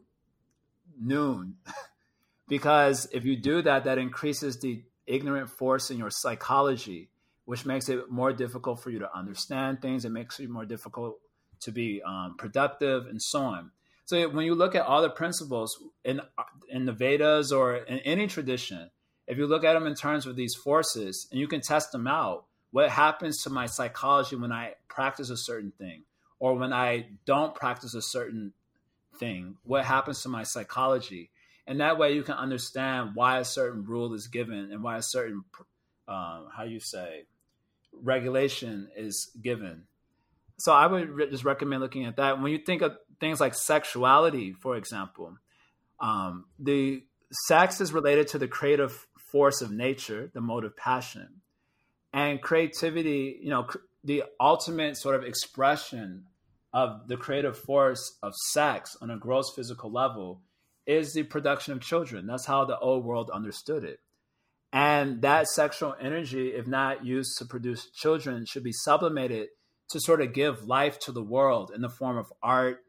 [1.00, 1.56] noon.
[2.48, 7.10] because if you do that, that increases the ignorant force in your psychology,
[7.44, 10.04] which makes it more difficult for you to understand things.
[10.04, 11.18] It makes it more difficult
[11.60, 13.70] to be um, productive and so on.
[14.04, 16.20] So when you look at all the principles in
[16.68, 18.90] in the Vedas or in any tradition,
[19.28, 22.08] if you look at them in terms of these forces and you can test them
[22.08, 26.02] out, what happens to my psychology when I practice a certain thing
[26.40, 28.52] or when I don't practice a certain
[29.18, 29.56] thing?
[29.62, 31.30] What happens to my psychology?
[31.66, 35.02] And that way you can understand why a certain rule is given and why a
[35.02, 35.44] certain,
[36.08, 37.26] um, how you say,
[37.92, 39.84] regulation is given.
[40.58, 42.42] So I would re- just recommend looking at that.
[42.42, 45.36] When you think of things like sexuality, for example,
[46.00, 47.04] um, the
[47.46, 51.40] sex is related to the creative force of nature, the mode of passion,
[52.12, 53.38] and creativity.
[53.42, 56.24] You know, cr- the ultimate sort of expression
[56.72, 60.40] of the creative force of sex on a gross physical level
[60.86, 62.26] is the production of children.
[62.26, 64.00] That's how the old world understood it.
[64.72, 69.48] And that sexual energy, if not used to produce children, should be sublimated
[69.90, 72.84] to sort of give life to the world in the form of art,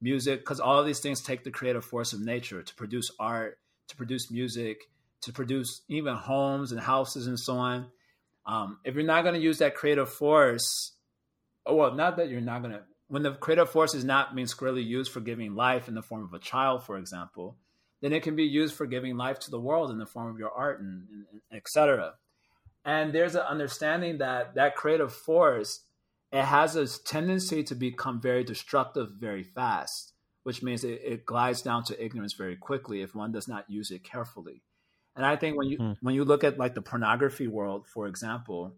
[0.00, 3.58] music, because all of these things take the creative force of nature to produce art,
[3.88, 4.82] to produce music,
[5.22, 7.86] to produce even homes and houses and so on.
[8.46, 10.92] Um, if you're not going to use that creative force,
[11.66, 12.82] oh, well, not that you're not going to,
[13.14, 16.24] when the creative force is not being squarely used for giving life in the form
[16.24, 17.56] of a child, for example,
[18.02, 20.36] then it can be used for giving life to the world in the form of
[20.36, 22.14] your art and, and, and etc.
[22.84, 25.82] And there's an understanding that that creative force
[26.32, 30.12] it has a tendency to become very destructive very fast,
[30.42, 33.92] which means it, it glides down to ignorance very quickly if one does not use
[33.92, 34.64] it carefully.
[35.14, 35.92] And I think when you Hmm.
[36.00, 38.74] when you look at like the pornography world, for example,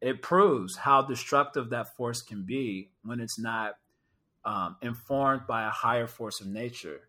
[0.00, 3.74] it proves how destructive that force can be when it's not
[4.44, 7.00] um, informed by a higher force of nature.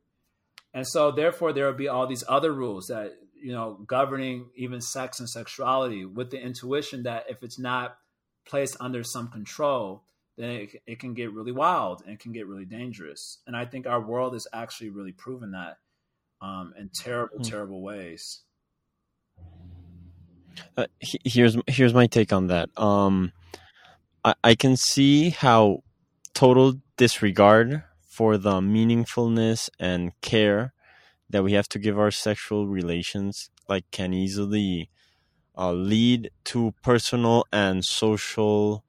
[0.73, 4.81] And so, therefore, there will be all these other rules that you know governing even
[4.81, 7.97] sex and sexuality, with the intuition that if it's not
[8.45, 10.03] placed under some control,
[10.37, 13.39] then it, it can get really wild and can get really dangerous.
[13.45, 15.77] And I think our world is actually really proven that
[16.41, 17.43] um, in terrible, Hmm.
[17.43, 18.41] terrible ways.
[20.77, 22.69] Uh, here's here's my take on that.
[22.77, 23.31] Um,
[24.23, 25.83] I, I can see how
[26.33, 30.73] total disregard for the meaningfulness and care
[31.29, 34.89] that we have to give our sexual relations like can easily
[35.57, 38.83] uh, lead to personal and social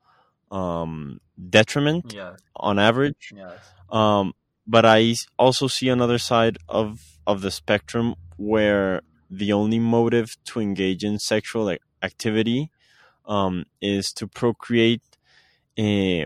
[0.51, 2.41] um, detriment Yes.
[2.57, 3.33] on average.
[3.37, 3.59] Yes.
[3.91, 4.33] Um,
[4.67, 10.61] but I also see another side of of the spectrum where the only motive to
[10.61, 12.71] engage in sexual activity
[13.27, 15.03] um, is to procreate.
[15.79, 16.25] eh,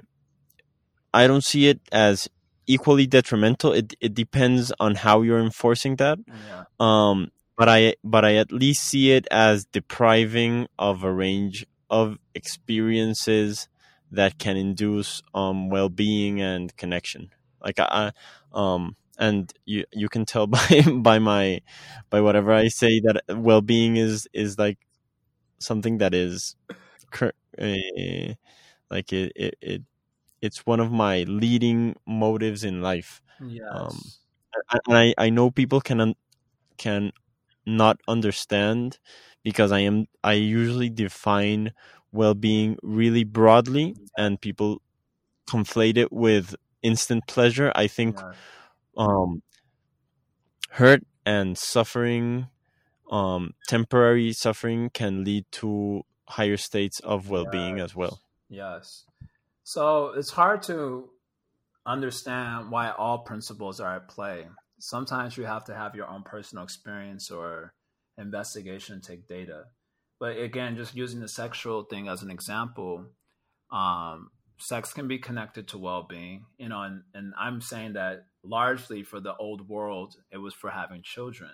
[1.12, 2.28] I don't see it as
[2.66, 3.72] equally detrimental.
[3.72, 6.18] It it depends on how you're enforcing that.
[6.26, 6.64] Yeah.
[6.80, 12.18] Um, but I but I at least see it as depriving of a range of
[12.34, 13.68] experiences
[14.10, 17.30] that can induce um well being and connection.
[17.62, 18.12] Like I, I
[18.52, 21.60] um and you you can tell by by my
[22.10, 24.78] by whatever I say that well being is is like
[25.60, 26.56] something that is
[27.60, 28.34] uh,
[28.90, 29.82] like it, it it
[30.42, 33.62] it's one of my leading motives in life Yes.
[33.72, 34.12] Um,
[34.86, 36.16] and I, I know people can un-
[36.78, 37.12] can
[37.66, 38.98] not understand
[39.44, 41.72] because I am I usually define
[42.12, 44.82] well-being really broadly and people
[45.48, 47.72] conflate it with instant pleasure.
[47.74, 48.36] I think Yes.
[48.96, 49.42] Um
[50.70, 52.48] hurt and suffering
[53.10, 58.20] um temporary suffering can lead to higher states of well-being as well.
[58.48, 59.04] Yes.
[59.62, 61.10] So it's hard to
[61.86, 64.46] understand why all principles are at play.
[64.78, 67.74] Sometimes you have to have your own personal experience or
[68.18, 69.64] investigation, take data.
[70.18, 73.06] But again, just using the sexual thing as an example,
[73.70, 79.02] um, sex can be connected to well-being, you know, and, and I'm saying that largely
[79.02, 81.50] for the old world, it was for having children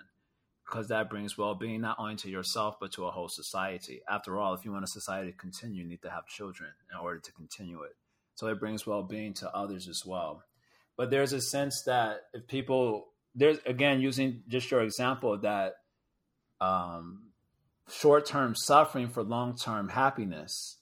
[0.65, 4.01] because that brings well-being not only to yourself but to a whole society.
[4.09, 6.97] After all, if you want a society to continue, you need to have children in
[6.97, 7.95] order to continue it.
[8.35, 10.43] So it brings well-being to others as well.
[10.95, 15.75] But there's a sense that if people there's again using just your example that
[16.59, 17.31] um,
[17.89, 20.77] short-term suffering for long-term happiness,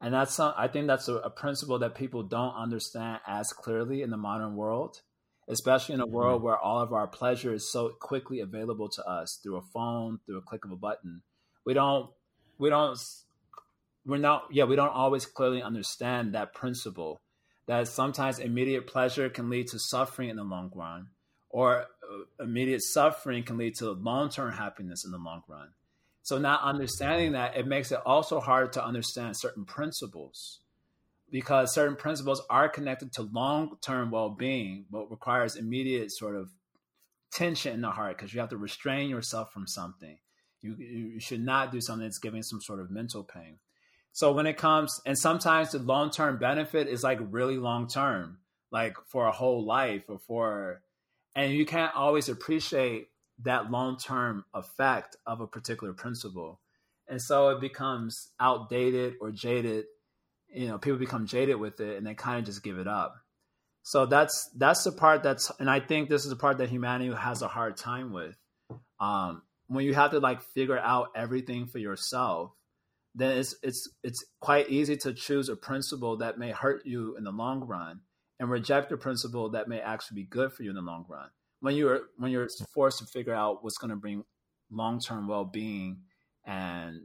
[0.00, 4.02] and that's some, I think that's a, a principle that people don't understand as clearly
[4.02, 5.00] in the modern world
[5.48, 9.38] especially in a world where all of our pleasure is so quickly available to us
[9.42, 11.22] through a phone, through a click of a button.
[11.64, 12.10] We don't,
[12.58, 12.98] we don't,
[14.06, 17.20] we're not, yeah, we don't always clearly understand that principle
[17.66, 21.08] that sometimes immediate pleasure can lead to suffering in the long run,
[21.48, 25.68] or uh, immediate suffering can lead to long term happiness in the long run.
[26.24, 30.60] So, not understanding that, it makes it also hard to understand certain principles
[31.30, 36.48] because certain principles are connected to long-term well-being but requires immediate sort of
[37.30, 40.16] tension in the heart because you have to restrain yourself from something.
[40.62, 43.58] You, you should not do something that's giving some sort of mental pain.
[44.12, 48.38] So when it comes and sometimes the long-term benefit is like really long-term
[48.70, 50.80] like for a whole life or for
[51.36, 53.08] and you can't always appreciate
[53.42, 56.60] that long-term effect of a particular principle.
[57.08, 59.86] And so it becomes outdated or jaded
[60.54, 63.16] you know people become jaded with it and they kind of just give it up.
[63.82, 67.12] So that's that's the part that's and i think this is the part that humanity
[67.12, 68.36] has a hard time with.
[69.00, 72.52] Um when you have to like figure out everything for yourself
[73.14, 77.24] then it's it's it's quite easy to choose a principle that may hurt you in
[77.24, 78.00] the long run
[78.38, 81.28] and reject a principle that may actually be good for you in the long run
[81.64, 84.24] when you're when you're forced to figure out what's going to bring
[84.70, 86.02] long-term well-being
[86.44, 87.00] and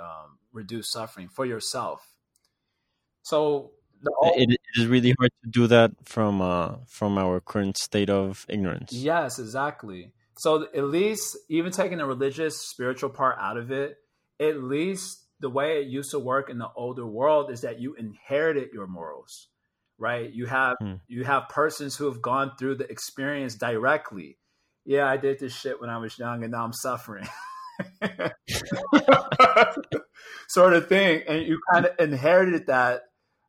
[0.00, 2.00] um, reduce suffering for yourself
[3.22, 3.72] so
[4.02, 8.10] the It, it is really hard to do that from uh, from our current state
[8.10, 8.92] of ignorance.
[8.92, 10.12] Yes, exactly.
[10.36, 13.96] So at least even taking the religious spiritual part out of it,
[14.38, 17.94] at least the way it used to work in the older world is that you
[17.94, 19.48] inherited your morals,
[19.98, 20.32] right?
[20.32, 20.94] You have Hmm.
[21.06, 24.38] you have persons who have gone through the experience directly.
[24.84, 27.26] Yeah, I did this shit when I was young and now I'm suffering.
[30.48, 31.22] sort of thing.
[31.26, 33.02] And you kind of inherited that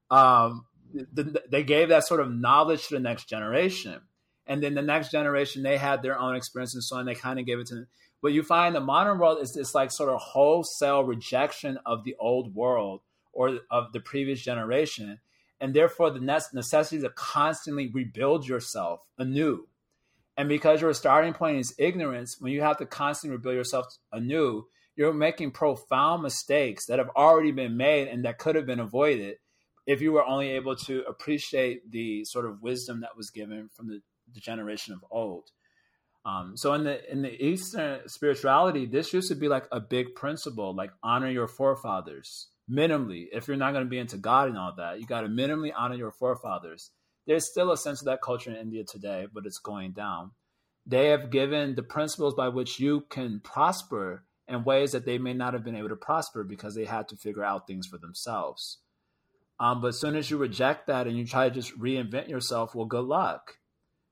[0.09, 4.01] um, the, they gave that sort of knowledge to the next generation.
[4.47, 7.05] And then the next generation, they had their own experience and so on.
[7.05, 7.87] They kind of gave it to them.
[8.21, 12.15] But you find the modern world is this like sort of wholesale rejection of the
[12.19, 13.01] old world
[13.33, 15.19] or of the previous generation.
[15.61, 19.67] And therefore, the necessity to constantly rebuild yourself anew.
[20.37, 24.65] And because your starting point is ignorance, when you have to constantly rebuild yourself anew,
[24.95, 29.37] you're making profound mistakes that have already been made and that could have been avoided
[29.85, 33.87] if you were only able to appreciate the sort of wisdom that was given from
[33.87, 34.01] the,
[34.33, 35.51] the generation of old.
[36.25, 40.15] Um, so in the in the Eastern spirituality, this used to be like a big
[40.15, 43.27] principle, like honor your forefathers minimally.
[43.31, 45.71] If you're not going to be into God and all that, you got to minimally
[45.75, 46.91] honor your forefathers.
[47.27, 50.31] There's still a sense of that culture in India today, but it's going down.
[50.85, 55.33] They have given the principles by which you can prosper in ways that they may
[55.33, 58.77] not have been able to prosper because they had to figure out things for themselves.
[59.59, 62.75] Um, but as soon as you reject that and you try to just reinvent yourself,
[62.75, 63.57] well, good luck.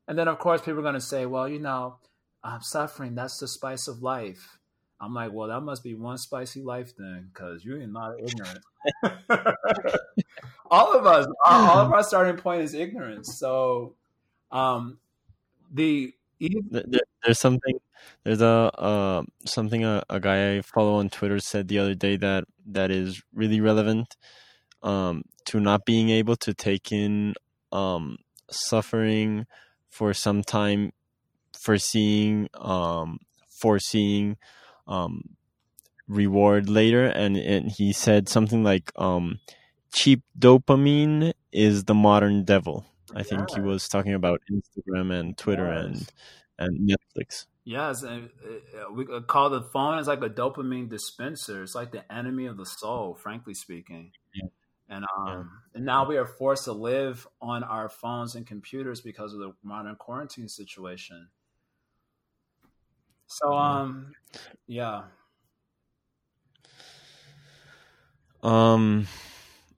[0.08, 1.98] And then, of course, people are going to say, well, you know,
[2.44, 3.16] I'm suffering.
[3.16, 4.58] That's the spice of life.
[5.04, 8.60] I'm like, well, that must be one spicy life then, because you are not ignorant.
[10.72, 13.38] all of us, all of our starting point is ignorance.
[13.38, 13.96] So,
[14.50, 15.00] um,
[15.74, 17.80] the there, there's something
[18.24, 22.16] there's a uh, something a, a guy I follow on Twitter said the other day
[22.18, 24.16] that that is really relevant
[24.84, 27.34] um, to not being able to take in
[27.74, 28.18] um,
[28.50, 29.48] suffering
[29.90, 30.94] for some time,
[31.60, 33.20] foreseeing um,
[33.50, 34.38] foreseeing
[34.88, 35.36] um,
[36.08, 39.40] reward later, and and he said something like um,
[39.94, 42.86] cheap dopamine is the modern devil.
[43.16, 43.56] I think yeah.
[43.56, 45.86] he was talking about Instagram and Twitter yes.
[45.86, 46.12] and
[46.60, 47.46] and Netflix.
[47.66, 51.64] Yes, and uh, we call the phone as like a dopamine dispenser.
[51.64, 54.12] It's like the enemy of the soul, frankly speaking.
[54.34, 54.50] Yeah.
[54.90, 55.44] And um, yeah.
[55.76, 59.54] and now we are forced to live on our phones and computers because of the
[59.64, 61.30] modern quarantine situation.
[63.28, 64.12] So um,
[64.68, 65.04] yeah.
[68.42, 69.08] Um,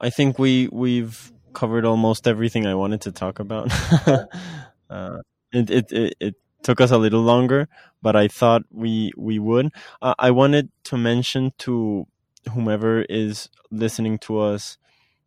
[0.02, 3.72] I think we we've covered almost everything I wanted to talk about.
[4.90, 5.18] uh,
[5.52, 7.68] it, it it it took us a little longer,
[8.02, 9.72] but I thought we we would.
[10.02, 12.08] Uh, I wanted to mention to
[12.54, 14.78] whomever is listening to us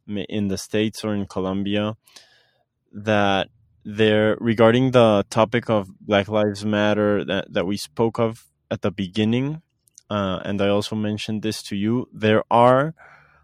[0.06, 1.96] in the states or in Colombia
[2.92, 3.48] that
[3.84, 8.90] there regarding the topic of Black Lives Matter that that we spoke of at the
[8.90, 9.62] beginning,
[10.11, 12.09] uh, and I also mentioned this to you.
[12.12, 12.95] There are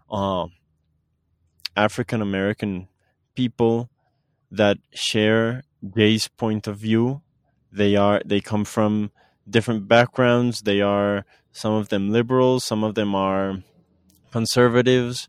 [0.09, 0.47] uh,
[1.75, 2.87] African American
[3.35, 3.89] people
[4.51, 5.63] that share
[5.95, 7.21] Jay's point of view
[7.75, 9.11] they are they come from
[9.49, 10.61] different backgrounds.
[10.61, 13.63] They are some of them liberals, some of them are
[14.31, 15.27] conservatives,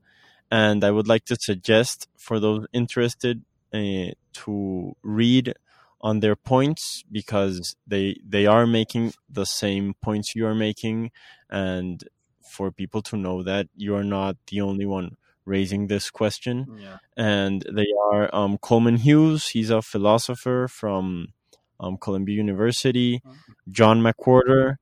[0.51, 3.43] and I would like to suggest for those interested
[3.75, 4.15] uh,
[4.45, 5.55] to read
[6.01, 11.11] on their points because they they are making the same points you are making
[11.51, 12.05] and
[12.43, 16.99] for people to know that you are not the only one raising this question yeah.
[17.17, 21.29] and they are um, coleman hughes he's a philosopher from
[21.81, 23.23] um, Columbia University.
[23.71, 24.77] John McWhorter,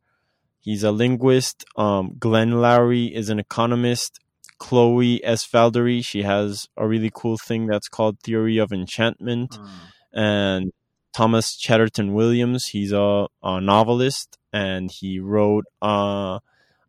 [0.60, 1.64] he's a linguist.
[1.76, 4.20] Um, Glenn Loury is an economist.
[4.58, 5.46] Chloe S.
[5.46, 9.50] Valdary, she has a really cool thing that's called Theory of Enchantment.
[9.50, 9.68] Mm.
[10.12, 10.72] And
[11.14, 16.40] Thomas Chatterton Williams, he's a, a novelist and he wrote uh,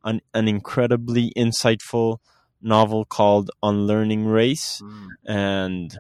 [0.04, 2.18] an, an incredibly insightful
[2.62, 4.82] novel called Unlearning Race.
[4.84, 5.08] Mm.
[5.26, 6.00] And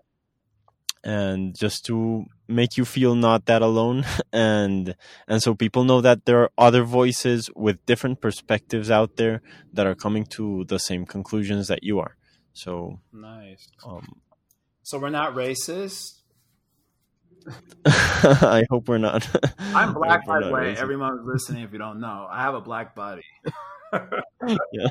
[1.06, 4.03] and just to make you feel not that alone
[4.34, 4.95] and
[5.27, 9.41] and so people know that there are other voices with different perspectives out there
[9.72, 12.15] that are coming to the same conclusions that you are
[12.53, 14.22] so nice um,
[14.81, 16.22] so we're not racist
[17.85, 19.27] i hope we're not
[19.76, 20.77] i'm black by the way racist.
[20.77, 23.22] everyone listening if you don't know i have a black body
[23.93, 24.88] yeah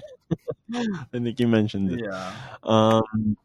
[0.73, 2.33] i think you mentioned it yeah
[2.63, 3.37] um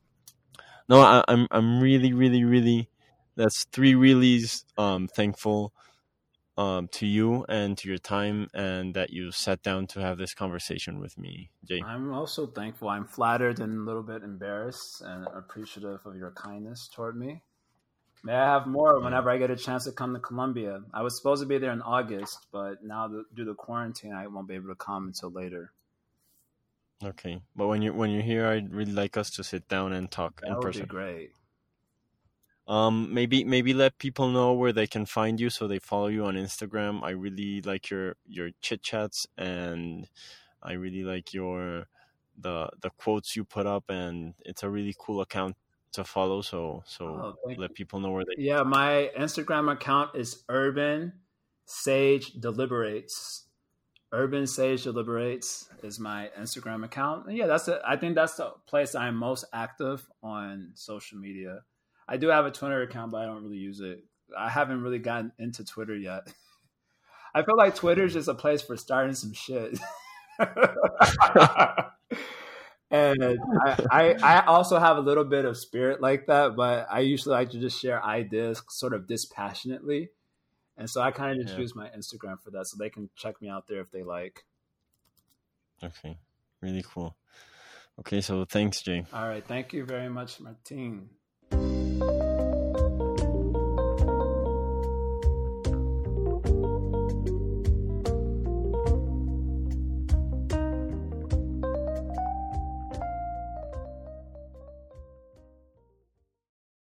[0.89, 2.89] no, I, am I'm, I'm really, really, really.
[3.35, 4.63] That's three reallys.
[4.75, 5.71] Um, thankful
[6.57, 10.33] um, to you and to your time, and that you sat down to have this
[10.33, 11.83] conversation with me, Jay.
[11.85, 12.89] I'm also thankful.
[12.89, 17.43] I'm flattered and a little bit embarrassed and appreciative of your kindness toward me.
[18.23, 20.81] May I have more whenever I get a chance to come to Colombia?
[20.93, 24.47] I was supposed to be there in August, but now due to quarantine, I won't
[24.47, 25.71] be able to come until later.
[27.03, 30.11] Okay, but when you when you're here, I'd really like us to sit down and
[30.11, 30.81] talk that in would person.
[30.81, 31.31] Be great.
[32.67, 36.25] Um, maybe maybe let people know where they can find you so they follow you
[36.25, 37.01] on Instagram.
[37.01, 40.07] I really like your your chit chats and
[40.61, 41.87] I really like your
[42.37, 45.55] the the quotes you put up and it's a really cool account
[45.93, 46.41] to follow.
[46.41, 48.41] So so oh, let people know where they.
[48.41, 51.13] Yeah, my Instagram account is Urban
[51.65, 53.45] Sage Deliberates.
[54.11, 57.27] Urban Sage Deliberates is my Instagram account.
[57.27, 57.79] And yeah, that's it.
[57.85, 61.61] I think that's the place I'm most active on social media.
[62.07, 64.03] I do have a Twitter account, but I don't really use it.
[64.35, 66.23] I haven't really gotten into Twitter yet.
[67.35, 69.77] I feel like Twitter is just a place for starting some shit.
[72.91, 77.01] and I, I, I also have a little bit of spirit like that, but I
[77.01, 80.09] usually like to just share ideas sort of dispassionately
[80.79, 81.61] and so I kind of just yeah.
[81.61, 84.45] use my Instagram for that, so they can check me out there if they like.
[85.83, 86.17] Okay,
[86.61, 87.15] really cool.
[87.99, 89.05] Okay, so thanks, Jay.
[89.13, 91.09] All right, thank you very much, Martin.